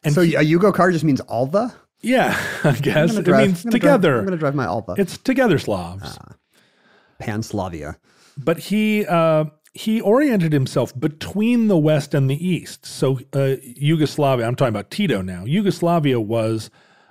and 0.04 0.14
So 0.14 0.20
a 0.22 0.24
Yugo 0.44 0.72
car 0.72 0.92
just 0.92 1.04
means 1.04 1.20
Alva? 1.28 1.74
yeah, 2.00 2.38
I 2.64 2.72
guess 2.72 3.12
I'm 3.12 3.18
it 3.18 3.24
drive- 3.24 3.46
means 3.48 3.64
I'm 3.64 3.70
gonna 3.70 3.78
drive- 3.80 3.92
together. 4.00 4.18
I'm 4.18 4.24
going 4.24 4.32
to 4.38 4.38
drive 4.38 4.54
my 4.54 4.64
Alva. 4.66 4.94
It's 4.98 5.18
together 5.18 5.58
Slavs. 5.58 6.16
Pan 7.18 7.42
Slavia. 7.42 7.96
But 8.38 8.58
he 8.58 9.04
uh, 9.06 9.46
he 9.76 10.00
oriented 10.00 10.54
himself 10.54 10.98
between 10.98 11.68
the 11.68 11.76
West 11.76 12.14
and 12.14 12.30
the 12.30 12.48
East. 12.48 12.86
So 12.86 13.20
uh, 13.34 13.56
Yugoslavia, 13.62 14.46
I'm 14.46 14.56
talking 14.56 14.74
about 14.74 14.90
Tito 14.90 15.20
now. 15.20 15.44
Yugoslavia 15.44 16.18
was 16.18 16.70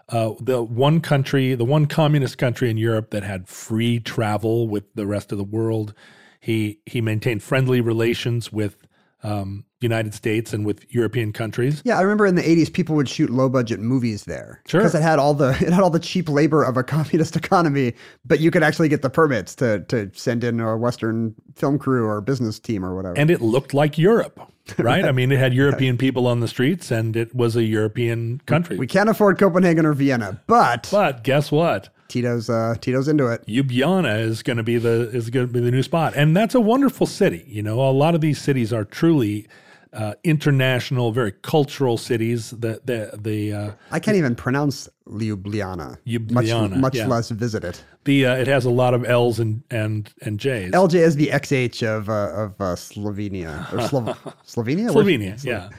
uh, 0.10 0.32
the 0.40 0.64
one 0.64 1.00
country, 1.00 1.54
the 1.54 1.64
one 1.64 1.86
communist 1.86 2.40
country 2.40 2.72
in 2.72 2.78
Europe 2.78 3.12
that 3.12 3.22
had 3.22 3.48
free 3.48 4.00
travel 4.00 4.68
with 4.68 4.92
the 4.96 5.06
rest 5.06 5.32
of 5.32 5.38
the 5.38 5.44
world. 5.44 5.94
He 6.40 6.80
he 6.88 7.02
maintained 7.02 7.44
friendly 7.44 7.82
relations 7.82 8.52
with 8.52 8.88
um, 9.22 9.66
United 9.82 10.14
States 10.14 10.54
and 10.54 10.66
with 10.66 10.86
European 10.94 11.34
countries. 11.34 11.82
Yeah, 11.84 11.98
I 11.98 12.02
remember 12.02 12.26
in 12.26 12.36
the 12.36 12.42
80s 12.42 12.72
people 12.72 12.96
would 12.96 13.10
shoot 13.10 13.30
low 13.30 13.50
budget 13.50 13.80
movies 13.80 14.24
there. 14.24 14.62
Sure. 14.68 14.80
Because 14.80 14.96
it 14.96 15.02
had 15.02 15.20
all 15.20 15.34
the 15.34 15.50
it 15.62 15.74
had 15.74 15.84
all 15.84 15.90
the 15.90 16.00
cheap 16.00 16.30
labor 16.30 16.64
of 16.64 16.78
a 16.78 16.84
communist 16.84 17.36
economy, 17.44 17.94
but 18.26 18.40
you 18.40 18.52
could 18.52 18.64
actually 18.64 18.90
get 18.90 19.02
the 19.02 19.10
permits 19.10 19.56
to 19.56 19.82
to 19.82 20.10
send 20.14 20.44
in 20.44 20.60
a 20.60 20.78
Western 20.78 21.36
film 21.56 21.78
crew 21.78 22.06
or 22.06 22.22
business 22.22 22.60
team 22.60 22.86
or 22.86 22.96
whatever. 22.96 23.18
And 23.18 23.30
it 23.30 23.42
looked 23.42 23.74
like 23.74 23.98
Europe, 23.98 24.40
right? 24.78 25.06
I 25.06 25.12
mean, 25.12 25.32
it 25.32 25.40
had 25.40 25.54
European 25.54 25.98
people 25.98 26.26
on 26.26 26.40
the 26.40 26.48
streets 26.48 26.90
and 26.90 27.16
it 27.16 27.36
was 27.36 27.56
a 27.56 27.64
European 27.64 28.42
country. 28.46 28.78
we 28.78 28.88
can't 28.88 29.10
afford 29.10 29.38
Copenhagen 29.38 29.86
or 29.86 29.94
Vienna, 29.94 30.42
but 30.48 30.88
but 30.92 31.24
guess 31.24 31.52
what? 31.52 31.90
Tito's 32.08 32.50
uh, 32.50 32.76
Tito's 32.80 33.08
into 33.08 33.28
it. 33.28 33.46
Ljubljana 33.48 34.20
is 34.20 34.42
going 34.44 34.58
to 34.58 34.64
be 34.64 34.78
the 34.78 35.10
is 35.10 35.30
going 35.30 35.48
to 35.48 35.52
be 35.52 35.60
the 35.60 35.72
new 35.72 35.84
spot, 35.84 36.14
and 36.16 36.38
that's 36.38 36.56
a 36.56 36.62
wonderful 36.62 37.08
city. 37.08 37.44
You 37.48 37.64
know, 37.64 37.82
a 37.82 37.92
lot 37.92 38.16
of 38.16 38.22
these 38.22 38.40
cities 38.40 38.72
are 38.72 38.86
truly 38.86 39.48
uh, 39.96 40.14
international, 40.24 41.12
very 41.12 41.32
cultural 41.32 41.98
cities. 41.98 42.52
The 42.52 42.82
the 42.86 43.18
the 43.18 43.54
uh, 43.54 43.72
I 43.92 44.00
can't 44.00 44.18
even 44.18 44.36
pronounce 44.36 44.90
Ljubljana. 45.08 45.98
Ljubljana, 46.06 46.70
much, 46.70 46.80
much 46.80 46.96
yeah. 46.96 47.08
less 47.08 47.30
visit 47.32 47.64
it. 47.64 47.84
the 48.06 48.26
uh, 48.26 48.36
it 48.36 48.48
has 48.48 48.66
a 48.66 48.70
lot 48.70 48.94
of 48.94 49.04
L's 49.06 49.40
and 49.40 49.64
and 49.70 50.12
and 50.22 50.40
J's. 50.40 50.72
LJ 50.72 50.96
is 50.96 51.16
the 51.16 51.28
XH 51.28 51.84
of 51.84 52.10
uh, 52.10 52.44
of 52.44 52.62
uh, 52.62 52.76
Slovenia 52.76 53.74
or 53.74 53.82
Slo- 53.88 54.02
Slovenia. 54.46 54.92
Slovenia, 54.92 55.44
yeah. 55.44 55.70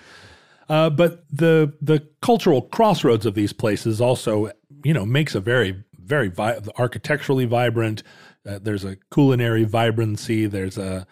Uh, 0.68 0.90
but 0.90 1.24
the 1.30 1.72
the 1.80 2.06
cultural 2.20 2.62
crossroads 2.62 3.24
of 3.24 3.34
these 3.34 3.52
places 3.52 4.00
also, 4.00 4.50
you 4.84 4.92
know, 4.92 5.06
makes 5.06 5.34
a 5.34 5.40
very 5.40 5.84
very 5.98 6.28
vi- 6.28 6.58
architecturally 6.78 7.46
vibrant. 7.46 8.02
Uh, 8.44 8.58
there's 8.60 8.84
a 8.84 8.96
culinary 9.12 9.64
vibrancy. 9.64 10.46
There's 10.46 10.78
a, 10.78 11.06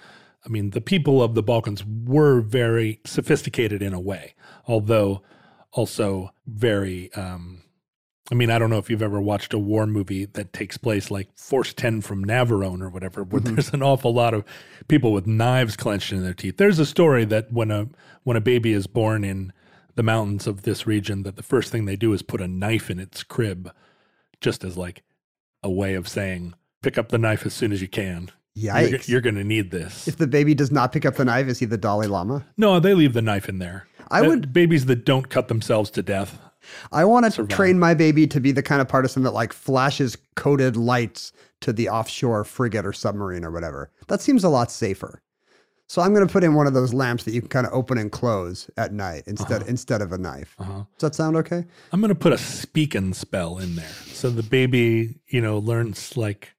I 0.45 0.49
mean, 0.49 0.71
the 0.71 0.81
people 0.81 1.23
of 1.23 1.35
the 1.35 1.43
Balkans 1.43 1.85
were 1.85 2.41
very 2.41 3.01
sophisticated 3.05 3.83
in 3.83 3.95
a 3.95 4.01
way, 4.01 4.35
although 4.67 5.23
also 5.73 6.33
very. 6.47 7.13
Um, 7.15 7.63
I 8.33 8.35
mean, 8.35 8.51
I 8.51 8.59
don't 8.59 8.71
know 8.71 8.79
if 8.79 8.89
you've 8.89 9.03
ever 9.03 9.21
watched 9.21 9.53
a 9.53 9.59
war 9.59 9.87
movie 9.87 10.25
that 10.25 10.55
takes 10.55 10.79
place 10.79 11.11
like 11.11 11.29
Force 11.37 11.75
10 11.75 12.01
from 12.01 12.25
Navarone 12.25 12.81
or 12.81 12.89
whatever, 12.89 13.23
where 13.23 13.41
there's 13.41 13.71
an 13.75 13.83
awful 13.83 14.15
lot 14.15 14.33
of 14.33 14.45
people 14.89 15.13
with 15.13 15.27
knives 15.27 15.77
clenched 15.77 16.11
in 16.11 16.23
their 16.23 16.33
teeth. 16.33 16.57
There's 16.57 16.79
a 16.79 16.87
story 16.87 17.27
that 17.27 17.53
when 17.53 17.71
a 17.71 17.89
when 18.23 18.37
a 18.37 18.43
baby 18.43 18.73
is 18.73 18.87
born 18.87 19.25
in 19.25 19.53
the 19.95 20.03
mountains 20.03 20.47
of 20.47 20.63
this 20.63 20.87
region, 20.87 21.23
that 21.25 21.37
the 21.37 21.43
first 21.43 21.71
thing 21.71 21.85
they 21.85 21.97
do 21.97 22.13
is 22.13 22.23
put 22.23 22.41
a 22.41 22.49
knife 22.49 22.91
in 22.91 22.99
its 22.99 23.23
crib, 23.23 23.71
just 24.41 24.65
as 24.65 24.77
like 24.77 25.03
a 25.63 25.71
way 25.71 25.95
of 25.95 26.09
saying, 26.09 26.55
pick 26.83 26.99
up 26.99 27.11
the 27.11 27.19
knife 27.19 27.47
as 27.47 27.55
soon 27.55 27.73
as 27.73 27.83
you 27.83 27.89
can. 27.89 28.31
You're, 28.55 28.75
Yikes. 28.75 29.09
you're 29.09 29.21
going 29.21 29.35
to 29.35 29.45
need 29.45 29.71
this. 29.73 30.07
if 30.07 30.17
the 30.17 30.27
baby 30.29 30.55
does 30.55 30.71
not 30.71 30.93
pick 30.93 31.05
up 31.05 31.17
the 31.17 31.25
knife, 31.25 31.49
is 31.49 31.59
he 31.59 31.67
the 31.67 31.77
Dalai 31.79 32.07
Lama? 32.07 32.47
no, 32.57 32.79
they 32.81 32.95
leave 32.95 33.13
the 33.13 33.23
knife 33.23 33.49
in 33.49 33.59
there. 33.59 33.87
I 34.11 34.21
Uh, 34.21 34.29
would- 34.29 34.53
babies 34.53 34.87
that 34.87 35.05
don't 35.05 35.29
cut 35.29 35.49
themselves 35.49 35.91
to 35.91 36.03
death. 36.03 36.39
I 36.93 37.05
want 37.05 37.31
to 37.35 37.47
train 37.47 37.79
my 37.79 37.93
baby 37.95 38.27
to 38.29 38.41
be 38.41 38.51
the 38.53 38.63
kind 38.63 38.81
of 38.81 38.89
partisan 38.89 39.23
that 39.25 39.33
like 39.33 39.53
flashes 39.53 40.17
coded 40.35 40.77
lights 40.77 41.33
to 41.61 41.73
the 41.75 41.89
offshore 41.91 42.43
frigate 42.45 42.87
or 42.87 42.93
submarine 42.93 43.45
or 43.45 43.51
whatever. 43.51 43.91
That 44.09 44.23
seems 44.23 44.45
a 44.45 44.49
lot 44.49 44.71
safer. 44.71 45.21
So 45.87 46.01
I'm 46.01 46.15
going 46.15 46.27
to 46.27 46.33
put 46.33 46.43
in 46.43 46.55
one 46.55 46.67
of 46.67 46.73
those 46.73 46.95
lamps 46.95 47.25
that 47.25 47.33
you 47.35 47.41
can 47.43 47.51
kind 47.51 47.67
of 47.67 47.73
open 47.75 47.99
and 47.99 48.11
close 48.11 48.71
at 48.79 48.95
night 48.95 49.25
instead 49.27 49.63
instead 49.69 50.01
of 50.01 50.13
a 50.13 50.19
knife. 50.19 50.55
Uh-huh. 50.59 50.85
Does 50.99 51.11
that 51.11 51.15
sound 51.15 51.37
okay? 51.37 51.65
I'm 51.93 52.01
going 52.01 52.09
to 52.09 52.15
put 52.15 52.33
a 52.33 52.39
Speak 52.39 52.97
& 53.05 53.13
Spell 53.13 53.59
in 53.59 53.77
there. 53.77 53.93
So 54.07 54.31
the 54.31 54.43
baby, 54.43 55.21
you 55.29 55.43
know, 55.43 55.59
learns 55.59 56.17
like 56.17 56.54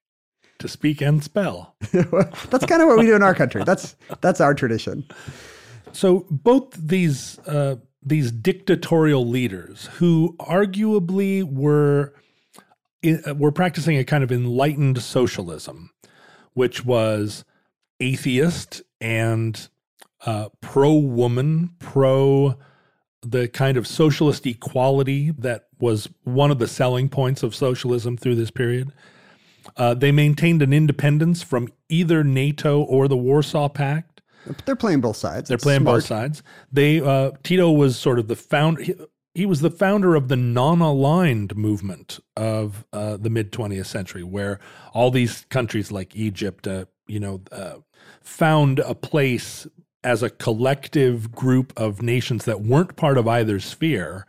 to 0.65 0.71
speak 0.71 1.01
and 1.01 1.23
spell. 1.23 1.75
that's 1.91 2.65
kind 2.65 2.81
of 2.81 2.87
what 2.87 2.97
we 2.97 3.05
do 3.05 3.15
in 3.15 3.23
our 3.23 3.35
country. 3.35 3.63
That's 3.63 3.95
that's 4.21 4.41
our 4.41 4.53
tradition. 4.53 5.05
So 5.91 6.25
both 6.29 6.71
these 6.73 7.39
uh, 7.39 7.77
these 8.03 8.31
dictatorial 8.31 9.27
leaders, 9.27 9.89
who 9.97 10.35
arguably 10.39 11.43
were 11.43 12.13
uh, 13.05 13.35
were 13.35 13.51
practicing 13.51 13.97
a 13.97 14.03
kind 14.03 14.23
of 14.23 14.31
enlightened 14.31 15.01
socialism, 15.01 15.91
which 16.53 16.85
was 16.85 17.45
atheist 17.99 18.81
and 18.99 19.69
uh, 20.25 20.49
pro 20.61 20.93
woman, 20.93 21.71
pro 21.79 22.57
the 23.21 23.47
kind 23.47 23.75
of 23.75 23.87
socialist 23.87 24.45
equality 24.45 25.31
that 25.31 25.67
was 25.79 26.07
one 26.23 26.51
of 26.51 26.59
the 26.59 26.67
selling 26.67 27.09
points 27.09 27.41
of 27.41 27.55
socialism 27.55 28.17
through 28.17 28.35
this 28.35 28.51
period. 28.51 28.91
Uh, 29.77 29.93
they 29.93 30.11
maintained 30.11 30.61
an 30.61 30.73
independence 30.73 31.41
from 31.43 31.67
either 31.89 32.23
NATO 32.23 32.81
or 32.81 33.07
the 33.07 33.17
Warsaw 33.17 33.69
Pact. 33.69 34.21
They're 34.65 34.75
playing 34.75 35.01
both 35.01 35.17
sides. 35.17 35.47
They're 35.49 35.55
It's 35.55 35.63
playing 35.63 35.81
smart. 35.81 35.97
both 35.97 36.05
sides. 36.05 36.43
They 36.71 37.01
uh, 37.01 37.31
Tito 37.43 37.71
was 37.71 37.97
sort 37.97 38.19
of 38.19 38.27
the 38.27 38.35
founder. 38.35 38.81
He, 38.83 38.93
he 39.33 39.45
was 39.45 39.61
the 39.61 39.71
founder 39.71 40.15
of 40.15 40.27
the 40.29 40.35
non-aligned 40.37 41.57
movement 41.57 42.19
of 42.37 42.85
uh, 42.93 43.17
the 43.17 43.29
mid 43.29 43.51
20th 43.51 43.87
century, 43.87 44.23
where 44.23 44.59
all 44.93 45.09
these 45.11 45.45
countries 45.49 45.91
like 45.91 46.15
Egypt, 46.15 46.67
uh, 46.67 46.85
you 47.07 47.19
know, 47.19 47.41
uh, 47.51 47.75
found 48.21 48.79
a 48.79 48.93
place 48.95 49.67
as 50.03 50.21
a 50.21 50.29
collective 50.29 51.31
group 51.31 51.73
of 51.75 52.01
nations 52.03 52.45
that 52.45 52.61
weren't 52.61 52.95
part 52.95 53.17
of 53.17 53.27
either 53.27 53.59
sphere, 53.59 54.27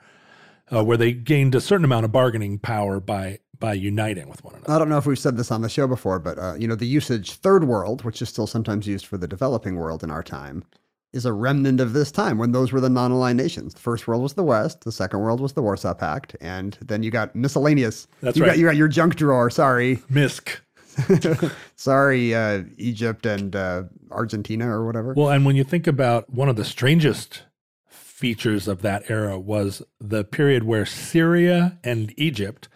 uh, 0.74 0.82
where 0.82 0.97
they 0.97 1.12
gained 1.12 1.55
a 1.55 1.61
certain 1.61 1.84
amount 1.84 2.05
of 2.07 2.11
bargaining 2.11 2.59
power 2.59 2.99
by 2.99 3.39
by 3.59 3.73
uniting 3.73 4.29
with 4.29 4.43
one 4.45 4.55
another. 4.55 4.73
I 4.73 4.79
don't 4.79 4.89
know 4.89 4.99
if 4.99 5.07
we've 5.07 5.19
said 5.19 5.37
this 5.37 5.51
on 5.51 5.63
the 5.63 5.69
show 5.69 5.87
before, 5.87 6.19
but 6.19 6.39
uh, 6.39 6.55
you 6.55 6.69
know, 6.69 6.75
the 6.75 6.87
usage 6.87 7.33
third 7.33 7.65
world, 7.65 8.05
which 8.05 8.21
is 8.23 8.29
still 8.29 8.47
sometimes 8.47 8.87
used 8.87 9.07
for 9.07 9.17
the 9.17 9.29
developing 9.29 9.77
world 9.77 10.03
in 10.03 10.11
our 10.11 10.23
time, 10.23 10.65
is 11.13 11.25
a 11.25 11.33
remnant 11.33 11.81
of 11.81 11.93
this 11.93 12.13
time 12.13 12.39
when 12.39 12.53
those 12.53 12.73
were 12.73 12.81
the 12.81 12.91
non-aligned 12.91 13.39
nations. 13.39 13.75
The 13.75 13.81
first 13.81 14.07
world 14.07 14.23
was 14.23 14.35
the 14.35 14.43
West, 14.43 14.83
the 14.83 14.93
second 14.93 15.21
world 15.21 15.41
was 15.41 15.55
the 15.55 15.63
Warsaw 15.63 15.95
Pact, 15.95 16.37
and 16.41 16.77
then 16.81 17.03
you 17.03 17.11
got 17.11 17.35
miscellaneous. 17.35 18.07
That's 18.21 18.37
you 18.37 18.43
right. 18.43 18.51
Got, 18.51 18.59
you 18.59 18.67
got 18.67 18.77
your 18.77 18.89
junk 18.89 19.17
drawer. 19.17 19.51
Sorry, 19.51 19.97
Misk. 20.11 20.59
sorry, 21.77 22.35
uh, 22.35 22.65
Egypt 22.77 23.27
and 23.27 23.55
uh, 23.55 23.85
Argentina 24.11 24.69
or 24.69 24.85
whatever. 24.87 25.15
Well, 25.15 25.31
and 25.31 25.45
when 25.45 25.57
you 25.57 25.65
think 25.65 25.87
about 25.87 26.31
one 26.31 26.49
of 26.49 26.57
the 26.57 26.65
strangest 26.65 27.43
features 27.89 28.67
of 28.67 28.81
that 28.83 29.11
era 29.11 29.39
was 29.39 29.83
the 30.01 30.25
period 30.25 30.65
where 30.65 30.87
Syria 30.87 31.79
and 31.85 32.15
Egypt, 32.17 32.69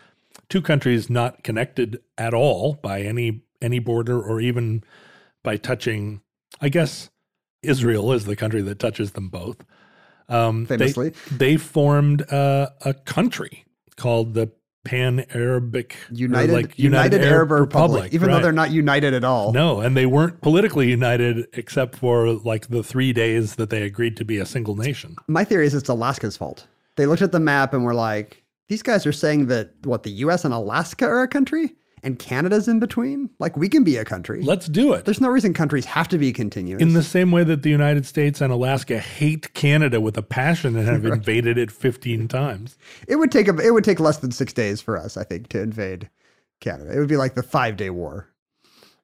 two 0.50 0.60
countries 0.60 1.08
not 1.08 1.42
connected 1.42 2.00
at 2.18 2.34
all 2.34 2.74
by 2.74 3.00
any 3.00 3.42
any 3.62 3.78
border 3.78 4.20
or 4.20 4.40
even 4.40 4.82
by 5.42 5.56
touching, 5.56 6.20
I 6.60 6.68
guess 6.68 7.08
Israel 7.62 8.12
is 8.12 8.24
the 8.26 8.36
country 8.36 8.60
that 8.62 8.78
touches 8.78 9.12
them 9.12 9.28
both. 9.28 9.58
Um, 10.28 10.66
they- 10.66 10.76
Famously. 10.78 11.12
they, 11.30 11.56
formed 11.56 12.30
uh, 12.32 12.70
a 12.84 12.94
country 12.94 13.64
called 13.96 14.34
the 14.34 14.52
Pan 14.84 15.26
Arabic 15.34 15.96
United, 16.10 16.72
United, 16.78 17.22
Arab 17.22 17.50
Republic, 17.50 18.14
even 18.14 18.30
though 18.30 18.40
they're 18.40 18.52
not 18.52 18.70
united 18.70 19.12
at 19.12 19.24
all. 19.24 19.52
No, 19.52 19.80
and 19.80 19.94
they 19.94 20.06
weren't 20.06 20.40
politically 20.40 20.88
united 20.88 21.46
except 21.52 21.96
for 21.96 22.32
like 22.32 22.68
the 22.68 22.82
three 22.82 23.12
days 23.12 23.56
that 23.56 23.68
they 23.68 23.82
agreed 23.82 24.16
to 24.16 24.24
be 24.24 24.38
a 24.38 24.46
single 24.46 24.76
nation. 24.76 25.16
My 25.26 25.44
theory 25.44 25.66
is 25.66 25.74
it's 25.74 25.88
Alaska's 25.90 26.36
fault. 26.36 26.66
They 26.96 27.04
looked 27.04 27.20
at 27.20 27.32
the 27.32 27.40
map 27.40 27.74
and 27.74 27.84
were 27.84 27.94
like, 27.94 28.42
these 28.70 28.82
guys 28.82 29.04
are 29.04 29.12
saying 29.12 29.48
that 29.48 29.72
what 29.82 30.04
the 30.04 30.12
US 30.24 30.44
and 30.44 30.54
Alaska 30.54 31.04
are 31.04 31.22
a 31.22 31.28
country 31.28 31.74
and 32.04 32.20
Canada's 32.20 32.68
in 32.68 32.78
between? 32.78 33.28
Like 33.40 33.56
we 33.56 33.68
can 33.68 33.82
be 33.82 33.96
a 33.96 34.04
country. 34.04 34.42
Let's 34.42 34.68
do 34.68 34.92
it. 34.92 35.04
There's 35.04 35.20
no 35.20 35.28
reason 35.28 35.52
countries 35.52 35.84
have 35.86 36.06
to 36.08 36.18
be 36.18 36.32
continuous. 36.32 36.80
In 36.80 36.92
the 36.92 37.02
same 37.02 37.32
way 37.32 37.42
that 37.42 37.64
the 37.64 37.68
United 37.68 38.06
States 38.06 38.40
and 38.40 38.52
Alaska 38.52 39.00
hate 39.00 39.52
Canada 39.54 40.00
with 40.00 40.16
a 40.16 40.22
passion 40.22 40.76
and 40.76 40.86
have 40.86 41.04
invaded 41.12 41.58
it 41.58 41.72
15 41.72 42.28
times. 42.28 42.78
it 43.08 43.16
would 43.16 43.32
take 43.32 43.48
a, 43.48 43.58
it 43.58 43.72
would 43.72 43.82
take 43.82 43.98
less 43.98 44.18
than 44.18 44.30
6 44.30 44.52
days 44.52 44.80
for 44.80 44.96
us, 44.96 45.16
I 45.16 45.24
think, 45.24 45.48
to 45.48 45.60
invade 45.60 46.08
Canada. 46.60 46.92
It 46.94 47.00
would 47.00 47.08
be 47.08 47.16
like 47.16 47.34
the 47.34 47.42
5-day 47.42 47.90
war. 47.90 48.28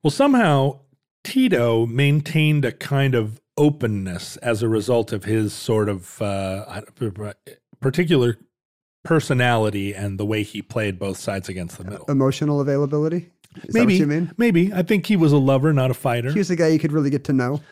Well, 0.05 0.12
somehow 0.12 0.79
Tito 1.25 1.87
maintained 1.87 2.64
a 2.64 2.71
kind 2.71 3.17
of 3.17 3.41
openness 3.59 4.37
as 4.37 4.62
a 4.62 4.69
result 4.69 5.12
of 5.12 5.25
his 5.25 5.53
sort 5.53 5.89
of 5.89 6.23
uh, 6.23 6.83
particular 7.81 8.39
personality 9.07 9.94
and 9.94 10.18
the 10.18 10.26
way 10.26 10.42
he 10.42 10.62
played 10.62 10.98
both 10.98 11.18
sides 11.18 11.48
against 11.48 11.78
the 11.78 11.84
middle. 11.84 12.07
Emotional 12.07 12.61
availability? 12.61 13.30
Is 13.57 13.62
that 13.62 13.66
what 13.66 13.74
maybe, 13.74 13.94
you 13.94 14.07
mean? 14.07 14.32
maybe. 14.36 14.72
I 14.72 14.82
think 14.82 15.07
he 15.07 15.16
was 15.16 15.32
a 15.32 15.38
lover, 15.38 15.72
not 15.72 15.90
a 15.90 15.94
fighter. 15.94 16.30
He 16.32 16.38
was 16.38 16.50
a 16.50 16.57
guy 16.57 16.68
you 16.68 16.78
could 16.78 16.92
really 16.92 17.11
get 17.11 17.24
to 17.24 17.32
know. 17.32 17.62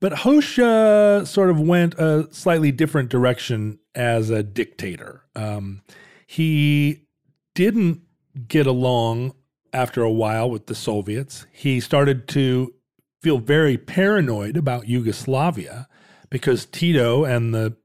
But 0.00 0.12
Hosh 0.12 0.58
uh, 0.58 1.24
sort 1.24 1.50
of 1.50 1.60
went 1.60 1.94
a 1.94 2.28
slightly 2.32 2.70
different 2.70 3.10
direction 3.10 3.80
as 3.94 4.30
a 4.30 4.42
dictator. 4.42 5.22
Um, 5.34 5.82
he 6.26 7.06
didn't 7.54 8.02
get 8.46 8.66
along 8.66 9.34
after 9.72 10.02
a 10.02 10.10
while 10.10 10.48
with 10.48 10.66
the 10.66 10.74
Soviets. 10.74 11.46
He 11.52 11.80
started 11.80 12.28
to 12.28 12.72
feel 13.20 13.38
very 13.38 13.76
paranoid 13.76 14.56
about 14.56 14.88
Yugoslavia 14.88 15.88
because 16.30 16.64
Tito 16.66 17.24
and 17.24 17.52
the 17.52 17.76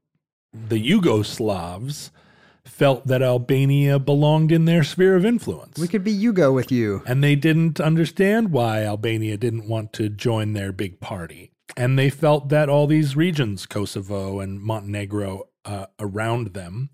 the 0.54 0.78
Yugoslavs 0.78 2.12
felt 2.84 3.08
that 3.08 3.22
Albania 3.22 3.98
belonged 3.98 4.52
in 4.52 4.66
their 4.66 4.84
sphere 4.84 5.16
of 5.16 5.26
influence. 5.26 5.80
We 5.80 5.88
could 5.88 6.04
be 6.04 6.14
Yugo 6.14 6.54
with 6.54 6.70
you. 6.70 7.02
And 7.06 7.24
they 7.24 7.34
didn't 7.34 7.80
understand 7.80 8.52
why 8.52 8.84
Albania 8.84 9.38
didn't 9.38 9.70
want 9.70 9.94
to 9.94 10.10
join 10.10 10.52
their 10.52 10.74
big 10.74 11.00
party. 11.00 11.54
And 11.78 11.98
they 11.98 12.10
felt 12.10 12.50
that 12.50 12.68
all 12.68 12.86
these 12.86 13.16
regions, 13.16 13.66
Kosovo 13.66 14.42
and 14.42 14.60
Montenegro, 14.60 15.48
uh, 15.64 15.86
around 15.98 16.48
them, 16.48 16.90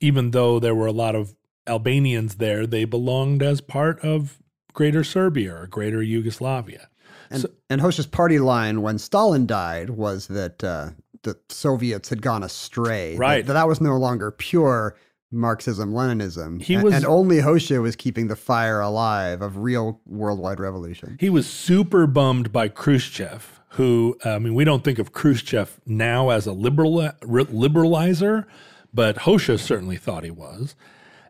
even 0.00 0.30
though 0.30 0.58
there 0.58 0.74
were 0.74 0.86
a 0.86 0.92
lot 0.92 1.14
of 1.14 1.34
Albanians 1.66 2.36
there, 2.36 2.66
they 2.66 2.86
belonged 2.86 3.42
as 3.42 3.60
part 3.60 4.00
of 4.00 4.38
Greater 4.72 5.04
Serbia 5.04 5.54
or 5.54 5.66
Greater 5.66 6.02
Yugoslavia. 6.02 6.88
And, 7.30 7.44
and 7.68 7.82
Hosh's 7.82 8.06
party 8.06 8.38
line 8.38 8.80
when 8.80 8.96
Stalin 8.96 9.44
died 9.44 9.90
was 9.90 10.28
that 10.28 10.64
uh, 10.64 10.92
the 11.22 11.38
Soviets 11.48 12.08
had 12.08 12.22
gone 12.22 12.42
astray. 12.42 13.16
Right. 13.16 13.44
That, 13.46 13.52
that 13.54 13.68
was 13.68 13.80
no 13.80 13.96
longer 13.96 14.30
pure 14.30 14.96
Marxism 15.30 15.92
Leninism. 15.92 16.60
He 16.62 16.74
and, 16.74 16.84
was- 16.84 16.94
and 16.94 17.06
only 17.06 17.38
Hoxha 17.38 17.80
was 17.80 17.96
keeping 17.96 18.28
the 18.28 18.36
fire 18.36 18.80
alive 18.80 19.40
of 19.42 19.56
real 19.58 20.00
worldwide 20.06 20.60
revolution. 20.60 21.16
He 21.18 21.30
was 21.30 21.46
super 21.46 22.06
bummed 22.06 22.52
by 22.52 22.68
Khrushchev, 22.68 23.60
who, 23.70 24.18
I 24.24 24.38
mean, 24.38 24.54
we 24.54 24.64
don't 24.64 24.84
think 24.84 24.98
of 24.98 25.12
Khrushchev 25.12 25.80
now 25.86 26.28
as 26.28 26.46
a 26.46 26.52
liberal, 26.52 27.10
liberalizer, 27.22 28.44
but 28.92 29.16
Hoxha 29.16 29.58
certainly 29.58 29.96
thought 29.96 30.24
he 30.24 30.30
was. 30.30 30.74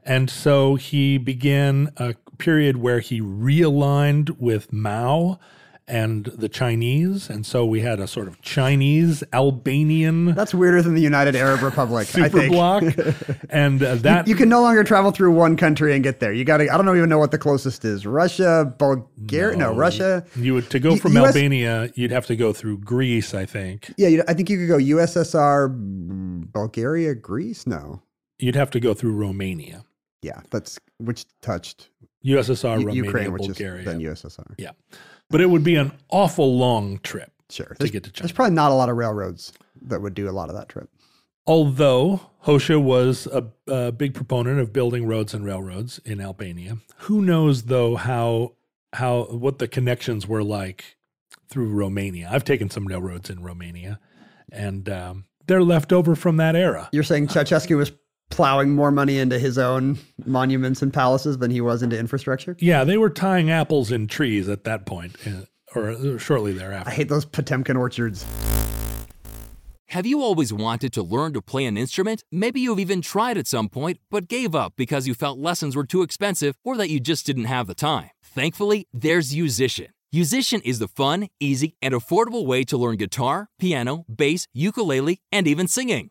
And 0.04 0.28
so 0.28 0.74
he 0.74 1.16
began 1.16 1.92
a 1.96 2.14
period 2.38 2.78
where 2.78 2.98
he 2.98 3.20
realigned 3.20 4.30
with 4.40 4.72
Mao 4.72 5.38
and 5.92 6.24
the 6.24 6.48
Chinese. 6.48 7.28
And 7.28 7.44
so 7.44 7.66
we 7.66 7.80
had 7.80 8.00
a 8.00 8.06
sort 8.06 8.26
of 8.26 8.40
Chinese 8.40 9.22
Albanian 9.32 10.34
That's 10.34 10.54
weirder 10.54 10.80
than 10.80 10.94
the 10.94 11.02
United 11.02 11.36
Arab 11.36 11.62
Republic. 11.62 12.06
Super 12.06 12.30
think. 12.30 12.52
bloc. 12.52 12.82
and 13.50 13.82
uh, 13.82 13.96
that 13.96 14.26
You 14.26 14.34
can 14.34 14.48
no 14.48 14.62
longer 14.62 14.82
travel 14.84 15.10
through 15.10 15.32
one 15.32 15.56
country 15.56 15.94
and 15.94 16.02
get 16.02 16.18
there. 16.18 16.32
You 16.32 16.44
got 16.46 16.56
to. 16.56 16.72
I 16.72 16.78
don't 16.78 16.96
even 16.96 17.10
know 17.10 17.18
what 17.18 17.30
the 17.30 17.38
closest 17.38 17.84
is. 17.84 18.06
Russia, 18.06 18.74
Bulgaria. 18.78 19.56
No, 19.58 19.74
Russia. 19.74 20.24
you 20.34 20.54
would 20.54 20.70
to 20.70 20.80
go 20.80 20.96
from 20.96 21.14
US 21.18 21.26
Albania, 21.36 21.90
you'd 21.94 22.10
have 22.10 22.26
to 22.26 22.36
go 22.36 22.54
through 22.54 22.78
Greece, 22.78 23.34
I 23.34 23.44
think. 23.44 23.92
Yeah, 23.98 24.08
you, 24.08 24.24
I 24.26 24.32
think 24.32 24.48
you 24.48 24.56
could 24.56 24.68
go 24.68 24.78
USSR, 24.78 25.68
Bulgaria, 26.52 27.14
Greece. 27.14 27.66
No. 27.66 28.00
You'd 28.38 28.56
have 28.56 28.70
to 28.70 28.80
go 28.80 28.94
through 28.94 29.12
Romania. 29.12 29.84
Yeah, 30.22 30.40
that's 30.50 30.78
which 30.98 31.26
touched 31.42 31.90
USSR, 32.24 32.80
U- 32.80 32.86
Romania, 32.86 33.04
Ukraine, 33.04 33.32
which 33.32 33.42
Bulgaria. 33.42 33.80
is 33.80 33.84
then 33.84 34.00
USSR. 34.00 34.54
yeah. 34.56 34.70
But 35.32 35.40
it 35.40 35.50
would 35.50 35.64
be 35.64 35.74
an 35.76 35.90
awful 36.10 36.56
long 36.56 36.98
trip 36.98 37.32
Sure. 37.50 37.66
to 37.66 37.74
There's, 37.78 37.90
get 37.90 38.04
to 38.04 38.10
China. 38.12 38.22
there's 38.22 38.32
probably 38.32 38.54
not 38.54 38.70
a 38.70 38.74
lot 38.74 38.88
of 38.88 38.96
railroads 38.96 39.52
that 39.82 40.00
would 40.00 40.14
do 40.14 40.28
a 40.28 40.32
lot 40.32 40.48
of 40.48 40.54
that 40.54 40.68
trip. 40.68 40.88
Although 41.46 42.20
Hoxha 42.44 42.80
was 42.80 43.26
a, 43.26 43.46
a 43.66 43.90
big 43.92 44.14
proponent 44.14 44.60
of 44.60 44.72
building 44.72 45.06
roads 45.06 45.34
and 45.34 45.44
railroads 45.44 45.98
in 46.04 46.20
Albania, 46.20 46.78
who 46.98 47.20
knows 47.20 47.64
though 47.64 47.96
how 47.96 48.52
how 48.94 49.24
what 49.24 49.58
the 49.58 49.66
connections 49.66 50.26
were 50.28 50.44
like 50.44 50.96
through 51.48 51.70
Romania. 51.70 52.28
I've 52.30 52.44
taken 52.44 52.70
some 52.70 52.86
railroads 52.86 53.28
in 53.28 53.42
Romania, 53.42 53.98
and 54.52 54.88
um, 54.88 55.24
they're 55.46 55.62
left 55.64 55.92
over 55.92 56.14
from 56.14 56.36
that 56.36 56.54
era. 56.54 56.88
You're 56.92 57.02
saying 57.02 57.26
Ceausescu 57.28 57.76
was 57.76 57.90
plowing 58.32 58.70
more 58.70 58.90
money 58.90 59.18
into 59.18 59.38
his 59.38 59.58
own 59.58 59.98
monuments 60.24 60.82
and 60.82 60.92
palaces 60.92 61.38
than 61.38 61.50
he 61.50 61.60
was 61.60 61.82
into 61.82 61.98
infrastructure? 61.98 62.56
Yeah, 62.58 62.84
they 62.84 62.96
were 62.96 63.10
tying 63.10 63.50
apples 63.50 63.92
in 63.92 64.08
trees 64.08 64.48
at 64.48 64.64
that 64.64 64.86
point 64.86 65.16
uh, 65.26 65.78
or 65.78 66.18
shortly 66.18 66.52
thereafter. 66.52 66.90
I 66.90 66.94
hate 66.94 67.08
those 67.08 67.24
Potemkin 67.24 67.76
orchards. 67.76 68.24
Have 69.88 70.06
you 70.06 70.22
always 70.22 70.54
wanted 70.54 70.94
to 70.94 71.02
learn 71.02 71.34
to 71.34 71.42
play 71.42 71.66
an 71.66 71.76
instrument? 71.76 72.24
Maybe 72.32 72.60
you've 72.60 72.78
even 72.78 73.02
tried 73.02 73.36
at 73.36 73.46
some 73.46 73.68
point, 73.68 73.98
but 74.10 74.26
gave 74.26 74.54
up 74.54 74.72
because 74.74 75.06
you 75.06 75.12
felt 75.12 75.38
lessons 75.38 75.76
were 75.76 75.84
too 75.84 76.00
expensive 76.00 76.56
or 76.64 76.78
that 76.78 76.88
you 76.88 76.98
just 76.98 77.26
didn't 77.26 77.44
have 77.44 77.66
the 77.66 77.74
time. 77.74 78.08
Thankfully, 78.24 78.88
there's 78.94 79.34
Yousician. 79.34 79.88
Yousician 80.14 80.62
is 80.64 80.78
the 80.78 80.88
fun, 80.88 81.28
easy, 81.40 81.76
and 81.82 81.92
affordable 81.92 82.46
way 82.46 82.64
to 82.64 82.78
learn 82.78 82.96
guitar, 82.96 83.48
piano, 83.58 84.04
bass, 84.14 84.46
ukulele, 84.54 85.20
and 85.30 85.46
even 85.46 85.68
singing. 85.68 86.10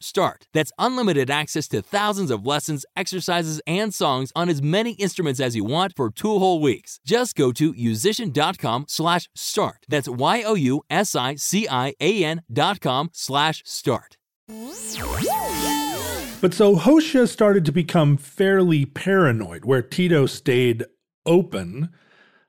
start. 0.00 0.46
That's 0.52 0.72
unlimited 0.78 1.30
access 1.30 1.68
to 1.68 1.82
thousands 1.82 2.30
of 2.30 2.46
lessons, 2.46 2.86
exercises, 2.96 3.60
and 3.66 3.92
songs 3.92 4.32
on 4.34 4.48
as 4.48 4.62
many 4.62 4.92
instruments 4.92 5.40
as 5.40 5.54
you 5.56 5.64
want 5.64 5.94
for 5.96 6.10
two 6.10 6.38
whole 6.38 6.60
weeks. 6.60 7.00
Just 7.04 7.34
go 7.36 7.52
to 7.52 7.72
yousician.com 7.74 8.86
slash 8.88 9.28
start. 9.34 9.84
That's 9.88 10.08
Y-O-U-S-I-C-I-A-N 10.08 10.52
dot 12.52 12.80
com 12.80 13.10
slash 13.12 13.62
start. 13.64 14.16
But 16.40 16.54
so 16.54 16.74
Hoxha 16.76 17.28
started 17.28 17.64
to 17.66 17.72
become 17.72 18.16
fairly 18.16 18.84
paranoid, 18.84 19.64
where 19.64 19.80
Tito 19.82 20.26
stayed 20.26 20.84
open 21.24 21.90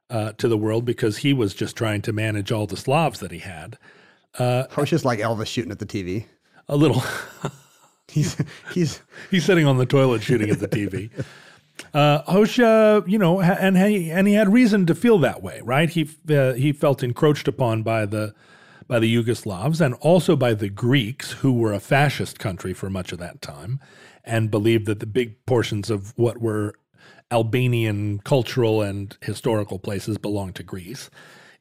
uh, 0.10 0.32
to 0.34 0.48
the 0.48 0.58
world 0.58 0.84
because 0.84 1.18
he 1.18 1.32
was 1.34 1.54
just 1.54 1.76
trying 1.76 2.02
to 2.02 2.12
manage 2.12 2.52
all 2.52 2.66
the 2.66 2.76
Slavs 2.76 3.20
that 3.20 3.32
he 3.32 3.40
had. 3.40 3.78
Hoxha's 4.38 5.06
like 5.06 5.20
Elvis 5.20 5.48
shooting 5.48 5.72
at 5.72 5.78
the 5.80 5.86
TV. 5.86 6.26
A 6.70 6.76
little. 6.76 7.04
He's 8.10 8.38
he's 8.74 9.02
He's 9.32 9.44
sitting 9.44 9.66
on 9.66 9.78
the 9.78 9.88
toilet 9.88 10.22
shooting 10.22 10.50
at 10.50 10.60
the 10.60 10.68
TV. 10.68 11.10
Uh, 11.92 12.24
Hoxha, 12.32 13.08
you 13.08 13.18
know, 13.18 13.42
and 13.42 13.76
he 13.78 14.12
and 14.12 14.28
he 14.28 14.36
had 14.36 14.54
reason 14.54 14.86
to 14.86 14.94
feel 14.96 15.18
that 15.20 15.42
way, 15.42 15.60
right? 15.64 15.90
He 15.90 16.10
uh, 16.30 16.54
he 16.54 16.72
felt 16.72 17.02
encroached 17.04 17.48
upon 17.48 17.82
by 17.82 18.06
the 18.06 18.34
by 18.88 19.00
the 19.00 19.14
Yugoslavs 19.14 19.82
and 19.82 19.96
also 19.96 20.36
by 20.36 20.54
the 20.54 20.70
Greeks, 20.70 21.32
who 21.32 21.52
were 21.52 21.74
a 21.74 21.80
fascist 21.80 22.38
country 22.38 22.74
for 22.74 22.90
much 22.90 23.12
of 23.12 23.18
that 23.20 23.42
time, 23.42 23.80
and 24.24 24.52
believed 24.52 24.86
that 24.86 25.00
the 25.00 25.08
big 25.08 25.44
portions 25.48 25.90
of 25.90 26.14
what 26.16 26.40
were 26.40 26.76
Albanian 27.32 28.20
cultural 28.20 28.82
and 28.82 29.18
historical 29.22 29.80
places 29.80 30.18
belonged 30.20 30.56
to 30.56 30.64
Greece. 30.64 31.10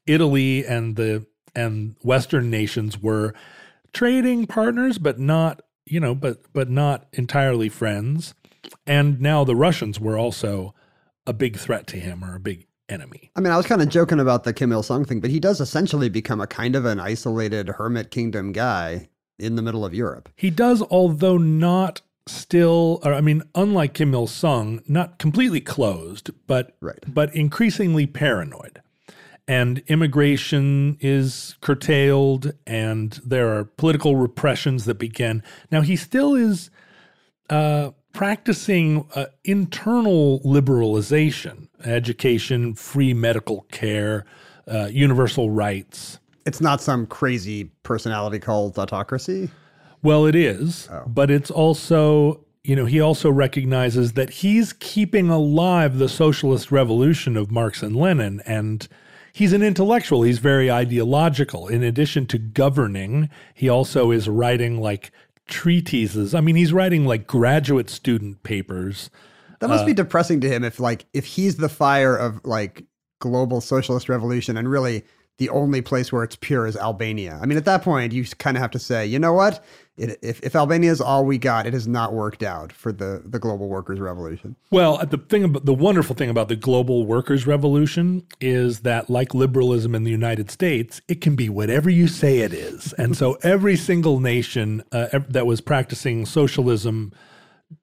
Italy 0.07 0.65
and 0.65 0.97
the 0.97 1.27
and 1.55 1.97
Western 2.03 2.51
nations 2.51 3.01
were 3.01 3.35
trading 3.93 4.47
partners, 4.47 4.99
but 4.99 5.19
not 5.19 5.63
you 5.87 6.01
know, 6.01 6.15
but 6.15 6.43
but 6.53 6.71
not 6.71 7.07
entirely 7.13 7.69
friends. 7.69 8.35
And 8.87 9.21
now 9.21 9.45
the 9.45 9.57
Russians 9.57 9.99
were 10.01 10.17
also 10.17 10.75
a 11.27 11.33
big 11.33 11.57
threat 11.57 11.87
to 11.89 11.97
him 11.99 12.25
or 12.25 12.35
a 12.37 12.41
big 12.41 12.67
enemy. 12.89 13.31
I 13.37 13.41
mean, 13.41 13.53
I 13.53 13.57
was 13.57 13.67
kind 13.67 13.83
of 13.83 13.89
joking 13.89 14.21
about 14.21 14.45
the 14.45 14.53
Kim 14.53 14.73
Il 14.73 14.83
Sung 14.83 15.05
thing, 15.05 15.21
but 15.21 15.31
he 15.31 15.41
does 15.41 15.61
essentially 15.61 16.09
become 16.09 16.41
a 16.41 16.47
kind 16.47 16.77
of 16.77 16.85
an 16.85 17.01
isolated 17.01 17.69
hermit 17.69 18.11
kingdom 18.11 18.53
guy 18.53 19.09
in 19.39 19.57
the 19.57 19.63
middle 19.63 19.85
of 19.85 19.95
Europe. 19.95 20.29
He 20.37 20.51
does, 20.51 20.83
although 20.91 21.39
not 21.39 22.01
still, 22.27 23.01
or 23.05 23.13
I 23.15 23.21
mean, 23.21 23.43
unlike 23.55 23.95
Kim 23.95 24.15
Il 24.15 24.27
Sung, 24.29 24.81
not 24.87 25.19
completely 25.19 25.61
closed, 25.61 26.31
but 26.47 26.77
Right. 26.81 26.99
but 27.07 27.35
increasingly 27.35 28.07
paranoid. 28.07 28.81
And 29.49 29.83
immigration 29.89 30.97
is 31.01 31.57
curtailed, 31.61 32.53
and 32.67 33.19
there 33.27 33.57
are 33.57 33.65
political 33.65 34.15
repressions 34.15 34.85
that 34.85 34.95
begin. 34.95 35.43
Now 35.71 35.81
he 35.81 35.97
still 35.97 36.35
is 36.35 36.71
uh, 37.51 37.91
practicing 38.13 39.07
uh, 39.15 39.27
internal 39.45 40.41
liberalization, 40.41 41.69
education, 41.85 42.75
free 42.75 43.15
medical 43.15 43.63
care, 43.73 44.25
uh, 44.73 44.87
universal 44.87 45.51
rights. 45.51 46.21
It's 46.47 46.61
not 46.61 46.81
some 46.81 47.07
crazy 47.07 47.65
personality 47.83 48.39
called 48.39 48.79
autocracy. 48.79 49.51
Well, 50.03 50.27
it 50.27 50.35
is, 50.35 50.89
but 51.07 51.31
it's 51.31 51.51
also, 51.51 52.45
you 52.65 52.75
know, 52.75 52.87
he 52.87 53.01
also 53.01 53.31
recognizes 53.31 54.13
that 54.13 54.31
he's 54.31 54.73
keeping 54.73 55.31
alive 55.31 55.99
the 55.99 56.09
socialist 56.09 56.73
revolution 56.73 57.37
of 57.37 57.51
Marx 57.53 57.83
and 57.83 57.95
Lenin. 57.95 58.41
And 58.45 58.89
he's 59.33 59.53
an 59.53 59.63
intellectual, 59.63 60.23
he's 60.23 60.39
very 60.39 60.71
ideological. 60.71 61.69
In 61.69 61.83
addition 61.83 62.27
to 62.27 62.39
governing, 62.39 63.31
he 63.55 63.69
also 63.69 64.11
is 64.11 64.29
writing 64.29 64.81
like 64.81 65.11
treatises. 65.47 66.35
I 66.35 66.41
mean, 66.41 66.57
he's 66.57 66.73
writing 66.73 67.07
like 67.07 67.27
graduate 67.27 67.91
student 67.91 68.43
papers. 68.43 69.11
That 69.61 69.69
must 69.69 69.87
be 69.87 69.93
uh, 69.93 69.97
depressing 69.97 70.41
to 70.41 70.49
him 70.49 70.65
if 70.65 70.81
like 70.81 71.07
if 71.13 71.25
he's 71.25 71.57
the 71.57 71.69
fire 71.69 72.17
of 72.17 72.41
like 72.45 72.85
global 73.21 73.61
socialist 73.61 74.09
revolution 74.09 74.57
and 74.57 74.69
really 74.69 75.05
the 75.39 75.49
only 75.49 75.81
place 75.81 76.13
where 76.13 76.25
it's 76.25 76.37
pure 76.37 76.67
is 76.67 76.77
Albania. 76.77 77.39
I 77.41 77.47
mean, 77.47 77.57
at 77.57 77.65
that 77.65 77.83
point, 77.83 78.13
you 78.13 78.25
kind 78.39 78.57
of 78.57 78.61
have 78.61 78.73
to 78.73 78.79
say, 78.79 79.07
you 79.07 79.19
know 79.19 79.33
what? 79.33 79.65
It, 79.97 80.19
if, 80.23 80.41
if 80.43 80.57
Albania 80.57 80.91
is 80.91 81.03
all 81.03 81.25
we 81.27 81.37
got, 81.37 81.67
it 81.67 81.75
has 81.75 81.87
not 81.87 82.15
worked 82.15 82.43
out 82.43 82.73
for 82.73 82.93
the, 82.93 83.23
the 83.27 83.39
global 83.39 83.69
workers' 83.69 84.01
revolution. 84.01 84.57
Well, 84.71 85.05
the 85.05 85.19
thing 85.19 85.45
about 85.45 85.67
the 85.67 85.75
wonderful 85.75 86.17
thing 86.17 86.31
about 86.31 86.49
the 86.49 86.57
global 86.57 87.05
workers' 87.05 87.47
revolution 87.47 88.27
is 88.41 88.81
that, 88.81 89.11
like 89.11 89.35
liberalism 89.35 89.95
in 89.95 90.05
the 90.05 90.11
United 90.11 90.51
States, 90.51 91.03
it 91.09 91.21
can 91.21 91.37
be 91.37 91.51
whatever 91.51 91.91
you 91.91 92.09
say 92.09 92.39
it 92.39 92.55
is, 92.55 92.93
and 92.99 93.17
so 93.17 93.37
every 93.43 93.77
single 93.77 94.19
nation 94.19 94.83
uh, 94.93 95.21
that 95.29 95.47
was 95.47 95.61
practicing 95.61 96.25
socialism 96.25 97.13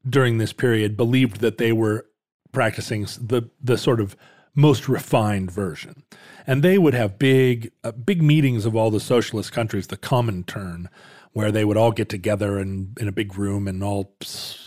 during 0.08 0.40
this 0.40 0.54
period 0.54 0.98
believed 0.98 1.42
that 1.42 1.60
they 1.60 1.72
were 1.72 2.08
practicing 2.52 3.04
the 3.22 3.50
the 3.62 3.78
sort 3.78 4.00
of 4.00 4.16
most 4.56 4.90
refined 4.90 5.52
version, 5.52 6.04
and 6.48 6.64
they 6.64 6.80
would 6.80 6.96
have 6.96 7.20
big 7.20 7.72
uh, 7.84 7.92
big 7.92 8.24
meetings 8.24 8.66
of 8.66 8.76
all 8.76 8.90
the 8.90 9.00
socialist 9.00 9.52
countries, 9.52 9.88
the 9.88 9.98
Comintern, 9.98 10.88
where 11.34 11.52
they 11.52 11.64
would 11.64 11.78
all 11.78 11.92
get 11.92 12.10
together 12.10 12.58
and 12.58 12.98
in 13.00 13.08
a 13.08 13.12
big 13.12 13.38
room 13.38 13.68
and 13.68 13.84
all 13.84 14.16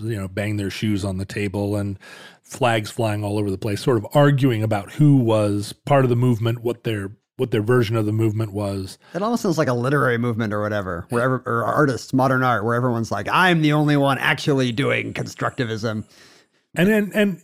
you 0.01 0.17
know 0.17 0.29
bang 0.29 0.57
their 0.57 0.71
shoes 0.71 1.05
on 1.05 1.19
the 1.19 1.25
table 1.25 1.77
and 1.77 1.99
flags 2.43 2.91
flying 2.91 3.25
all 3.25 3.39
over 3.39 3.51
the 3.51 3.59
place, 3.59 3.81
sort 3.81 3.97
of 3.97 4.07
arguing 4.15 4.63
about 4.63 4.93
who 4.93 5.17
was 5.17 5.73
part 5.73 6.05
of 6.05 6.11
the 6.11 6.17
movement, 6.17 6.63
what 6.63 6.85
their 6.85 7.13
what 7.37 7.51
their 7.51 7.63
version 7.63 7.97
of 7.97 8.07
the 8.07 8.13
movement 8.13 8.53
was. 8.53 8.99
It 9.15 9.23
almost 9.23 9.43
sounds 9.43 9.59
like 9.59 9.69
a 9.69 9.75
literary 9.75 10.19
movement 10.19 10.53
or 10.53 10.61
whatever, 10.61 11.07
where 11.09 11.23
ever, 11.23 11.43
or 11.47 11.65
artists, 11.65 12.13
modern 12.13 12.43
art, 12.43 12.65
where 12.65 12.75
everyone's 12.75 13.11
like, 13.11 13.27
I'm 13.33 13.63
the 13.63 13.73
only 13.73 13.97
one 13.97 14.19
actually 14.19 14.71
doing 14.71 15.15
constructivism. 15.15 16.05
And 16.75 16.89
and, 16.89 17.13
and 17.15 17.43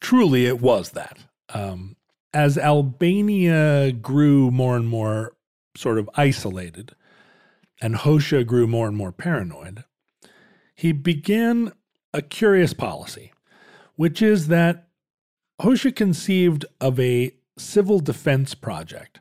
truly 0.00 0.46
it 0.46 0.60
was 0.60 0.90
that. 0.90 1.18
Um, 1.52 1.96
as 2.32 2.58
Albania 2.58 3.92
grew 3.92 4.50
more 4.50 4.76
and 4.76 4.88
more 4.88 5.34
sort 5.76 5.98
of 5.98 6.08
isolated, 6.14 6.94
and 7.80 7.94
Hoxha 7.94 8.46
grew 8.46 8.66
more 8.66 8.88
and 8.88 8.96
more 8.96 9.12
paranoid, 9.12 9.84
he 10.74 10.92
began 10.92 11.72
a 12.12 12.22
curious 12.22 12.72
policy, 12.72 13.32
which 13.96 14.22
is 14.22 14.48
that 14.48 14.88
Hoxha 15.60 15.94
conceived 15.94 16.64
of 16.80 17.00
a 17.00 17.32
civil 17.58 18.00
defense 18.00 18.54
project, 18.54 19.20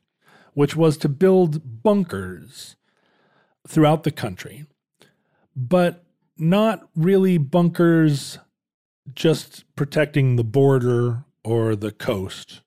which 0.53 0.75
was 0.75 0.97
to 0.97 1.09
build 1.09 1.83
bunkers 1.83 2.75
throughout 3.67 4.03
the 4.03 4.11
country, 4.11 4.65
but 5.55 6.03
not 6.37 6.89
really 6.95 7.37
bunkers 7.37 8.37
just 9.13 9.63
protecting 9.75 10.35
the 10.35 10.43
border 10.43 11.23
or 11.43 11.75
the 11.75 11.91
coast, 11.91 12.61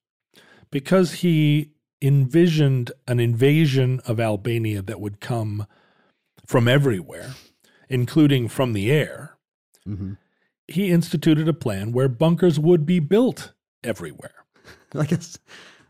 because 0.71 1.15
he 1.15 1.73
envisioned 2.01 2.93
an 3.07 3.21
invasion 3.21 4.01
of 4.07 4.21
Albania 4.21 4.81
that 4.81 5.01
would 5.01 5.21
come 5.21 5.67
from 6.49 6.67
everywhere, 6.67 7.35
including 7.91 8.49
from 8.49 8.73
the 8.73 8.91
air, 8.91 9.37
he 10.67 10.91
instituted 10.91 11.47
a 11.47 11.53
plan 11.53 11.93
where 11.93 12.09
bunkers 12.09 12.59
would 12.59 12.87
be 12.87 13.01
built 13.01 13.53
everywhere. 13.85 14.45
I 14.95 15.05
guess, 15.05 15.39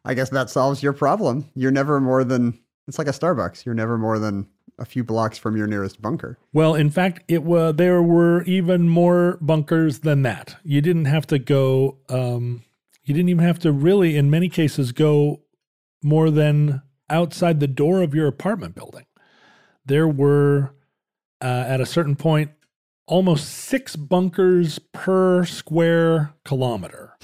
I 0.04 0.14
guess 0.14 0.30
that 0.30 0.50
solves 0.50 0.82
your 0.82 0.92
problem. 0.92 1.48
You're 1.54 1.70
never 1.70 2.00
more 2.00 2.24
than, 2.24 2.58
it's 2.88 2.98
like 2.98 3.06
a 3.06 3.12
Starbucks. 3.12 3.64
You're 3.64 3.74
never 3.74 3.96
more 3.96 4.18
than 4.18 4.48
a 4.78 4.84
few 4.84 5.04
blocks 5.04 5.38
from 5.38 5.56
your 5.56 5.66
nearest 5.68 6.02
bunker. 6.02 6.38
Well, 6.52 6.74
in 6.74 6.90
fact, 6.90 7.22
it 7.28 7.44
was 7.44 7.76
there 7.76 8.02
were 8.02 8.42
even 8.44 8.88
more 8.88 9.38
bunkers 9.40 10.00
than 10.00 10.22
that. 10.22 10.56
You 10.62 10.80
didn't 10.80 11.06
have 11.06 11.26
to 11.28 11.38
go. 11.38 11.98
Um, 12.08 12.64
you 13.02 13.14
didn't 13.14 13.28
even 13.28 13.44
have 13.44 13.58
to 13.60 13.72
really, 13.72 14.16
in 14.16 14.30
many 14.30 14.48
cases, 14.48 14.92
go 14.92 15.42
more 16.02 16.30
than 16.30 16.82
outside 17.10 17.58
the 17.58 17.66
door 17.66 18.02
of 18.02 18.14
your 18.14 18.26
apartment 18.26 18.74
building. 18.74 19.04
There 19.88 20.06
were, 20.06 20.74
uh, 21.40 21.64
at 21.66 21.80
a 21.80 21.86
certain 21.86 22.14
point, 22.14 22.50
almost 23.06 23.48
six 23.48 23.96
bunkers 23.96 24.78
per 24.92 25.44
square 25.46 26.34
kilometer. 26.44 27.16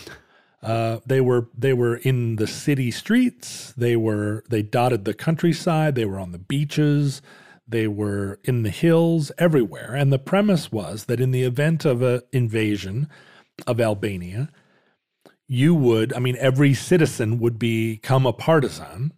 Uh, 0.62 1.00
they 1.04 1.20
were 1.20 1.50
they 1.56 1.74
were 1.74 1.96
in 1.96 2.36
the 2.36 2.46
city 2.46 2.90
streets. 2.90 3.74
They 3.76 3.96
were 3.96 4.44
they 4.48 4.62
dotted 4.62 5.04
the 5.04 5.12
countryside. 5.12 5.94
They 5.94 6.06
were 6.06 6.18
on 6.18 6.32
the 6.32 6.38
beaches. 6.38 7.20
They 7.68 7.86
were 7.86 8.40
in 8.44 8.62
the 8.62 8.70
hills 8.70 9.30
everywhere. 9.36 9.94
And 9.94 10.10
the 10.10 10.18
premise 10.18 10.72
was 10.72 11.04
that 11.04 11.20
in 11.20 11.32
the 11.32 11.42
event 11.42 11.84
of 11.84 12.00
an 12.00 12.22
invasion 12.32 13.08
of 13.66 13.78
Albania, 13.78 14.48
you 15.46 15.74
would 15.74 16.14
I 16.14 16.18
mean 16.18 16.36
every 16.40 16.72
citizen 16.72 17.38
would 17.40 17.58
become 17.58 18.24
a 18.24 18.32
partisan. 18.32 19.12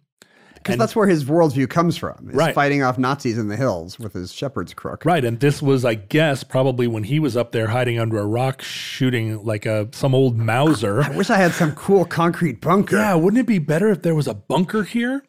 Because 0.67 0.79
that's 0.79 0.95
where 0.95 1.07
his 1.07 1.25
worldview 1.25 1.69
comes 1.69 1.97
from. 1.97 2.29
Is 2.29 2.35
Right. 2.35 2.53
fighting 2.53 2.83
off 2.83 2.97
Nazis 2.97 3.37
in 3.37 3.47
the 3.47 3.55
hills 3.55 3.97
with 3.99 4.13
his 4.13 4.31
shepherd's 4.31 4.73
crook. 4.73 5.03
Right, 5.05 5.23
and 5.25 5.39
this 5.39 5.61
was, 5.61 5.83
I 5.85 5.95
guess, 5.95 6.43
probably 6.43 6.87
when 6.87 7.03
he 7.03 7.19
was 7.19 7.35
up 7.35 7.51
there 7.51 7.67
hiding 7.67 7.99
under 7.99 8.17
a 8.19 8.25
rock, 8.25 8.61
shooting 8.61 9.43
like 9.43 9.65
a 9.65 9.87
some 9.91 10.13
old 10.13 10.37
Mauser. 10.37 11.01
I 11.03 11.09
wish 11.15 11.29
I 11.29 11.37
had 11.37 11.51
some 11.53 11.73
cool 11.73 12.05
concrete 12.05 12.61
bunker. 12.61 12.97
Yeah, 12.97 13.15
wouldn't 13.15 13.39
it 13.39 13.47
be 13.47 13.59
better 13.59 13.89
if 13.89 14.01
there 14.01 14.15
was 14.15 14.27
a 14.27 14.33
bunker 14.33 14.83
here? 14.83 15.23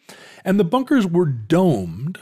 And 0.44 0.58
the 0.58 0.64
bunkers 0.64 1.06
were 1.06 1.26
domed 1.26 2.18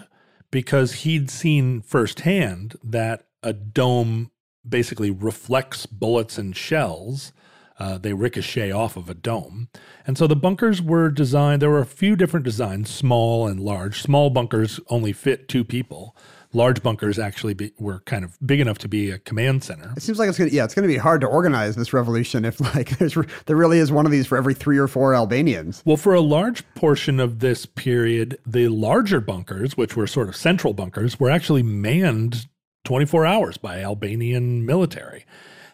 because 0.50 0.92
he'd 1.04 1.30
seen 1.30 1.80
firsthand 1.82 2.76
that 2.82 3.26
a 3.42 3.52
dome 3.52 4.30
basically 4.68 5.10
reflects 5.10 5.86
bullets 5.86 6.38
and 6.38 6.56
shells. 6.56 7.32
Uh, 7.78 7.98
they 7.98 8.12
ricochet 8.12 8.70
off 8.70 8.96
of 8.96 9.10
a 9.10 9.14
dome. 9.14 9.68
And 10.06 10.16
so 10.16 10.26
the 10.26 10.36
bunkers 10.36 10.80
were 10.80 11.10
designed, 11.10 11.60
there 11.60 11.70
were 11.70 11.80
a 11.80 11.86
few 11.86 12.16
different 12.16 12.44
designs, 12.44 12.90
small 12.90 13.46
and 13.46 13.60
large. 13.60 14.00
Small 14.00 14.30
bunkers 14.30 14.80
only 14.88 15.12
fit 15.12 15.48
two 15.48 15.64
people. 15.64 16.16
Large 16.52 16.82
bunkers 16.82 17.18
actually 17.18 17.52
be, 17.52 17.72
were 17.78 18.00
kind 18.00 18.24
of 18.24 18.38
big 18.46 18.60
enough 18.60 18.78
to 18.78 18.88
be 18.88 19.10
a 19.10 19.18
command 19.18 19.62
center. 19.62 19.92
It 19.94 20.02
seems 20.02 20.18
like 20.18 20.28
it's 20.28 20.38
gonna 20.38 20.50
yeah, 20.50 20.64
it's 20.64 20.74
gonna 20.74 20.86
be 20.86 20.96
hard 20.96 21.20
to 21.20 21.26
organize 21.26 21.76
this 21.76 21.92
revolution 21.92 22.46
if 22.46 22.60
like 22.74 22.96
there's 22.98 23.14
there 23.44 23.56
really 23.56 23.78
is 23.78 23.92
one 23.92 24.06
of 24.06 24.12
these 24.12 24.26
for 24.26 24.38
every 24.38 24.54
three 24.54 24.78
or 24.78 24.88
four 24.88 25.14
Albanians. 25.14 25.82
Well, 25.84 25.98
for 25.98 26.14
a 26.14 26.20
large 26.20 26.64
portion 26.74 27.20
of 27.20 27.40
this 27.40 27.66
period, 27.66 28.38
the 28.46 28.68
larger 28.68 29.20
bunkers, 29.20 29.76
which 29.76 29.96
were 29.96 30.06
sort 30.06 30.28
of 30.28 30.36
central 30.36 30.72
bunkers, 30.72 31.20
were 31.20 31.30
actually 31.30 31.62
manned 31.62 32.46
24 32.84 33.26
hours 33.26 33.56
by 33.58 33.82
Albanian 33.82 34.64
military. 34.64 35.26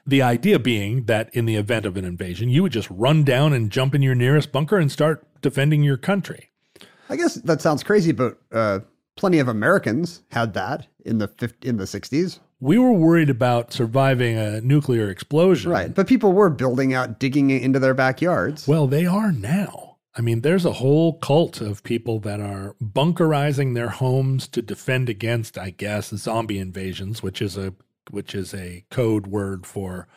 The 0.07 0.23
idea 0.23 0.59
being 0.59 1.05
that 1.05 1.35
in 1.35 1.45
the 1.45 1.57
event 1.57 1.87
of 1.87 1.97
an 1.97 2.05
invasion, 2.05 2.49
you 2.49 2.63
would 2.63 2.73
just 2.73 2.91
run 2.91 3.25
down 3.25 3.53
and 3.53 3.71
jump 3.71 3.95
in 3.95 4.03
your 4.03 4.15
nearest 4.15 4.51
bunker 4.51 4.79
and 4.79 4.91
start 4.91 5.27
defending 5.43 5.83
your 5.83 5.97
country. 5.97 6.51
I 7.09 7.17
guess 7.17 7.35
that 7.37 7.61
sounds 7.61 7.83
crazy, 7.83 8.13
but 8.13 8.39
uh, 8.51 8.81
plenty 9.17 9.39
of 9.39 9.49
Americans 9.49 10.23
had 10.31 10.55
that 10.55 10.87
in 11.05 11.19
the 11.19 11.29
50, 11.29 11.69
in 11.69 11.77
the 11.77 11.85
60s. 11.85 12.41
We 12.61 12.79
were 12.79 12.93
worried 12.93 13.29
about 13.29 13.73
surviving 13.73 14.37
a 14.37 14.61
nuclear 14.61 15.11
explosion. 15.11 15.71
Right. 15.71 15.93
But 15.93 16.07
people 16.07 16.33
were 16.33 16.49
building 16.49 16.95
out, 16.95 17.19
digging 17.19 17.51
it 17.51 17.63
into 17.63 17.79
their 17.79 17.95
backyards. 17.95 18.69
Well, 18.69 18.87
they 18.87 19.05
are 19.05 19.33
now. 19.33 19.97
I 20.15 20.21
mean, 20.21 20.43
there's 20.43 20.65
a 20.65 20.73
whole 20.73 21.19
cult 21.19 21.61
of 21.61 21.83
people 21.83 22.21
that 22.21 22.39
are 22.39 22.77
bunkerizing 22.83 23.75
their 23.75 23.89
homes 23.89 24.47
to 24.49 24.63
defend 24.63 25.09
against, 25.09 25.57
I 25.57 25.71
guess, 25.71 26.11
zombie 26.11 26.59
invasions, 26.59 27.23
which 27.23 27.41
is 27.41 27.57
a 27.57 27.75
which 28.11 28.35
is 28.35 28.55
a 28.55 28.85
code 28.91 29.27
word 29.27 29.67
for 29.67 30.09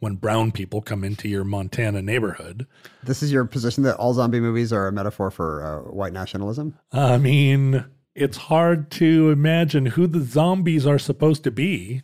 when 0.00 0.16
brown 0.16 0.50
people 0.50 0.80
come 0.80 1.04
into 1.04 1.28
your 1.28 1.44
Montana 1.44 2.02
neighborhood. 2.02 2.66
This 3.02 3.22
is 3.22 3.30
your 3.30 3.44
position 3.44 3.84
that 3.84 3.96
all 3.96 4.14
zombie 4.14 4.40
movies 4.40 4.72
are 4.72 4.88
a 4.88 4.92
metaphor 4.92 5.30
for 5.30 5.62
uh, 5.62 5.92
white 5.92 6.12
nationalism? 6.12 6.78
I 6.90 7.18
mean, 7.18 7.84
it's 8.14 8.36
hard 8.36 8.90
to 8.92 9.30
imagine 9.30 9.86
who 9.86 10.06
the 10.06 10.22
zombies 10.22 10.86
are 10.86 10.98
supposed 10.98 11.44
to 11.44 11.50
be. 11.50 12.02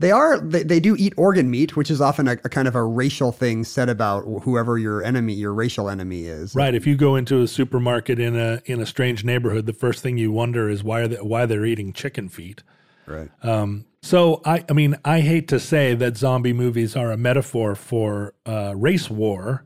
They 0.00 0.12
are, 0.12 0.38
they, 0.38 0.62
they 0.62 0.78
do 0.78 0.94
eat 0.96 1.12
organ 1.16 1.50
meat, 1.50 1.76
which 1.76 1.90
is 1.90 2.00
often 2.00 2.28
a, 2.28 2.32
a 2.44 2.48
kind 2.48 2.68
of 2.68 2.76
a 2.76 2.84
racial 2.84 3.32
thing 3.32 3.64
said 3.64 3.88
about 3.88 4.22
whoever 4.42 4.78
your 4.78 5.02
enemy, 5.02 5.34
your 5.34 5.52
racial 5.52 5.90
enemy 5.90 6.26
is. 6.26 6.54
Right. 6.54 6.74
If 6.74 6.86
you 6.86 6.96
go 6.96 7.16
into 7.16 7.42
a 7.42 7.48
supermarket 7.48 8.20
in 8.20 8.36
a 8.36 8.62
in 8.64 8.80
a 8.80 8.86
strange 8.86 9.24
neighborhood, 9.24 9.66
the 9.66 9.72
first 9.72 10.00
thing 10.00 10.16
you 10.16 10.30
wonder 10.30 10.68
is 10.68 10.84
why 10.84 11.00
are 11.00 11.08
they, 11.08 11.16
why 11.16 11.46
they're 11.46 11.64
eating 11.64 11.92
chicken 11.92 12.28
feet. 12.28 12.62
Right. 13.06 13.28
Um, 13.42 13.86
so 14.08 14.40
I, 14.44 14.64
I 14.68 14.72
mean, 14.72 14.96
I 15.04 15.20
hate 15.20 15.48
to 15.48 15.60
say 15.60 15.94
that 15.94 16.16
zombie 16.16 16.52
movies 16.54 16.96
are 16.96 17.12
a 17.12 17.16
metaphor 17.16 17.74
for 17.74 18.34
uh, 18.46 18.72
race 18.76 19.10
war, 19.10 19.64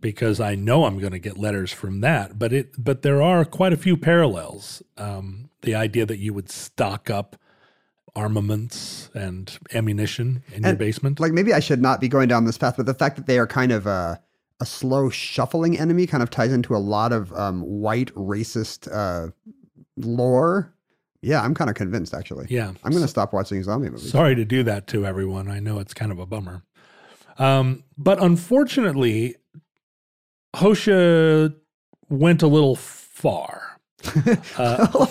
because 0.00 0.40
I 0.40 0.54
know 0.54 0.84
I'm 0.84 0.98
going 0.98 1.12
to 1.12 1.18
get 1.18 1.38
letters 1.38 1.72
from 1.72 2.00
that. 2.00 2.38
But 2.38 2.52
it, 2.52 2.72
but 2.78 3.02
there 3.02 3.22
are 3.22 3.44
quite 3.44 3.72
a 3.72 3.76
few 3.76 3.96
parallels. 3.96 4.82
Um, 4.96 5.50
the 5.62 5.74
idea 5.74 6.06
that 6.06 6.18
you 6.18 6.32
would 6.34 6.50
stock 6.50 7.10
up 7.10 7.36
armaments 8.14 9.10
and 9.14 9.58
ammunition 9.74 10.42
in 10.52 10.64
your 10.64 10.74
basement. 10.74 11.20
Like 11.20 11.32
maybe 11.32 11.52
I 11.52 11.60
should 11.60 11.80
not 11.80 12.00
be 12.00 12.08
going 12.08 12.28
down 12.28 12.44
this 12.44 12.58
path, 12.58 12.76
but 12.76 12.86
the 12.86 12.94
fact 12.94 13.16
that 13.16 13.26
they 13.26 13.38
are 13.38 13.46
kind 13.46 13.70
of 13.70 13.86
a, 13.86 14.20
a 14.60 14.66
slow 14.66 15.08
shuffling 15.08 15.78
enemy 15.78 16.06
kind 16.06 16.22
of 16.22 16.30
ties 16.30 16.52
into 16.52 16.74
a 16.74 16.78
lot 16.78 17.12
of 17.12 17.32
um, 17.32 17.60
white 17.62 18.12
racist 18.14 18.88
uh, 18.92 19.30
lore. 19.96 20.74
Yeah, 21.22 21.42
I'm 21.42 21.54
kind 21.54 21.68
of 21.68 21.76
convinced 21.76 22.14
actually. 22.14 22.46
yeah, 22.48 22.72
I'm 22.84 22.90
going 22.92 23.02
to 23.02 23.08
stop 23.08 23.32
watching 23.32 23.62
zombie 23.62 23.90
movies. 23.90 24.10
Sorry 24.10 24.34
to 24.34 24.44
do 24.44 24.62
that 24.64 24.86
to 24.88 25.04
everyone. 25.04 25.50
I 25.50 25.58
know 25.58 25.78
it's 25.78 25.94
kind 25.94 26.12
of 26.12 26.18
a 26.18 26.26
bummer. 26.26 26.62
Um, 27.38 27.84
but 27.96 28.22
unfortunately, 28.22 29.36
Hoxha 30.56 31.54
went 32.08 32.42
a 32.42 32.46
little 32.46 32.76
far. 32.76 33.67
Uh, 34.56 34.86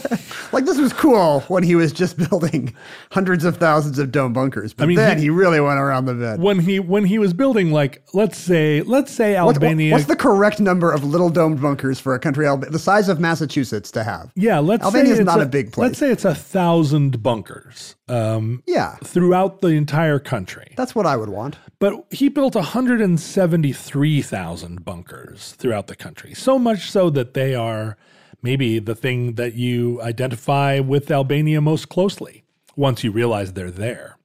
like 0.53 0.63
this 0.65 0.77
was 0.77 0.93
cool 0.93 1.41
when 1.41 1.61
he 1.61 1.75
was 1.75 1.91
just 1.91 2.17
building 2.29 2.73
hundreds 3.11 3.43
of 3.43 3.57
thousands 3.57 3.99
of 3.99 4.11
dome 4.13 4.31
bunkers, 4.31 4.73
but 4.73 4.85
I 4.85 4.87
mean, 4.87 4.95
then 4.95 5.17
he- 5.17 5.23
he, 5.25 5.29
really 5.29 5.59
went 5.59 5.77
around 5.79 6.05
the 6.05 6.13
bend. 6.13 6.41
when 6.41 6.59
he 6.59 6.79
when 6.79 7.03
he 7.03 7.19
was 7.19 7.33
building 7.33 7.71
like 7.71 8.01
let's 8.13 8.37
say 8.37 8.81
let's 8.83 9.11
say 9.11 9.35
Albania 9.35 9.91
what's 9.91 10.05
the 10.05 10.15
correct 10.15 10.61
number 10.61 10.93
of 10.93 11.03
little 11.03 11.29
domed 11.29 11.61
bunkers 11.61 11.99
for 11.99 12.15
a 12.15 12.19
country 12.19 12.45
the 12.69 12.79
size 12.79 13.09
of 13.09 13.19
Massachusetts 13.19 13.91
to 13.91 14.03
have? 14.05 14.31
yeah 14.35 14.59
let's 14.59 14.85
Albania 14.85 15.15
say 15.15 15.19
is 15.19 15.25
not 15.25 15.41
a 15.41 15.45
big 15.45 15.73
place. 15.73 15.87
let's 15.89 15.99
say 15.99 16.09
it's 16.09 16.23
a 16.25 16.33
thousand 16.35 17.21
bunkers 17.21 17.95
um, 18.07 18.63
Yeah, 18.65 18.95
throughout 19.03 19.59
the 19.59 19.67
entire 19.69 20.19
country 20.19 20.71
that's 20.77 20.95
what 20.95 21.05
I 21.05 21.17
would 21.17 21.29
want. 21.29 21.57
but 21.79 21.93
he 22.09 22.29
built 22.29 22.55
173,000 22.55 24.85
bunkers 24.85 25.51
throughout 25.57 25.87
the 25.87 25.95
country 25.95 26.33
so 26.33 26.57
much 26.57 26.89
so 26.89 27.09
that 27.09 27.33
they 27.33 27.53
are 27.53 27.97
maybe 28.41 28.79
the 28.79 28.95
thing 28.95 29.33
that 29.33 29.55
you 29.55 30.01
identify 30.01 30.79
with 30.79 31.11
Albania 31.11 31.61
most 31.61 31.89
closely 31.89 32.43
once 32.75 33.03
you 33.03 33.11
realize 33.11 33.53
they're 33.53 33.71
there 33.71 34.17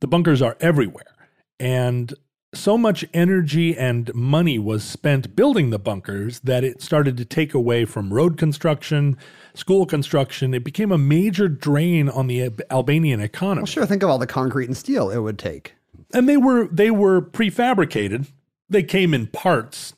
the 0.00 0.06
bunkers 0.06 0.42
are 0.42 0.56
everywhere. 0.60 1.14
And 1.58 2.12
so 2.52 2.76
much 2.76 3.04
energy 3.14 3.76
and 3.76 4.12
money 4.14 4.58
was 4.58 4.82
spent 4.82 5.36
building 5.36 5.70
the 5.70 5.78
bunkers 5.78 6.40
that 6.40 6.64
it 6.64 6.82
started 6.82 7.16
to 7.18 7.24
take 7.24 7.54
away 7.54 7.84
from 7.84 8.12
road 8.12 8.36
construction, 8.36 9.16
school 9.54 9.86
construction. 9.86 10.52
It 10.52 10.64
became 10.64 10.90
a 10.90 10.98
major 10.98 11.48
drain 11.48 12.08
on 12.08 12.26
the 12.26 12.50
Albanian 12.70 13.20
economy. 13.20 13.60
Well, 13.60 13.66
sure. 13.66 13.86
Think 13.86 14.02
of 14.02 14.10
all 14.10 14.18
the 14.18 14.26
concrete 14.26 14.66
and 14.66 14.76
steel 14.76 15.10
it 15.10 15.18
would 15.18 15.38
take. 15.38 15.74
And 16.12 16.28
they 16.28 16.36
were 16.36 16.66
they 16.66 16.90
were 16.90 17.22
prefabricated. 17.22 18.26
They 18.68 18.82
came 18.82 19.14
in 19.14 19.28
parts, 19.28 19.94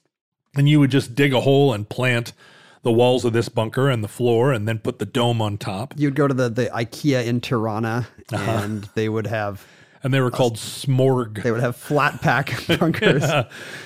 and 0.54 0.68
you 0.68 0.78
would 0.80 0.90
just 0.90 1.14
dig 1.14 1.32
a 1.32 1.40
hole 1.40 1.72
and 1.72 1.88
plant 1.88 2.32
the 2.82 2.92
walls 2.92 3.24
of 3.24 3.32
this 3.32 3.48
bunker 3.48 3.88
and 3.88 4.02
the 4.02 4.08
floor, 4.08 4.52
and 4.52 4.66
then 4.66 4.78
put 4.78 4.98
the 4.98 5.06
dome 5.06 5.40
on 5.40 5.56
top. 5.58 5.94
You'd 5.96 6.16
go 6.16 6.26
to 6.26 6.34
the, 6.34 6.48
the 6.48 6.66
IKEA 6.66 7.24
in 7.26 7.40
Tirana, 7.40 8.08
Uh-huh. 8.32 8.50
and 8.64 8.88
they 8.94 9.08
would 9.08 9.26
have 9.28 9.64
And 10.02 10.12
they 10.12 10.20
were 10.20 10.30
called 10.32 10.56
smorg. 10.56 11.42
they 11.42 11.50
would 11.52 11.60
have 11.60 11.76
flat 11.76 12.20
pack 12.22 12.66
bunkers. 12.80 13.24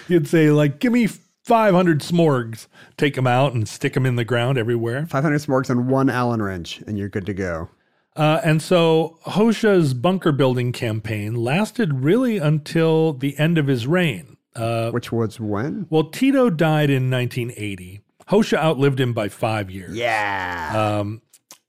You'd 0.08 0.26
say 0.28 0.50
like, 0.50 0.78
"Give 0.80 0.92
me 0.92 1.06
500 1.08 2.00
smorgs." 2.00 2.66
Take 2.96 3.14
them 3.14 3.26
out 3.26 3.52
and 3.52 3.68
stick 3.68 3.92
them 3.92 4.06
in 4.06 4.16
the 4.16 4.24
ground 4.24 4.56
everywhere. 4.56 5.06
500 5.06 5.40
smorgs 5.42 5.68
and 5.68 5.88
one 5.88 6.08
Allen 6.08 6.40
wrench, 6.40 6.82
and 6.86 6.96
you're 6.96 7.10
good 7.10 7.26
to 7.26 7.34
go. 7.34 7.68
Uh, 8.16 8.40
and 8.42 8.62
so 8.62 9.18
Hoxha's 9.26 9.92
bunker 9.92 10.32
building 10.32 10.72
campaign 10.72 11.34
lasted 11.34 12.02
really 12.02 12.38
until 12.38 13.12
the 13.12 13.38
end 13.38 13.58
of 13.58 13.66
his 13.66 13.86
reign. 13.86 14.38
Uh, 14.54 14.90
Which 14.90 15.12
was 15.12 15.38
when? 15.38 15.86
well, 15.90 16.04
Tito 16.04 16.48
died 16.48 16.88
in 16.88 17.10
1980. 17.10 18.00
Hoxha 18.28 18.58
outlived 18.58 19.00
him 19.00 19.12
by 19.12 19.28
five 19.28 19.70
years. 19.70 19.96
Yeah. 19.96 20.72
Um, 20.74 21.22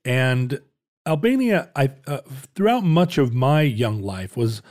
and 0.04 0.60
Albania, 1.06 1.70
I 1.76 1.90
uh, 2.06 2.20
throughout 2.54 2.84
much 2.84 3.18
of 3.18 3.34
my 3.34 3.62
young 3.62 4.02
life, 4.02 4.36
was 4.36 4.62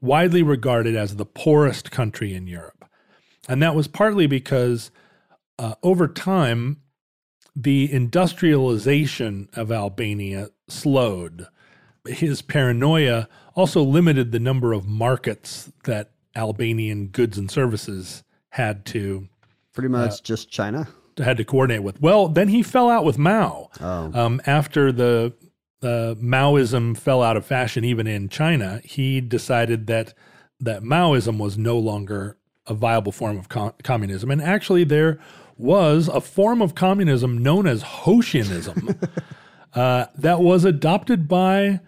widely 0.00 0.42
regarded 0.42 0.96
as 0.96 1.16
the 1.16 1.26
poorest 1.26 1.90
country 1.90 2.34
in 2.34 2.46
Europe, 2.46 2.84
and 3.48 3.62
that 3.62 3.74
was 3.74 3.88
partly 3.88 4.26
because 4.26 4.90
uh, 5.58 5.74
over 5.82 6.08
time, 6.08 6.82
the 7.54 7.90
industrialization 7.90 9.48
of 9.54 9.72
Albania 9.72 10.50
slowed. 10.68 11.46
His 12.06 12.42
paranoia 12.42 13.28
also 13.54 13.82
limited 13.82 14.30
the 14.30 14.38
number 14.38 14.72
of 14.72 14.86
markets 14.86 15.72
that 15.84 16.10
Albanian 16.36 17.08
goods 17.08 17.38
and 17.38 17.50
services 17.50 18.22
had 18.50 18.84
to 18.86 19.28
Pretty 19.72 19.88
much 19.88 20.22
just 20.22 20.50
China. 20.50 20.88
Had 21.18 21.36
to 21.36 21.44
coordinate 21.44 21.82
with. 21.82 22.00
Well, 22.00 22.28
then 22.28 22.48
he 22.48 22.62
fell 22.62 22.90
out 22.90 23.04
with 23.04 23.18
Mao. 23.18 23.70
Oh. 23.80 24.10
Um, 24.14 24.40
after 24.46 24.92
the 24.92 25.32
uh, 25.82 26.14
Maoism 26.18 26.96
fell 26.96 27.22
out 27.22 27.36
of 27.36 27.46
fashion, 27.46 27.84
even 27.84 28.06
in 28.06 28.28
China, 28.28 28.80
he 28.84 29.20
decided 29.20 29.86
that 29.86 30.14
that 30.58 30.82
Maoism 30.82 31.38
was 31.38 31.58
no 31.58 31.78
longer 31.78 32.38
a 32.66 32.74
viable 32.74 33.12
form 33.12 33.38
of 33.38 33.48
co- 33.48 33.74
communism, 33.82 34.30
and 34.30 34.42
actually 34.42 34.84
there 34.84 35.18
was 35.58 36.08
a 36.08 36.20
form 36.20 36.60
of 36.60 36.74
communism 36.74 37.38
known 37.38 37.66
as 37.66 37.82
Hoshianism 37.82 39.10
uh, 39.74 40.06
that 40.14 40.40
was 40.40 40.64
adopted 40.64 41.28
by 41.28 41.80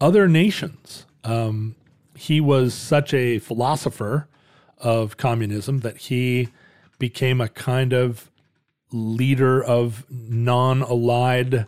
other 0.00 0.28
nations. 0.28 1.06
Um, 1.24 1.76
he 2.16 2.40
was 2.40 2.74
such 2.74 3.14
a 3.14 3.38
philosopher 3.38 4.28
of 4.78 5.16
communism 5.16 5.80
that 5.80 5.96
he 5.96 6.48
became 6.98 7.40
a 7.40 7.48
kind 7.48 7.92
of 7.92 8.30
leader 8.92 9.62
of 9.62 10.04
non 10.10 10.82
allied 10.82 11.66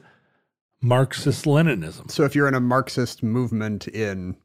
Marxist 0.81 1.45
Leninism. 1.45 2.11
So 2.11 2.25
if 2.25 2.35
you're 2.35 2.49
in 2.49 2.55
a 2.55 2.61
Marxist 2.61 3.23
movement 3.23 3.87
in 3.89 4.37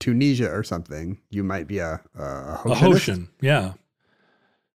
Tunisia 0.00 0.50
or 0.50 0.62
something, 0.62 1.18
you 1.30 1.42
might 1.42 1.66
be 1.66 1.78
a, 1.78 2.00
a, 2.14 2.22
A 2.64 2.74
Hoshin, 2.76 3.28
yeah. 3.40 3.72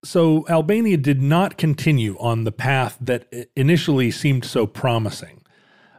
So 0.04 0.46
Albania 0.48 0.98
did 0.98 1.22
not 1.22 1.58
continue 1.58 2.18
on 2.20 2.46
the 2.46 2.52
path 2.52 2.98
that 3.02 3.32
initially 3.56 4.12
seemed 4.12 4.46
so 4.46 4.66
promising. 4.66 5.44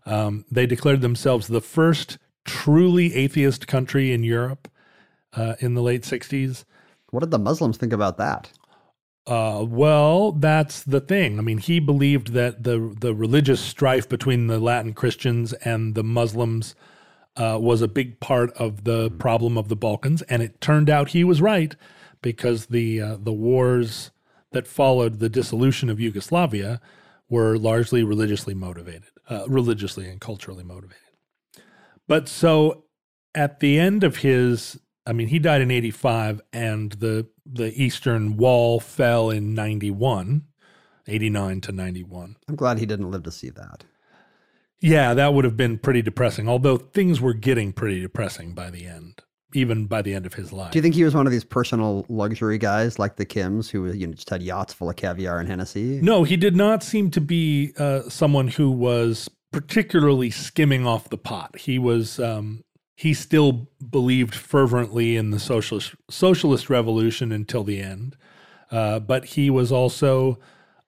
Um, 0.06 0.46
they 0.50 0.66
declared 0.66 1.02
themselves 1.02 1.48
the 1.48 1.60
first 1.60 2.16
truly 2.44 3.14
atheist 3.14 3.66
country 3.66 4.12
in 4.12 4.24
Europe 4.24 4.68
uh, 5.34 5.56
in 5.60 5.74
the 5.74 5.82
late 5.82 6.02
60s. 6.02 6.64
What 7.10 7.20
did 7.20 7.30
the 7.30 7.38
Muslims 7.38 7.76
think 7.76 7.92
about 7.92 8.16
that? 8.18 8.50
Uh, 9.26 9.64
well, 9.68 10.32
that's 10.32 10.82
the 10.82 11.00
thing. 11.00 11.38
I 11.38 11.42
mean, 11.42 11.58
he 11.58 11.78
believed 11.78 12.32
that 12.32 12.64
the 12.64 12.94
the 12.98 13.14
religious 13.14 13.60
strife 13.60 14.08
between 14.08 14.46
the 14.46 14.58
Latin 14.58 14.94
Christians 14.94 15.52
and 15.52 15.94
the 15.94 16.02
Muslims 16.02 16.74
uh, 17.36 17.58
was 17.60 17.82
a 17.82 17.88
big 17.88 18.18
part 18.20 18.50
of 18.52 18.84
the 18.84 19.10
problem 19.10 19.56
of 19.56 19.68
the 19.68 19.76
Balkans, 19.76 20.22
and 20.22 20.42
it 20.42 20.60
turned 20.60 20.90
out 20.90 21.10
he 21.10 21.22
was 21.22 21.40
right 21.40 21.76
because 22.22 22.66
the 22.66 23.00
uh, 23.00 23.16
the 23.20 23.32
wars 23.32 24.10
that 24.52 24.66
followed 24.66 25.20
the 25.20 25.28
dissolution 25.28 25.88
of 25.88 26.00
Yugoslavia 26.00 26.80
were 27.28 27.56
largely 27.56 28.02
religiously 28.02 28.54
motivated, 28.54 29.04
uh, 29.28 29.44
religiously 29.48 30.08
and 30.08 30.20
culturally 30.20 30.64
motivated. 30.64 30.96
But 32.08 32.28
so 32.28 32.84
at 33.34 33.60
the 33.60 33.78
end 33.78 34.02
of 34.02 34.16
his 34.18 34.80
I 35.06 35.12
mean 35.12 35.28
he 35.28 35.38
died 35.38 35.60
in 35.60 35.70
85 35.70 36.40
and 36.52 36.92
the 36.92 37.28
the 37.52 37.72
eastern 37.82 38.36
wall 38.36 38.80
fell 38.80 39.30
in 39.30 39.54
91 39.54 40.44
89 41.08 41.60
to 41.62 41.72
91. 41.72 42.36
I'm 42.48 42.56
glad 42.56 42.78
he 42.78 42.86
didn't 42.86 43.10
live 43.10 43.24
to 43.24 43.32
see 43.32 43.50
that. 43.50 43.84
Yeah, 44.80 45.12
that 45.14 45.34
would 45.34 45.44
have 45.44 45.56
been 45.56 45.78
pretty 45.78 46.02
depressing 46.02 46.48
although 46.48 46.76
things 46.76 47.20
were 47.20 47.34
getting 47.34 47.72
pretty 47.72 48.00
depressing 48.00 48.52
by 48.54 48.70
the 48.70 48.86
end 48.86 49.22
even 49.54 49.86
by 49.86 50.02
the 50.02 50.14
end 50.14 50.26
of 50.26 50.34
his 50.34 50.52
life. 50.52 50.72
Do 50.72 50.78
you 50.78 50.82
think 50.82 50.94
he 50.94 51.04
was 51.04 51.14
one 51.14 51.26
of 51.26 51.32
these 51.32 51.44
personal 51.44 52.06
luxury 52.08 52.58
guys 52.58 52.98
like 52.98 53.16
the 53.16 53.26
Kims 53.26 53.70
who 53.70 53.90
you 53.92 54.06
know, 54.06 54.14
just 54.14 54.30
had 54.30 54.42
yachts 54.42 54.72
full 54.72 54.88
of 54.88 54.96
caviar 54.96 55.38
and 55.38 55.48
Hennessy? 55.48 56.00
No, 56.00 56.24
he 56.24 56.36
did 56.36 56.56
not 56.56 56.82
seem 56.82 57.10
to 57.10 57.20
be 57.20 57.72
uh, 57.78 58.02
someone 58.08 58.48
who 58.48 58.70
was 58.70 59.28
particularly 59.52 60.30
skimming 60.30 60.86
off 60.86 61.08
the 61.08 61.18
pot. 61.18 61.56
He 61.58 61.78
was 61.78 62.20
um, 62.20 62.62
he 63.00 63.14
still 63.14 63.66
believed 63.88 64.34
fervently 64.34 65.16
in 65.16 65.30
the 65.30 65.38
socialist 65.38 65.94
socialist 66.10 66.68
revolution 66.68 67.32
until 67.32 67.64
the 67.64 67.80
end, 67.80 68.14
uh, 68.70 69.00
but 69.00 69.24
he 69.24 69.48
was 69.48 69.72
also 69.72 70.38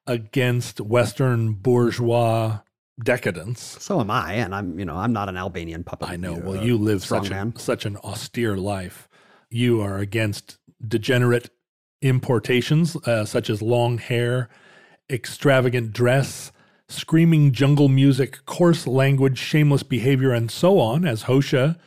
against 0.07 0.79
Western 0.79 1.55
bourgeois 1.55 2.59
decadence. 3.03 3.79
So 3.81 3.99
am 3.99 4.11
I, 4.11 4.35
and 4.35 4.55
I'm 4.55 4.79
you 4.79 4.85
know 4.85 4.97
I'm 4.97 5.15
not 5.15 5.31
an 5.31 5.39
Albanian 5.39 5.85
puppet. 5.85 6.11
I 6.11 6.17
know. 6.17 6.35
Well, 6.35 6.63
you 6.63 6.77
live 6.77 7.03
such 7.03 7.31
a, 7.31 7.51
such 7.57 7.87
an 7.87 7.97
austere 8.05 8.59
life. 8.59 9.09
You 9.49 9.81
are 9.81 9.97
against 9.97 10.59
degenerate 10.87 11.49
importations 12.03 12.95
uh, 13.07 13.25
such 13.25 13.49
as 13.49 13.63
long 13.63 13.97
hair, 13.97 14.51
extravagant 15.09 15.95
dress, 15.95 16.53
screaming 16.91 17.53
jungle 17.53 17.89
music, 17.89 18.45
coarse 18.45 18.87
language, 18.87 19.39
shameless 19.39 19.83
behavior, 19.83 20.33
and 20.33 20.51
so 20.51 20.79
on, 20.79 21.07
as 21.07 21.23
Hoxha 21.23 21.79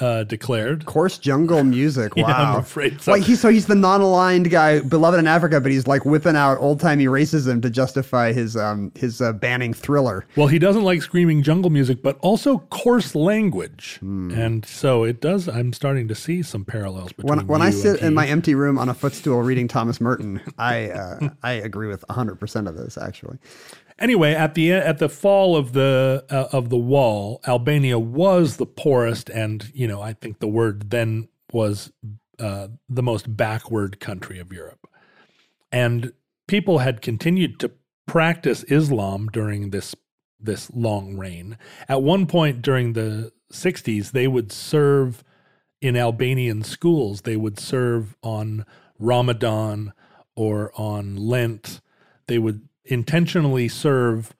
uh, 0.00 0.24
declared. 0.24 0.86
Coarse 0.86 1.18
jungle 1.18 1.64
music. 1.64 2.16
Wow. 2.16 2.22
Yeah, 2.28 2.52
I'm 2.52 2.58
afraid 2.60 3.00
so. 3.00 3.10
Like 3.12 3.22
he's 3.24 3.40
so 3.40 3.48
he's 3.48 3.66
the 3.66 3.74
non-aligned 3.74 4.48
guy, 4.50 4.80
beloved 4.80 5.18
in 5.18 5.26
Africa, 5.26 5.60
but 5.60 5.72
he's 5.72 5.86
like 5.88 6.04
whipping 6.04 6.36
out 6.36 6.58
old-timey 6.58 7.06
racism 7.06 7.60
to 7.62 7.68
justify 7.70 8.32
his 8.32 8.56
um 8.56 8.92
his 8.94 9.20
uh, 9.20 9.32
banning 9.32 9.74
thriller. 9.74 10.24
Well, 10.36 10.46
he 10.46 10.58
doesn't 10.60 10.82
like 10.84 11.02
screaming 11.02 11.42
jungle 11.42 11.70
music, 11.70 12.02
but 12.02 12.16
also 12.20 12.58
coarse 12.70 13.14
language, 13.14 13.96
Hmm. 14.00 14.30
and 14.30 14.64
so 14.64 15.02
it 15.04 15.20
does. 15.20 15.48
I'm 15.48 15.72
starting 15.72 16.06
to 16.08 16.14
see 16.14 16.42
some 16.42 16.64
parallels 16.64 17.12
between 17.12 17.38
When 17.38 17.46
when 17.48 17.62
I 17.62 17.70
sit 17.70 18.00
in 18.02 18.14
my 18.14 18.26
empty 18.26 18.54
room 18.54 18.78
on 18.78 18.88
a 18.88 18.94
footstool 18.94 19.42
reading 19.42 19.66
Thomas 19.68 20.00
Merton, 20.00 20.40
I 20.58 20.90
uh, 20.90 21.28
I 21.42 21.52
agree 21.52 21.88
with 21.88 22.04
100% 22.08 22.68
of 22.68 22.76
this 22.76 22.96
actually. 22.96 23.38
Anyway, 23.98 24.32
at 24.32 24.54
the 24.54 24.72
at 24.72 24.98
the 24.98 25.08
fall 25.08 25.56
of 25.56 25.72
the 25.72 26.24
uh, 26.30 26.48
of 26.52 26.70
the 26.70 26.78
wall, 26.78 27.40
Albania 27.46 27.98
was 27.98 28.56
the 28.56 28.66
poorest, 28.66 29.28
and 29.30 29.70
you 29.74 29.86
know 29.86 30.00
I 30.00 30.14
think 30.14 30.38
the 30.38 30.48
word 30.48 30.90
then 30.90 31.28
was 31.52 31.92
uh, 32.38 32.68
the 32.88 33.02
most 33.02 33.36
backward 33.36 34.00
country 34.00 34.38
of 34.38 34.52
Europe, 34.52 34.88
and 35.70 36.12
people 36.46 36.78
had 36.78 37.02
continued 37.02 37.60
to 37.60 37.70
practice 38.06 38.64
Islam 38.64 39.28
during 39.32 39.70
this 39.70 39.94
this 40.40 40.70
long 40.74 41.16
reign. 41.16 41.56
At 41.88 42.02
one 42.02 42.26
point 42.26 42.62
during 42.62 42.94
the 42.94 43.32
'60s, 43.52 44.12
they 44.12 44.26
would 44.26 44.50
serve 44.50 45.22
in 45.80 45.96
Albanian 45.96 46.62
schools. 46.62 47.22
They 47.22 47.36
would 47.36 47.58
serve 47.58 48.16
on 48.22 48.64
Ramadan 48.98 49.92
or 50.34 50.72
on 50.76 51.16
Lent. 51.16 51.80
They 52.26 52.38
would 52.38 52.68
intentionally 52.84 53.68
serve 53.68 54.34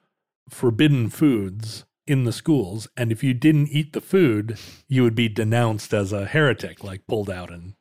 forbidden 0.49 1.09
foods 1.09 1.85
in 2.05 2.25
the 2.25 2.33
schools. 2.33 2.87
And 2.97 3.11
if 3.11 3.23
you 3.23 3.33
didn't 3.33 3.69
eat 3.69 3.93
the 3.93 4.01
food, 4.01 4.57
you 4.87 5.03
would 5.03 5.15
be 5.15 5.29
denounced 5.29 5.93
as 5.93 6.11
a 6.11 6.25
heretic, 6.25 6.83
like 6.83 7.07
pulled 7.07 7.29
out 7.29 7.51
and 7.51 7.73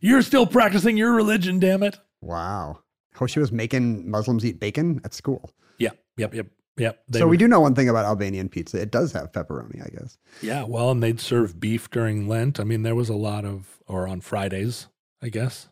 you're 0.00 0.22
still 0.22 0.46
practicing 0.46 0.96
your 0.96 1.12
religion, 1.12 1.58
damn 1.58 1.82
it. 1.82 1.98
Wow. 2.20 2.78
Oh, 2.78 2.82
Hoshi 3.14 3.40
was 3.40 3.52
making 3.52 4.10
Muslims 4.10 4.44
eat 4.44 4.60
bacon 4.60 5.00
at 5.04 5.14
school. 5.14 5.50
Yep, 5.78 5.98
yep, 6.16 6.34
yep, 6.34 6.46
yep. 6.76 7.02
They 7.08 7.18
so 7.18 7.26
we 7.26 7.36
do 7.36 7.48
know 7.48 7.60
one 7.60 7.74
thing 7.74 7.88
about 7.88 8.04
Albanian 8.04 8.48
pizza. 8.48 8.80
It 8.80 8.90
does 8.90 9.12
have 9.12 9.32
pepperoni, 9.32 9.84
I 9.84 9.88
guess. 9.88 10.16
Yeah, 10.42 10.64
well, 10.64 10.90
and 10.90 11.02
they'd 11.02 11.20
serve 11.20 11.60
beef 11.60 11.90
during 11.90 12.28
Lent. 12.28 12.60
I 12.60 12.64
mean, 12.64 12.82
there 12.82 12.94
was 12.94 13.08
a 13.08 13.14
lot 13.14 13.44
of, 13.44 13.78
or 13.86 14.06
on 14.06 14.20
Fridays, 14.20 14.88
I 15.22 15.28
guess. 15.28 15.68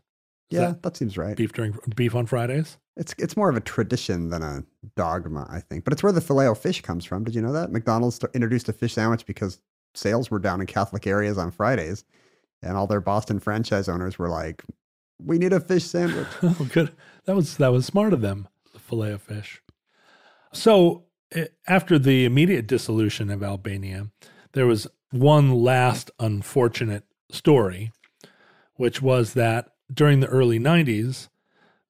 Is 0.51 0.59
Yeah, 0.59 0.67
that 0.69 0.83
that 0.83 0.97
seems 0.97 1.17
right. 1.19 1.37
beef 1.37 1.53
during 1.53 1.75
beef 1.95 2.15
on 2.15 2.27
Fridays. 2.27 2.79
It's 2.97 3.15
it's 3.19 3.37
more 3.37 3.49
of 3.51 3.57
a 3.57 3.61
tradition 3.61 4.29
than 4.31 4.43
a 4.43 4.65
dogma, 4.97 5.47
I 5.51 5.61
think. 5.61 5.85
But 5.85 5.93
it's 5.93 6.03
where 6.03 6.13
the 6.13 6.21
filet 6.21 6.47
o 6.49 6.55
fish 6.55 6.81
comes 6.81 7.05
from. 7.05 7.25
Did 7.25 7.35
you 7.35 7.43
know 7.43 7.53
that 7.53 7.71
McDonald's 7.71 8.19
introduced 8.35 8.69
a 8.69 8.73
fish 8.73 8.95
sandwich 8.95 9.27
because 9.27 9.61
sales 9.95 10.31
were 10.31 10.39
down 10.39 10.61
in 10.61 10.67
Catholic 10.67 11.07
areas 11.07 11.39
on 11.39 11.51
Fridays, 11.51 12.05
and 12.63 12.77
all 12.77 12.87
their 12.87 13.01
Boston 13.01 13.39
franchise 13.41 13.89
owners 13.89 14.19
were 14.19 14.29
like, 14.29 14.65
"We 15.23 15.39
need 15.39 15.53
a 15.53 15.61
fish 15.61 15.85
sandwich." 15.85 16.27
Oh, 16.43 16.69
good. 16.73 16.93
That 17.27 17.37
was 17.37 17.57
that 17.59 17.73
was 17.73 17.87
smart 17.87 18.13
of 18.13 18.21
them. 18.21 18.49
The 18.73 18.79
fillet 18.81 19.13
of 19.13 19.23
fish. 19.23 19.63
So 20.53 21.05
eh, 21.33 21.47
after 21.67 21.99
the 21.99 22.25
immediate 22.25 22.67
dissolution 22.67 23.31
of 23.31 23.43
Albania, 23.43 24.09
there 24.53 24.67
was 24.67 24.87
one 25.11 25.53
last 25.53 26.11
unfortunate 26.19 27.05
story, 27.31 27.93
which 28.77 29.01
was 29.03 29.35
that 29.35 29.71
during 29.93 30.21
the 30.21 30.27
early 30.27 30.59
'90s, 30.59 31.29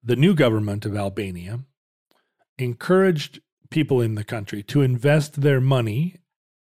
the 0.02 0.16
new 0.16 0.34
government 0.34 0.86
of 0.86 0.96
Albania 0.96 1.60
encouraged 2.58 3.40
people 3.70 4.00
in 4.00 4.14
the 4.14 4.24
country 4.24 4.62
to 4.64 4.82
invest 4.82 5.40
their 5.40 5.60
money 5.60 6.16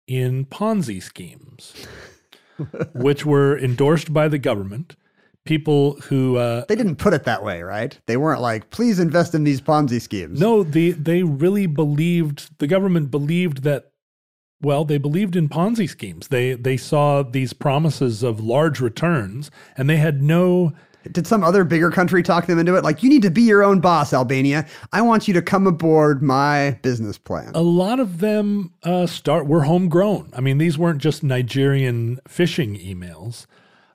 in 0.07 0.45
Ponzi 0.45 1.03
schemes, 1.03 1.87
which 2.95 3.25
were 3.25 3.59
endorsed 3.59 4.13
by 4.13 4.29
the 4.29 4.39
government. 4.39 4.97
People 5.45 6.01
who 6.05 6.39
uh, 6.39 6.65
they 6.69 6.77
didn't 6.77 6.97
put 6.97 7.13
it 7.13 7.25
that 7.25 7.45
way, 7.45 7.63
right? 7.63 7.99
They 8.07 8.17
weren't 8.17 8.41
like, 8.41 8.71
"Please 8.71 8.99
invest 8.99 9.35
in 9.35 9.45
these 9.45 9.61
Ponzi 9.61 10.01
schemes." 10.01 10.41
No, 10.41 10.63
the 10.63 10.93
they 10.93 11.23
really 11.23 11.67
believed 11.67 12.59
the 12.59 12.67
government 12.67 13.11
believed 13.11 13.63
that 13.63 13.91
well, 14.63 14.87
they 14.87 14.97
believed 14.97 15.37
in 15.37 15.51
Ponzi 15.51 15.89
schemes. 15.89 16.29
They 16.29 16.55
they 16.55 16.79
saw 16.79 17.23
these 17.23 17.53
promises 17.53 18.23
of 18.23 18.41
large 18.41 18.81
returns 18.81 19.51
and 19.77 19.89
they 19.89 19.99
had 19.99 20.23
no 20.23 20.73
Did 21.13 21.27
some 21.27 21.45
other 21.45 21.65
bigger 21.65 21.91
country 21.91 22.23
talk 22.23 22.47
them 22.47 22.59
into 22.59 22.77
it? 22.77 22.85
Like, 22.85 23.03
you 23.03 23.09
need 23.09 23.23
to 23.23 23.31
be 23.31 23.43
your 23.43 23.63
own 23.63 23.81
boss, 23.81 24.13
Albania. 24.13 24.67
I 24.93 25.03
want 25.03 25.29
you 25.29 25.35
to 25.35 25.43
come 25.43 25.67
aboard 25.67 26.23
my 26.23 26.79
business 26.83 27.19
plan. 27.19 27.53
a 27.55 27.63
lot 27.63 28.01
of 28.01 28.21
them 28.21 28.73
uh, 28.83 29.07
start 29.07 29.47
were 29.47 29.65
homegrown. 29.65 30.31
I 30.35 30.41
mean, 30.41 30.59
these 30.59 30.79
weren't 30.79 31.01
just 31.01 31.23
Nigerian 31.23 32.21
phishing 32.29 32.83
emails. 32.85 33.47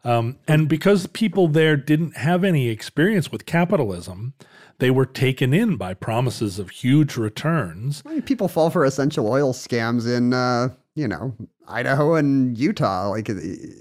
Um, 0.04 0.38
and 0.48 0.70
because 0.70 1.08
people 1.08 1.48
there 1.48 1.76
didn't 1.76 2.16
have 2.18 2.44
any 2.44 2.70
experience 2.70 3.32
with 3.32 3.46
capitalism, 3.46 4.34
they 4.78 4.90
were 4.90 5.06
taken 5.06 5.54
in 5.54 5.76
by 5.76 5.94
promises 5.94 6.58
of 6.58 6.70
huge 6.70 7.18
returns. 7.18 8.02
People 8.26 8.48
fall 8.48 8.70
for 8.70 8.86
essential 8.86 9.28
oil 9.28 9.54
scams 9.54 10.08
in, 10.08 10.34
uh, 10.34 10.70
you 11.00 11.08
know, 11.08 11.36
Idaho 11.68 12.16
and 12.16 12.58
Utah. 12.58 13.10
Like 13.10 13.30
uh, 13.30 13.36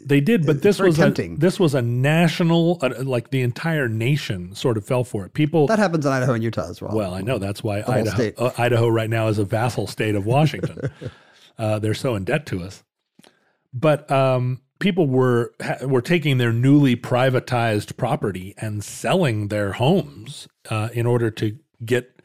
They 0.05 0.21
did, 0.21 0.47
but 0.47 0.63
this 0.63 0.79
was 0.79 0.99
a, 0.99 1.11
this 1.11 1.59
was 1.59 1.75
a 1.75 1.83
national, 1.83 2.79
uh, 2.81 3.03
like 3.03 3.31
the 3.31 3.43
entire 3.43 3.89
nation 3.89 4.55
sort 4.55 4.77
of 4.77 4.87
fell 4.87 5.05
for 5.05 5.25
it. 5.27 5.35
People, 5.35 5.67
that 5.67 5.79
happens 5.79 6.07
in 6.07 6.13
Idaho 6.13 6.35
and 6.35 6.43
Utah 6.43 6.69
as 6.69 6.81
well. 6.81 6.95
well, 6.95 7.15
I 7.15 7.21
know 7.21 7.39
that's 7.39 7.63
why 7.63 7.83
Idaho, 7.87 8.33
uh, 8.39 8.53
Idaho 8.57 8.89
right 8.89 9.11
now 9.11 9.29
is 9.29 9.39
a 9.39 9.45
vassal 9.45 9.87
state 9.87 10.15
of 10.15 10.27
Washington. 10.27 10.91
uh, 11.59 11.79
they're 11.79 11.95
so 11.95 12.15
in 12.15 12.25
debt 12.25 12.47
to 12.47 12.63
us. 12.63 12.85
But 13.73 14.11
um, 14.11 14.63
people 14.79 15.07
were 15.07 15.53
ha- 15.61 15.87
were 15.87 16.03
taking 16.03 16.39
their 16.39 16.53
newly 16.53 16.97
privatized 16.97 17.97
property 17.97 18.55
and 18.59 18.83
selling 18.83 19.49
their 19.49 19.73
homes 19.73 20.49
uh, 20.71 20.89
in 20.93 21.07
order 21.07 21.31
to 21.33 21.59
get 21.85 22.18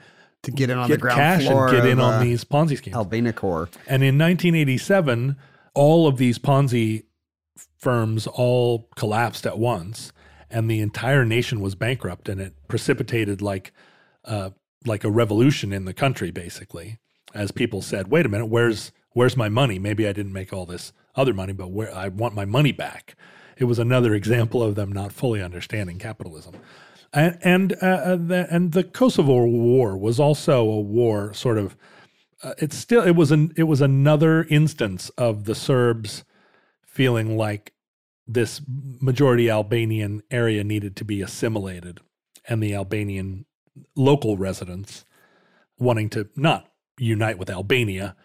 to 0.44 0.52
get 0.52 0.70
in 0.70 0.78
on 0.78 0.88
get 0.88 0.96
the 0.96 1.02
ground 1.02 1.18
cash 1.18 1.46
floor 1.46 1.68
and 1.68 1.78
get 1.78 1.86
in 1.86 2.00
on 2.00 2.16
uh, 2.16 2.20
these 2.20 2.44
Ponzi 2.44 2.78
schemes. 2.78 2.96
Albanicore. 2.96 3.68
And 3.88 4.04
in 4.04 4.18
1987, 4.18 5.38
all 5.74 6.08
of 6.08 6.18
these 6.18 6.38
Ponzi 6.38 7.04
firms 7.78 8.28
all 8.28 8.90
collapsed 8.96 9.46
at 9.46 9.58
once, 9.58 10.12
and 10.50 10.70
the 10.70 10.80
entire 10.80 11.26
nation 11.26 11.62
was 11.62 11.76
bankrupt, 11.76 12.30
and 12.30 12.40
it 12.40 12.54
precipitated 12.68 13.42
like 13.42 13.72
uh, 14.26 14.52
like 14.86 15.04
a 15.04 15.10
revolution 15.10 15.72
in 15.72 15.86
the 15.86 15.94
country, 15.94 16.30
basically, 16.30 17.00
as 17.34 17.52
people 17.52 17.82
said, 17.82 18.10
"Wait 18.10 18.26
a 18.26 18.30
minute, 18.30 18.48
where's 18.48 18.92
where's 19.12 19.38
my 19.38 19.50
money? 19.50 19.80
Maybe 19.80 20.08
I 20.08 20.14
didn't 20.14 20.34
make 20.34 20.54
all 20.54 20.66
this 20.66 20.92
other 21.16 21.34
money, 21.34 21.54
but 21.54 21.72
where 21.72 21.94
I 21.94 22.10
want 22.10 22.36
my 22.36 22.46
money 22.46 22.72
back." 22.72 23.16
It 23.56 23.66
was 23.66 23.80
another 23.80 24.14
example 24.22 24.62
of 24.62 24.76
them 24.76 24.92
not 24.92 25.14
fully 25.14 25.42
understanding 25.42 26.00
capitalism. 26.00 26.56
And 27.14 27.38
and 27.42 27.74
uh, 27.82 27.86
uh, 27.86 28.16
the, 28.16 28.48
and 28.50 28.72
the 28.72 28.84
Kosovo 28.84 29.46
War 29.46 29.96
was 29.96 30.20
also 30.20 30.62
a 30.68 30.80
war, 30.80 31.34
sort 31.34 31.60
of 31.60 31.78
uh, 32.44 32.54
it's 32.58 32.76
still 32.76 33.04
it 33.04 33.16
was 33.16 33.32
an 33.32 33.54
it 33.56 33.64
was 33.64 33.82
another 33.82 34.46
instance 34.50 35.10
of 35.10 35.46
the 35.46 35.56
Serbs 35.56 36.24
feeling 36.84 37.38
like 37.38 37.74
this 38.28 38.62
majority 38.68 39.50
Albanian 39.50 40.24
area 40.32 40.64
needed 40.64 40.96
to 40.98 41.06
be 41.06 41.22
assimilated, 41.22 42.02
and 42.48 42.64
the 42.64 42.74
Albanian 42.74 43.46
local 43.96 44.36
residents 44.36 45.06
wanting 45.78 46.10
to 46.10 46.30
not 46.36 46.68
unite 46.98 47.38
with 47.38 47.50
Albania, 47.50 48.16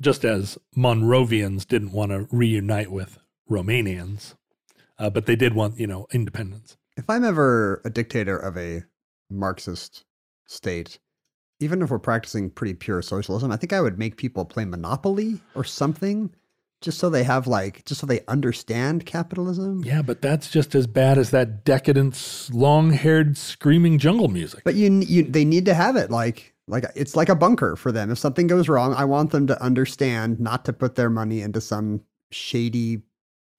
just 0.00 0.24
as 0.24 0.58
Monrovians 0.76 1.66
didn't 1.66 1.92
want 1.92 2.10
to 2.10 2.28
reunite 2.30 2.90
with 2.92 3.18
Romanians, 3.50 4.34
uh, 4.98 5.08
but 5.08 5.24
they 5.24 5.36
did 5.36 5.54
want 5.54 5.78
you 5.78 5.86
know 5.86 6.06
independence. 6.12 6.76
If 6.96 7.08
I'm 7.08 7.24
ever 7.24 7.80
a 7.84 7.90
dictator 7.90 8.36
of 8.36 8.56
a 8.56 8.84
Marxist 9.30 10.04
state, 10.46 10.98
even 11.60 11.80
if 11.80 11.90
we're 11.90 11.98
practicing 11.98 12.50
pretty 12.50 12.74
pure 12.74 13.00
socialism, 13.02 13.50
I 13.50 13.56
think 13.56 13.72
I 13.72 13.80
would 13.80 13.98
make 13.98 14.16
people 14.16 14.44
play 14.44 14.64
Monopoly 14.64 15.40
or 15.54 15.64
something 15.64 16.34
just 16.82 16.98
so 16.98 17.08
they 17.08 17.22
have 17.22 17.46
like, 17.46 17.84
just 17.84 18.00
so 18.00 18.06
they 18.06 18.20
understand 18.26 19.06
capitalism. 19.06 19.82
Yeah, 19.84 20.02
but 20.02 20.20
that's 20.20 20.50
just 20.50 20.74
as 20.74 20.86
bad 20.86 21.16
as 21.16 21.30
that 21.30 21.64
decadent, 21.64 22.50
long-haired, 22.52 23.38
screaming 23.38 23.98
jungle 23.98 24.28
music. 24.28 24.62
But 24.64 24.74
you, 24.74 24.90
you, 25.06 25.22
they 25.22 25.44
need 25.44 25.64
to 25.66 25.74
have 25.74 25.96
it 25.96 26.10
like, 26.10 26.52
like 26.66 26.84
it's 26.96 27.14
like 27.16 27.28
a 27.28 27.36
bunker 27.36 27.76
for 27.76 27.92
them. 27.92 28.10
If 28.10 28.18
something 28.18 28.48
goes 28.48 28.68
wrong, 28.68 28.94
I 28.94 29.04
want 29.04 29.30
them 29.30 29.46
to 29.46 29.62
understand 29.62 30.40
not 30.40 30.64
to 30.64 30.72
put 30.72 30.96
their 30.96 31.10
money 31.10 31.40
into 31.40 31.60
some 31.60 32.02
shady 32.32 33.02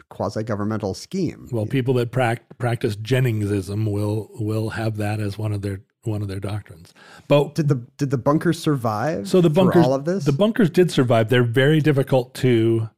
quasi-governmental 0.09 0.93
scheme. 0.93 1.47
Well, 1.51 1.65
people 1.65 1.95
that 1.95 2.11
prac- 2.11 2.57
practice 2.57 2.95
Jenningsism 2.95 3.91
will 3.91 4.29
will 4.33 4.69
have 4.71 4.97
that 4.97 5.19
as 5.19 5.37
one 5.37 5.51
of 5.53 5.61
their 5.61 5.81
one 6.03 6.21
of 6.21 6.27
their 6.27 6.39
doctrines. 6.39 6.93
But 7.27 7.55
did 7.55 7.67
the 7.67 7.85
did 7.97 8.11
the 8.11 8.17
bunkers 8.17 8.59
survive? 8.59 9.27
so 9.27 9.41
the 9.41 9.49
bunkers, 9.49 9.85
all 9.85 9.93
of 9.93 10.05
this. 10.05 10.25
the 10.25 10.31
bunkers 10.31 10.69
did 10.69 10.91
survive. 10.91 11.29
They're 11.29 11.43
very 11.43 11.79
difficult 11.79 12.33
to 12.35 12.89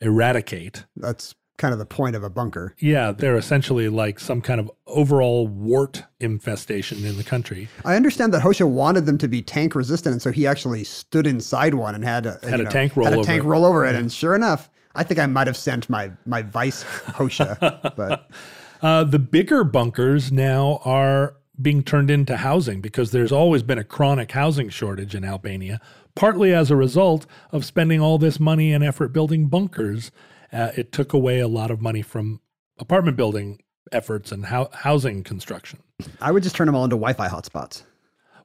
eradicate. 0.00 0.84
That's 0.96 1.34
kind 1.58 1.72
of 1.72 1.78
the 1.78 1.86
point 1.86 2.16
of 2.16 2.24
a 2.24 2.30
bunker. 2.30 2.74
Yeah, 2.78 3.12
they're 3.12 3.36
essentially 3.36 3.88
like 3.88 4.18
some 4.18 4.40
kind 4.40 4.58
of 4.58 4.70
overall 4.86 5.46
wart 5.46 6.02
infestation 6.18 7.04
in 7.04 7.16
the 7.16 7.24
country. 7.24 7.68
I 7.84 7.94
understand 7.94 8.32
that 8.34 8.42
Hoxha 8.42 8.68
wanted 8.68 9.06
them 9.06 9.18
to 9.18 9.28
be 9.28 9.42
tank 9.42 9.74
resistant, 9.74 10.12
and 10.14 10.22
so 10.22 10.32
he 10.32 10.46
actually 10.46 10.84
stood 10.84 11.26
inside 11.26 11.74
one 11.74 11.94
and 11.94 12.02
had 12.04 12.26
a, 12.26 12.38
Had 12.42 12.60
a 12.60 12.64
tank 12.64 12.96
roll 12.96 13.04
had 13.04 13.14
a 13.14 13.18
over 13.18 13.26
tank 13.26 13.44
roll 13.44 13.64
over 13.64 13.84
it. 13.84 13.94
And 13.94 14.10
sure 14.12 14.34
enough, 14.34 14.70
I 14.94 15.02
think 15.02 15.20
I 15.20 15.26
might 15.26 15.46
have 15.46 15.56
sent 15.56 15.88
my 15.90 16.12
my 16.26 16.42
vice 16.42 16.84
Hoxha, 16.84 17.94
but 17.96 18.28
Uh, 18.82 19.04
the 19.04 19.18
bigger 19.18 19.62
bunkers 19.62 20.32
now 20.32 20.80
are 20.84 21.36
being 21.60 21.84
turned 21.84 22.10
into 22.10 22.36
housing 22.38 22.80
because 22.80 23.12
there's 23.12 23.30
always 23.30 23.62
been 23.62 23.78
a 23.78 23.84
chronic 23.84 24.32
housing 24.32 24.68
shortage 24.68 25.14
in 25.14 25.24
Albania, 25.24 25.80
partly 26.16 26.52
as 26.52 26.68
a 26.68 26.74
result 26.74 27.24
of 27.52 27.64
spending 27.64 28.00
all 28.00 28.18
this 28.18 28.40
money 28.40 28.72
and 28.72 28.82
effort 28.82 29.12
building 29.12 29.46
bunkers. 29.46 30.10
Uh, 30.52 30.72
it 30.76 30.90
took 30.90 31.12
away 31.12 31.38
a 31.38 31.46
lot 31.46 31.70
of 31.70 31.80
money 31.80 32.02
from 32.02 32.40
apartment 32.80 33.16
building 33.16 33.62
efforts 33.92 34.32
and 34.32 34.46
hou- 34.46 34.68
housing 34.72 35.22
construction. 35.22 35.78
I 36.20 36.32
would 36.32 36.42
just 36.42 36.56
turn 36.56 36.66
them 36.66 36.74
all 36.74 36.82
into 36.82 36.96
Wi-Fi 36.96 37.28
hotspots. 37.28 37.84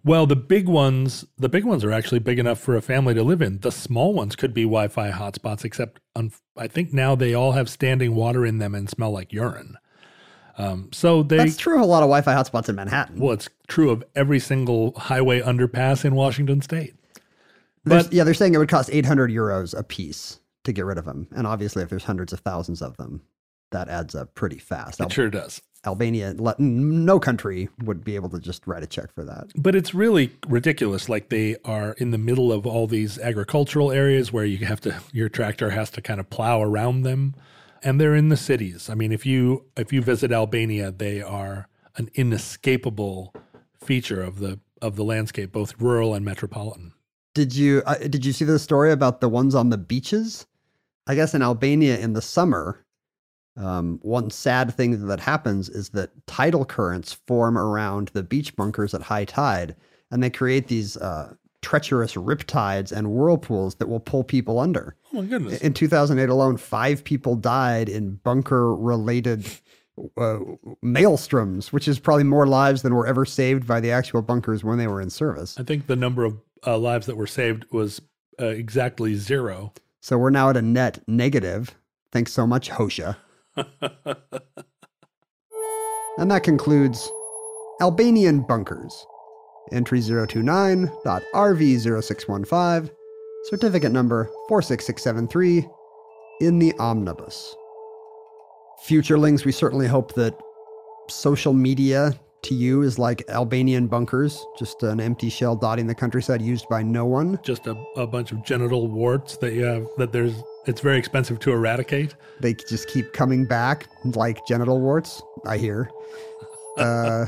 Well, 0.04 0.26
the 0.26 0.36
big 0.36 0.68
ones, 0.70 1.26
the 1.38 1.50
big 1.50 1.66
ones 1.66 1.84
are 1.84 1.92
actually 1.92 2.20
big 2.20 2.40
enough 2.40 2.60
for 2.60 2.76
a 2.76 2.82
family 2.82 3.14
to 3.14 3.24
live 3.24 3.42
in. 3.42 3.60
The 3.60 3.72
small 3.72 4.14
ones 4.14 4.36
could 4.36 4.54
be 4.54 4.64
Wi-Fi 4.64 5.12
hotspots, 5.12 5.66
except 5.66 6.00
un- 6.16 6.32
I 6.56 6.68
think 6.68 6.94
now 6.94 7.16
they 7.16 7.34
all 7.34 7.54
have 7.54 7.70
standing 7.70 8.16
water 8.16 8.46
in 8.46 8.60
them 8.60 8.74
and 8.74 8.90
smell 8.90 9.12
like 9.12 9.34
urine. 9.34 9.78
Um, 10.58 10.90
so 10.92 11.22
they 11.24 11.38
That's 11.38 11.58
true 11.58 11.76
of 11.76 11.82
a 11.82 11.86
lot 11.86 12.04
of 12.04 12.10
Wi-Fi 12.10 12.34
hotspots 12.34 12.70
in 12.70 12.76
Manhattan. 12.76 13.20
Well, 13.20 13.34
it's 13.34 13.50
true 13.68 13.90
of 13.90 14.04
every 14.16 14.40
single 14.40 14.94
highway 14.98 15.42
underpass 15.42 16.04
in 16.06 16.16
Washington 16.16 16.62
state. 16.62 16.96
There's- 17.84 18.06
but- 18.06 18.14
yeah, 18.14 18.24
they're 18.24 18.34
saying 18.34 18.54
it 18.56 18.58
would 18.58 18.70
cost 18.70 18.90
800 18.92 19.30
euros 19.30 19.78
a 19.78 19.84
piece 19.84 20.40
to 20.64 20.72
get 20.74 20.86
rid 20.86 20.98
of 20.98 21.06
them, 21.06 21.28
and 21.32 21.46
obviously, 21.48 21.84
if 21.84 21.90
there's 21.90 22.04
hundreds 22.06 22.34
of 22.34 22.40
thousands 22.42 22.82
of 22.82 22.98
them, 22.98 23.22
that 23.72 23.88
adds 23.90 24.16
up 24.16 24.34
pretty 24.36 24.58
fast. 24.58 25.00
It 25.00 25.12
sure 25.12 25.30
does. 25.30 25.62
Albania, 25.86 26.36
no 26.58 27.20
country 27.20 27.70
would 27.84 28.04
be 28.04 28.16
able 28.16 28.30
to 28.30 28.40
just 28.40 28.66
write 28.68 28.84
a 28.84 28.88
check 28.88 29.14
for 29.14 29.24
that. 29.24 29.52
But 29.56 29.76
it's 29.76 29.94
really 29.94 30.32
ridiculous. 30.48 31.08
Like 31.08 31.30
they 31.30 31.56
are 31.64 31.94
in 31.94 32.12
the 32.12 32.18
middle 32.18 32.52
of 32.52 32.66
all 32.66 32.88
these 32.88 33.18
agricultural 33.20 33.92
areas 33.92 34.34
where 34.34 34.46
you 34.46 34.66
have 34.66 34.82
to, 34.82 35.00
your 35.14 35.30
tractor 35.30 35.70
has 35.70 35.90
to 35.92 36.02
kind 36.02 36.20
of 36.20 36.30
plow 36.30 36.62
around 36.62 37.04
them. 37.04 37.36
And 37.84 38.02
they're 38.02 38.16
in 38.16 38.30
the 38.30 38.38
cities. 38.38 38.90
I 38.90 38.96
mean, 38.96 39.12
if 39.12 39.26
you 39.26 39.66
if 39.78 39.94
you 39.94 40.02
visit 40.02 40.32
Albania, 40.32 40.92
they 40.92 41.22
are 41.22 41.68
an 41.96 42.10
inescapable 42.16 43.34
feature 43.80 44.22
of 44.22 44.40
the 44.40 44.60
of 44.82 44.96
the 44.96 45.04
landscape, 45.04 45.52
both 45.52 45.80
rural 45.80 46.16
and 46.16 46.26
metropolitan. 46.26 46.94
Did 47.36 47.56
you 47.56 47.84
uh, 47.86 47.96
did 48.00 48.26
you 48.26 48.34
see 48.34 48.46
the 48.46 48.58
story 48.58 48.92
about 48.92 49.22
the 49.22 49.30
ones 49.30 49.54
on 49.54 49.70
the 49.70 49.78
beaches? 49.78 50.48
I 51.06 51.14
guess 51.14 51.36
in 51.36 51.44
Albania 51.44 51.98
in 52.00 52.14
the 52.14 52.22
summer, 52.22 52.84
um, 53.58 54.00
one 54.04 54.30
sad 54.30 54.74
thing 54.74 55.08
that 55.08 55.20
happens 55.20 55.68
is 55.70 55.90
that 55.90 56.12
tidal 56.28 56.66
currents 56.66 57.14
form 57.14 57.58
around 57.58 58.10
the 58.10 58.24
beach 58.24 58.56
bunkers 58.56 58.94
at 58.94 59.02
high 59.02 59.26
tide, 59.26 59.76
and 60.12 60.22
they 60.22 60.30
create 60.30 60.68
these 60.68 60.96
uh, 60.98 61.34
treacherous 61.62 62.14
riptides 62.14 62.92
and 62.92 63.08
whirlpools 63.10 63.76
that 63.76 63.90
will 63.90 64.00
pull 64.00 64.24
people 64.24 64.60
under. 64.60 64.96
Oh 65.14 65.22
my 65.22 65.28
goodness! 65.28 65.60
In 65.62 65.74
2008 65.74 66.30
alone, 66.30 66.58
five 66.58 67.04
people 67.04 67.36
died 67.36 67.90
in 67.90 68.16
bunker-related 68.16 69.48
uh, 70.18 70.40
maelstroms, 70.84 71.72
which 71.72 71.88
is 71.88 71.98
probably 71.98 72.24
more 72.24 72.46
lives 72.46 72.84
than 72.84 72.94
were 72.94 73.08
ever 73.08 73.26
saved 73.26 73.66
by 73.66 73.80
the 73.80 73.92
actual 73.92 74.22
bunkers 74.22 74.64
when 74.64 74.78
they 74.78 74.88
were 74.88 75.02
in 75.02 75.10
service. 75.10 75.60
I 75.60 75.64
think 75.64 75.88
the 75.88 75.96
number 75.96 76.24
of 76.24 76.38
uh, 76.66 76.78
lives 76.78 77.08
that 77.08 77.18
were 77.18 77.28
saved 77.28 77.66
was 77.72 78.02
uh, 78.40 78.46
exactly 78.46 79.16
zero. 79.16 79.74
So 80.00 80.18
we're 80.18 80.30
now 80.30 80.52
at 80.52 80.58
a 80.58 80.62
net 80.62 81.00
negative. 81.08 81.76
Thanks 82.12 82.32
so 82.32 82.46
much, 82.46 82.70
Hoxha. 82.70 83.18
And 86.18 86.30
that 86.32 86.44
concludes 86.44 87.12
Albanian 87.80 88.42
bunkers. 88.42 89.06
Entry 89.72 90.00
029.RV0615, 90.00 92.90
certificate 93.44 93.92
number 93.92 94.28
46673, 94.50 95.68
in 96.42 96.58
the 96.58 96.74
omnibus. 96.80 97.56
Futurelings, 98.88 99.46
we 99.46 99.52
certainly 99.52 99.86
hope 99.88 100.16
that 100.16 100.36
social 101.08 101.54
media 101.54 102.20
to 102.44 102.54
you 102.56 102.82
is 102.82 102.98
like 102.98 103.24
Albanian 103.30 103.86
bunkers, 103.88 104.44
just 104.58 104.82
an 104.84 105.00
empty 105.00 105.30
shell 105.30 105.56
dotting 105.56 105.86
the 105.86 105.94
countryside 105.94 106.42
used 106.42 106.68
by 106.70 106.82
no 106.82 107.06
one. 107.06 107.38
Just 107.44 107.68
a, 107.68 107.76
a 107.96 108.08
bunch 108.08 108.32
of 108.32 108.44
genital 108.44 108.88
warts 108.88 109.38
that 109.38 109.54
you 109.54 109.62
have 109.64 109.86
that 109.98 110.12
there's 110.12 110.42
it's 110.68 110.82
very 110.82 110.98
expensive 110.98 111.40
to 111.40 111.52
eradicate. 111.52 112.16
They 112.40 112.54
just 112.54 112.88
keep 112.90 113.14
coming 113.14 113.46
back 113.46 113.88
like 114.04 114.46
genital 114.46 114.80
warts, 114.80 115.22
I 115.46 115.58
hear. 115.58 115.90
Uh, 116.78 117.26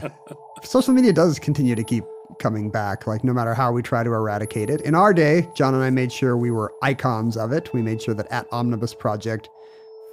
social 0.64 0.94
media 0.94 1.12
does 1.12 1.40
continue 1.40 1.74
to 1.74 1.84
keep 1.84 2.04
coming 2.38 2.70
back, 2.70 3.08
like 3.08 3.24
no 3.24 3.34
matter 3.34 3.56
how 3.56 3.72
we 3.72 3.82
try 3.82 4.04
to 4.04 4.12
eradicate 4.12 4.70
it. 4.70 4.82
In 4.82 4.94
our 4.94 5.12
day, 5.12 5.48
John 5.56 5.74
and 5.74 5.84
I 5.84 5.90
made 5.90 6.12
sure 6.12 6.38
we 6.38 6.52
were 6.52 6.72
icons 6.84 7.36
of 7.36 7.52
it. 7.52 7.74
We 7.74 7.82
made 7.82 8.00
sure 8.00 8.14
that 8.14 8.28
at 8.32 8.46
Omnibus 8.52 8.94
Project 8.94 9.50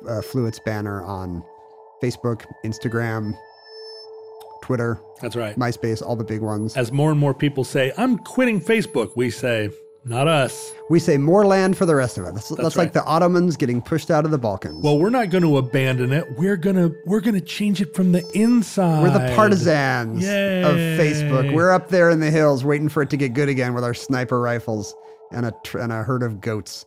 uh, 0.08 0.22
flew 0.22 0.46
its 0.46 0.58
banner 0.58 1.02
on 1.02 1.44
Facebook, 2.02 2.46
Instagram, 2.64 3.36
Twitter, 4.62 4.98
That's 5.20 5.36
right. 5.36 5.54
MySpace, 5.56 6.00
all 6.02 6.16
the 6.16 6.24
big 6.24 6.40
ones. 6.40 6.76
As 6.76 6.90
more 6.90 7.10
and 7.10 7.20
more 7.20 7.34
people 7.34 7.62
say, 7.62 7.92
I'm 7.98 8.16
quitting 8.18 8.58
Facebook, 8.58 9.16
we 9.16 9.30
say, 9.30 9.68
not 10.06 10.28
us. 10.28 10.72
We 10.88 11.00
say 11.00 11.18
more 11.18 11.44
land 11.44 11.76
for 11.76 11.84
the 11.84 11.96
rest 11.96 12.16
of 12.16 12.26
it. 12.26 12.34
That's, 12.34 12.48
that's, 12.50 12.76
right. 12.76 12.84
like 12.84 12.92
the 12.92 13.04
Ottomans 13.04 13.56
getting 13.56 13.82
pushed 13.82 14.08
out 14.10 14.24
of 14.24 14.30
the 14.30 14.38
Balkans. 14.38 14.82
Well, 14.82 14.98
we're 14.98 15.10
not 15.10 15.30
going 15.30 15.42
to 15.42 15.56
abandon 15.58 16.12
it. 16.12 16.24
We're 16.38 16.56
gonna 16.56 16.92
we're 17.06 17.20
gonna 17.20 17.40
change 17.40 17.80
it 17.80 17.94
from 17.94 18.12
the 18.12 18.24
inside. 18.32 19.02
we're 19.02 19.10
the 19.10 19.34
partisans 19.34 20.24
of 20.24 20.76
Facebook. 20.76 21.52
We're 21.52 21.72
up 21.72 21.88
there 21.88 22.10
in 22.10 22.20
the 22.20 22.30
hills 22.30 22.64
waiting 22.64 22.88
for 22.88 23.02
it 23.02 23.10
to 23.10 23.16
get 23.16 23.34
good 23.34 23.48
again 23.48 23.74
with 23.74 23.82
our 23.82 23.94
sniper 23.94 24.40
rifles 24.40 24.94
and 25.32 25.46
a, 25.46 25.54
tr- 25.64 25.78
and 25.78 25.92
a 25.92 26.04
herd 26.04 26.22
of 26.22 26.40
goats. 26.40 26.86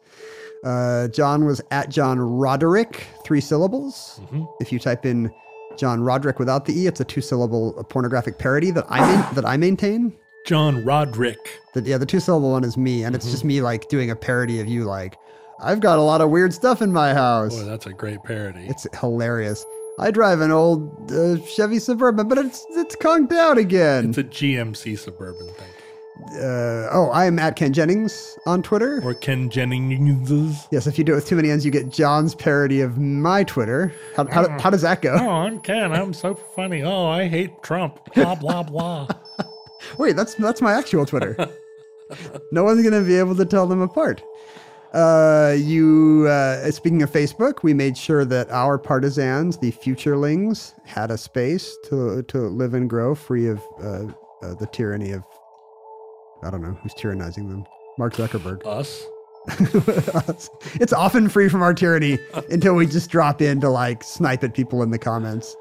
Uh, 0.63 1.09
John 1.09 1.45
was 1.45 1.61
at 1.72 1.89
John 1.89 2.20
Roderick, 2.20 3.05
three 3.26 3.41
syllables. 3.41 4.20
Mm-hmm. 4.24 4.43
If 4.61 4.72
you 4.72 4.80
type 4.80 5.05
in 5.05 5.32
John 5.78 6.01
Roderick 6.01 6.39
without 6.39 6.65
the 6.65 6.78
E, 6.78 6.88
it's 6.88 6.99
a 6.99 7.05
two 7.05 7.22
syllable 7.22 7.86
pornographic 7.89 8.38
parody 8.38 8.72
that 8.72 8.86
I, 8.89 8.99
main, 8.99 9.36
that 9.36 9.45
I 9.45 9.57
maintain. 9.57 10.17
John 10.50 10.84
Roderick. 10.84 11.62
The, 11.74 11.82
yeah, 11.84 12.00
the 12.00 12.08
two 12.08 12.20
syllable 12.20 12.50
one 12.50 12.64
is 12.64 12.76
me, 12.76 13.04
and 13.04 13.16
it's 13.16 13.24
Mm-hmm. 13.26 13.32
just 13.32 13.45
me 13.45 13.62
like 13.62 13.88
doing 13.88 14.10
a 14.10 14.16
parody 14.16 14.60
of 14.60 14.68
you, 14.68 14.84
like, 14.86 15.16
I've 15.62 15.80
got 15.80 16.00
a 16.00 16.02
lot 16.02 16.22
of 16.22 16.32
weird 16.32 16.56
stuff 16.56 16.82
in 16.82 16.91
my 16.91 17.14
house. 17.14 17.56
Boy, 17.56 17.66
that's 17.66 17.86
a 17.86 17.93
great 17.93 18.24
parody. 18.24 18.66
It's 18.68 18.88
hilarious. 19.00 19.64
I 20.00 20.10
drive 20.10 20.41
an 20.41 20.50
old 20.50 21.12
uh, 21.12 21.38
Chevy 21.45 21.78
Suburban, 21.78 22.28
but 22.28 22.39
it's 22.39 22.66
it's 22.72 22.95
conked 22.95 23.32
out 23.34 23.60
again. 23.60 24.10
It's 24.10 24.18
a 24.18 24.24
GMC 24.24 24.97
Suburban 24.97 25.45
thing. 25.54 25.68
Uh, 26.41 26.89
oh, 26.91 27.10
I 27.14 27.26
am 27.28 27.38
at 27.38 27.56
Ken 27.56 27.72
Jennings 27.72 28.36
on 28.47 28.64
Twitter. 28.64 29.02
Or 29.04 29.14
Ken 29.14 29.50
Jennings. 29.52 30.68
Yes, 30.72 30.88
if 30.88 30.97
you 30.97 31.04
do 31.04 31.12
it 31.12 31.16
with 31.16 31.28
too 31.28 31.36
many 31.36 31.52
N's, 31.52 31.64
you 31.64 31.70
get 31.72 31.89
John's 31.89 32.34
parody 32.34 32.82
of 32.82 32.97
my 32.97 33.43
Twitter. 33.43 33.93
How, 34.16 34.26
how, 34.32 34.50
how 34.60 34.70
does 34.72 34.82
that 34.82 35.02
go? 35.02 35.16
Oh, 35.20 35.30
I'm 35.30 35.60
Ken. 35.62 35.91
I'm 35.93 36.14
so 36.14 36.34
funny. 36.34 36.82
Oh, 36.82 37.06
I 37.06 37.28
hate 37.28 37.62
Trump. 37.62 38.00
Blah 38.16 38.34
blah 38.36 38.64
blah. 38.64 39.08
Wait, 39.98 40.16
that's 40.16 40.36
that's 40.36 40.62
my 40.62 40.74
actual 40.74 41.06
Twitter. 41.06 41.36
no 42.52 42.64
one's 42.64 42.84
gonna 42.84 43.04
be 43.04 43.16
able 43.16 43.36
to 43.36 43.46
tell 43.46 43.68
them 43.68 43.82
apart. 43.82 44.24
Uh, 44.94 45.56
you. 45.58 46.28
Uh, 46.28 46.72
speaking 46.72 47.04
of 47.04 47.12
Facebook, 47.12 47.62
we 47.62 47.74
made 47.74 47.98
sure 47.98 48.26
that 48.26 48.50
our 48.50 48.78
partisans, 48.78 49.58
the 49.58 49.72
futurelings, 49.72 50.74
had 50.86 51.12
a 51.12 51.18
space 51.18 51.78
to 51.86 52.24
to 52.24 52.38
live 52.50 52.74
and 52.74 52.90
grow, 52.90 53.14
free 53.14 53.48
of 53.48 53.62
uh, 53.82 54.06
uh, 54.42 54.56
the 54.56 54.68
tyranny 54.72 55.12
of. 55.12 55.24
I 56.42 56.50
don't 56.50 56.62
know 56.62 56.78
who's 56.82 56.94
tyrannizing 56.94 57.50
them. 57.50 57.66
Mark 57.98 58.14
Zuckerberg. 58.14 58.66
Us. 58.66 59.06
it's 60.80 60.94
often 60.94 61.28
free 61.28 61.50
from 61.50 61.62
our 61.62 61.74
tyranny 61.74 62.20
until 62.50 62.76
we 62.76 62.86
just 62.86 63.10
drop 63.10 63.42
in 63.42 63.60
to 63.62 63.70
like 63.70 64.04
snipe 64.04 64.44
at 64.44 64.54
people 64.54 64.84
in 64.84 64.92
the 64.92 65.00
comments. 65.00 65.56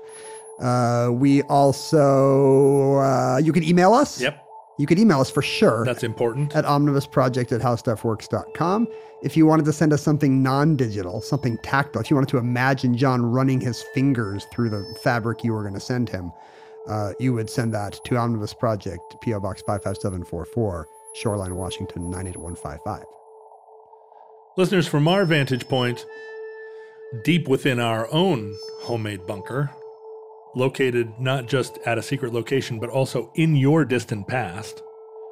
Uh, 0.61 1.11
we 1.12 1.42
also, 1.42 2.96
uh, 2.96 3.40
you 3.42 3.52
can 3.52 3.62
email 3.62 3.94
us. 3.94 4.20
Yep. 4.20 4.44
You 4.78 4.86
can 4.86 4.98
email 4.98 5.20
us 5.20 5.28
for 5.28 5.42
sure 5.42 5.84
That's 5.84 6.04
important. 6.04 6.54
at 6.54 6.64
omnibusproject 6.64 7.50
at 7.50 7.61
howstuffworks.com. 7.61 8.86
If 9.22 9.36
you 9.36 9.44
wanted 9.44 9.64
to 9.64 9.72
send 9.72 9.92
us 9.92 10.02
something 10.02 10.40
non 10.40 10.76
digital, 10.76 11.20
something 11.20 11.59
tactile, 11.64 12.00
if 12.00 12.11
you 12.11 12.16
wanted 12.16 12.28
to 12.28 12.38
imagine 12.38 12.96
John 12.96 13.26
running 13.26 13.61
his 13.61 13.82
fingers 13.92 14.46
through 14.52 14.70
the 14.70 14.84
fabric 15.02 15.42
you 15.42 15.52
were 15.52 15.62
going 15.62 15.74
to 15.74 15.80
send 15.80 16.09
him, 16.09 16.30
uh, 16.88 17.12
you 17.18 17.32
would 17.32 17.50
send 17.50 17.74
that 17.74 17.98
to 18.04 18.16
Omnibus 18.16 18.54
Project, 18.54 19.16
P.O. 19.20 19.40
Box 19.40 19.62
55744, 19.62 20.86
Shoreline, 21.14 21.56
Washington 21.56 22.09
98155. 22.11 23.02
Listeners, 24.56 24.86
from 24.86 25.09
our 25.09 25.24
vantage 25.24 25.68
point, 25.68 26.06
deep 27.24 27.48
within 27.48 27.80
our 27.80 28.09
own 28.12 28.54
homemade 28.82 29.26
bunker, 29.26 29.70
located 30.59 31.12
not 31.18 31.46
just 31.46 31.78
at 31.86 31.96
a 31.96 32.02
secret 32.02 32.32
location, 32.34 32.78
but 32.78 32.90
also 32.90 33.30
in 33.36 33.56
your 33.56 33.84
distant 33.84 34.26
past. 34.28 34.82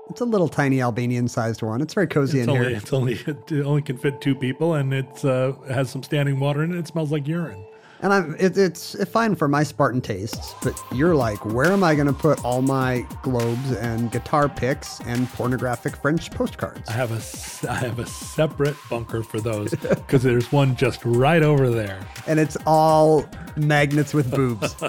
It's 0.09 0.21
a 0.21 0.25
little 0.25 0.49
tiny 0.49 0.81
Albanian 0.81 1.27
sized 1.29 1.63
one. 1.63 1.81
It's 1.83 1.93
very 1.95 2.07
cozy 2.07 2.39
It's 2.39 2.47
in 2.49 2.51
only, 2.55 2.69
here. 2.69 2.77
it's 2.77 2.93
only 2.93 3.13
it 3.27 3.53
only 3.67 3.83
can 3.83 3.99
fit 3.99 4.21
two 4.21 4.35
people, 4.37 4.75
and 4.75 4.95
it 4.95 5.25
uh, 5.25 5.53
has 5.69 5.91
some 5.91 6.03
standing 6.03 6.39
water 6.39 6.63
in 6.63 6.73
it. 6.73 6.79
It 6.79 6.87
smells 6.87 7.11
like 7.11 7.27
urine. 7.27 7.65
And 8.01 8.13
I'm, 8.13 8.37
it, 8.39 8.59
it's 8.59 9.03
fine 9.09 9.35
for 9.35 9.49
my 9.49 9.63
Spartan 9.63 10.01
tastes, 10.01 10.55
but 10.63 10.79
you're 10.93 11.15
like, 11.15 11.45
where 11.47 11.73
am 11.73 11.83
I 11.83 11.95
going 11.95 12.07
to 12.07 12.13
put 12.13 12.45
all 12.45 12.61
my 12.61 13.07
globes 13.23 13.73
and 13.73 14.13
guitar 14.13 14.49
picks 14.49 15.01
and 15.01 15.29
pornographic 15.31 15.97
French 15.97 16.31
postcards? 16.31 16.89
I 16.89 16.93
have 16.93 17.13
a 17.13 17.71
I 17.71 17.77
have 17.77 17.99
a 17.99 18.07
separate 18.07 18.77
bunker 18.91 19.23
for 19.23 19.41
those 19.41 19.71
because 19.71 20.23
there's 20.23 20.53
one 20.53 20.77
just 20.77 21.05
right 21.05 21.43
over 21.43 21.71
there. 21.71 22.07
And 22.27 22.39
it's 22.39 22.57
all 22.67 23.27
magnets 23.57 24.13
with 24.13 24.31
boobs. 24.31 24.77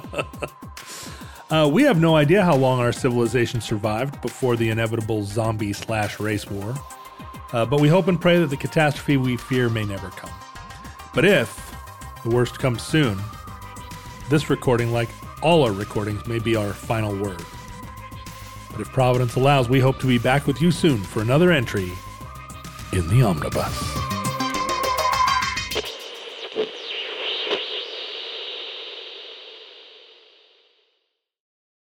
Uh, 1.50 1.66
we 1.72 1.82
have 1.82 1.98
no 1.98 2.18
idea 2.18 2.44
how 2.44 2.54
long 2.54 2.82
our 2.82 2.92
civilization 2.92 3.62
survived 3.62 4.22
before 4.22 4.58
the 4.58 4.70
inevitable 4.70 5.24
zombie 5.24 5.72
slash 5.72 6.20
race 6.20 6.46
war, 6.52 6.76
uh, 7.54 7.66
but 7.66 7.80
we 7.80 7.88
hope 7.88 8.10
and 8.10 8.20
pray 8.20 8.38
that 8.38 8.48
the 8.48 8.58
catastrophe 8.58 9.16
we 9.16 9.38
fear 9.38 9.70
may 9.70 9.86
never 9.86 10.10
come. 10.10 10.30
But 11.14 11.24
if 11.24 11.74
the 12.28 12.36
worst 12.36 12.60
comes 12.60 12.82
soon, 12.82 13.18
this 14.30 14.50
recording, 14.50 14.92
like 14.92 15.10
all 15.42 15.64
our 15.64 15.72
recordings, 15.72 16.28
may 16.28 16.40
be 16.40 16.56
our 16.56 16.74
final 16.74 17.16
word. 17.16 17.42
But 18.72 18.82
if 18.82 18.92
Providence 18.92 19.36
allows, 19.36 19.70
we 19.70 19.80
hope 19.80 19.98
to 20.00 20.08
be 20.08 20.18
back 20.18 20.46
with 20.46 20.62
you 20.62 20.72
soon 20.72 20.98
for 20.98 21.22
another 21.22 21.52
entry 21.52 21.92
in 22.92 23.08
the 23.08 23.24
Omnibus. 23.24 24.17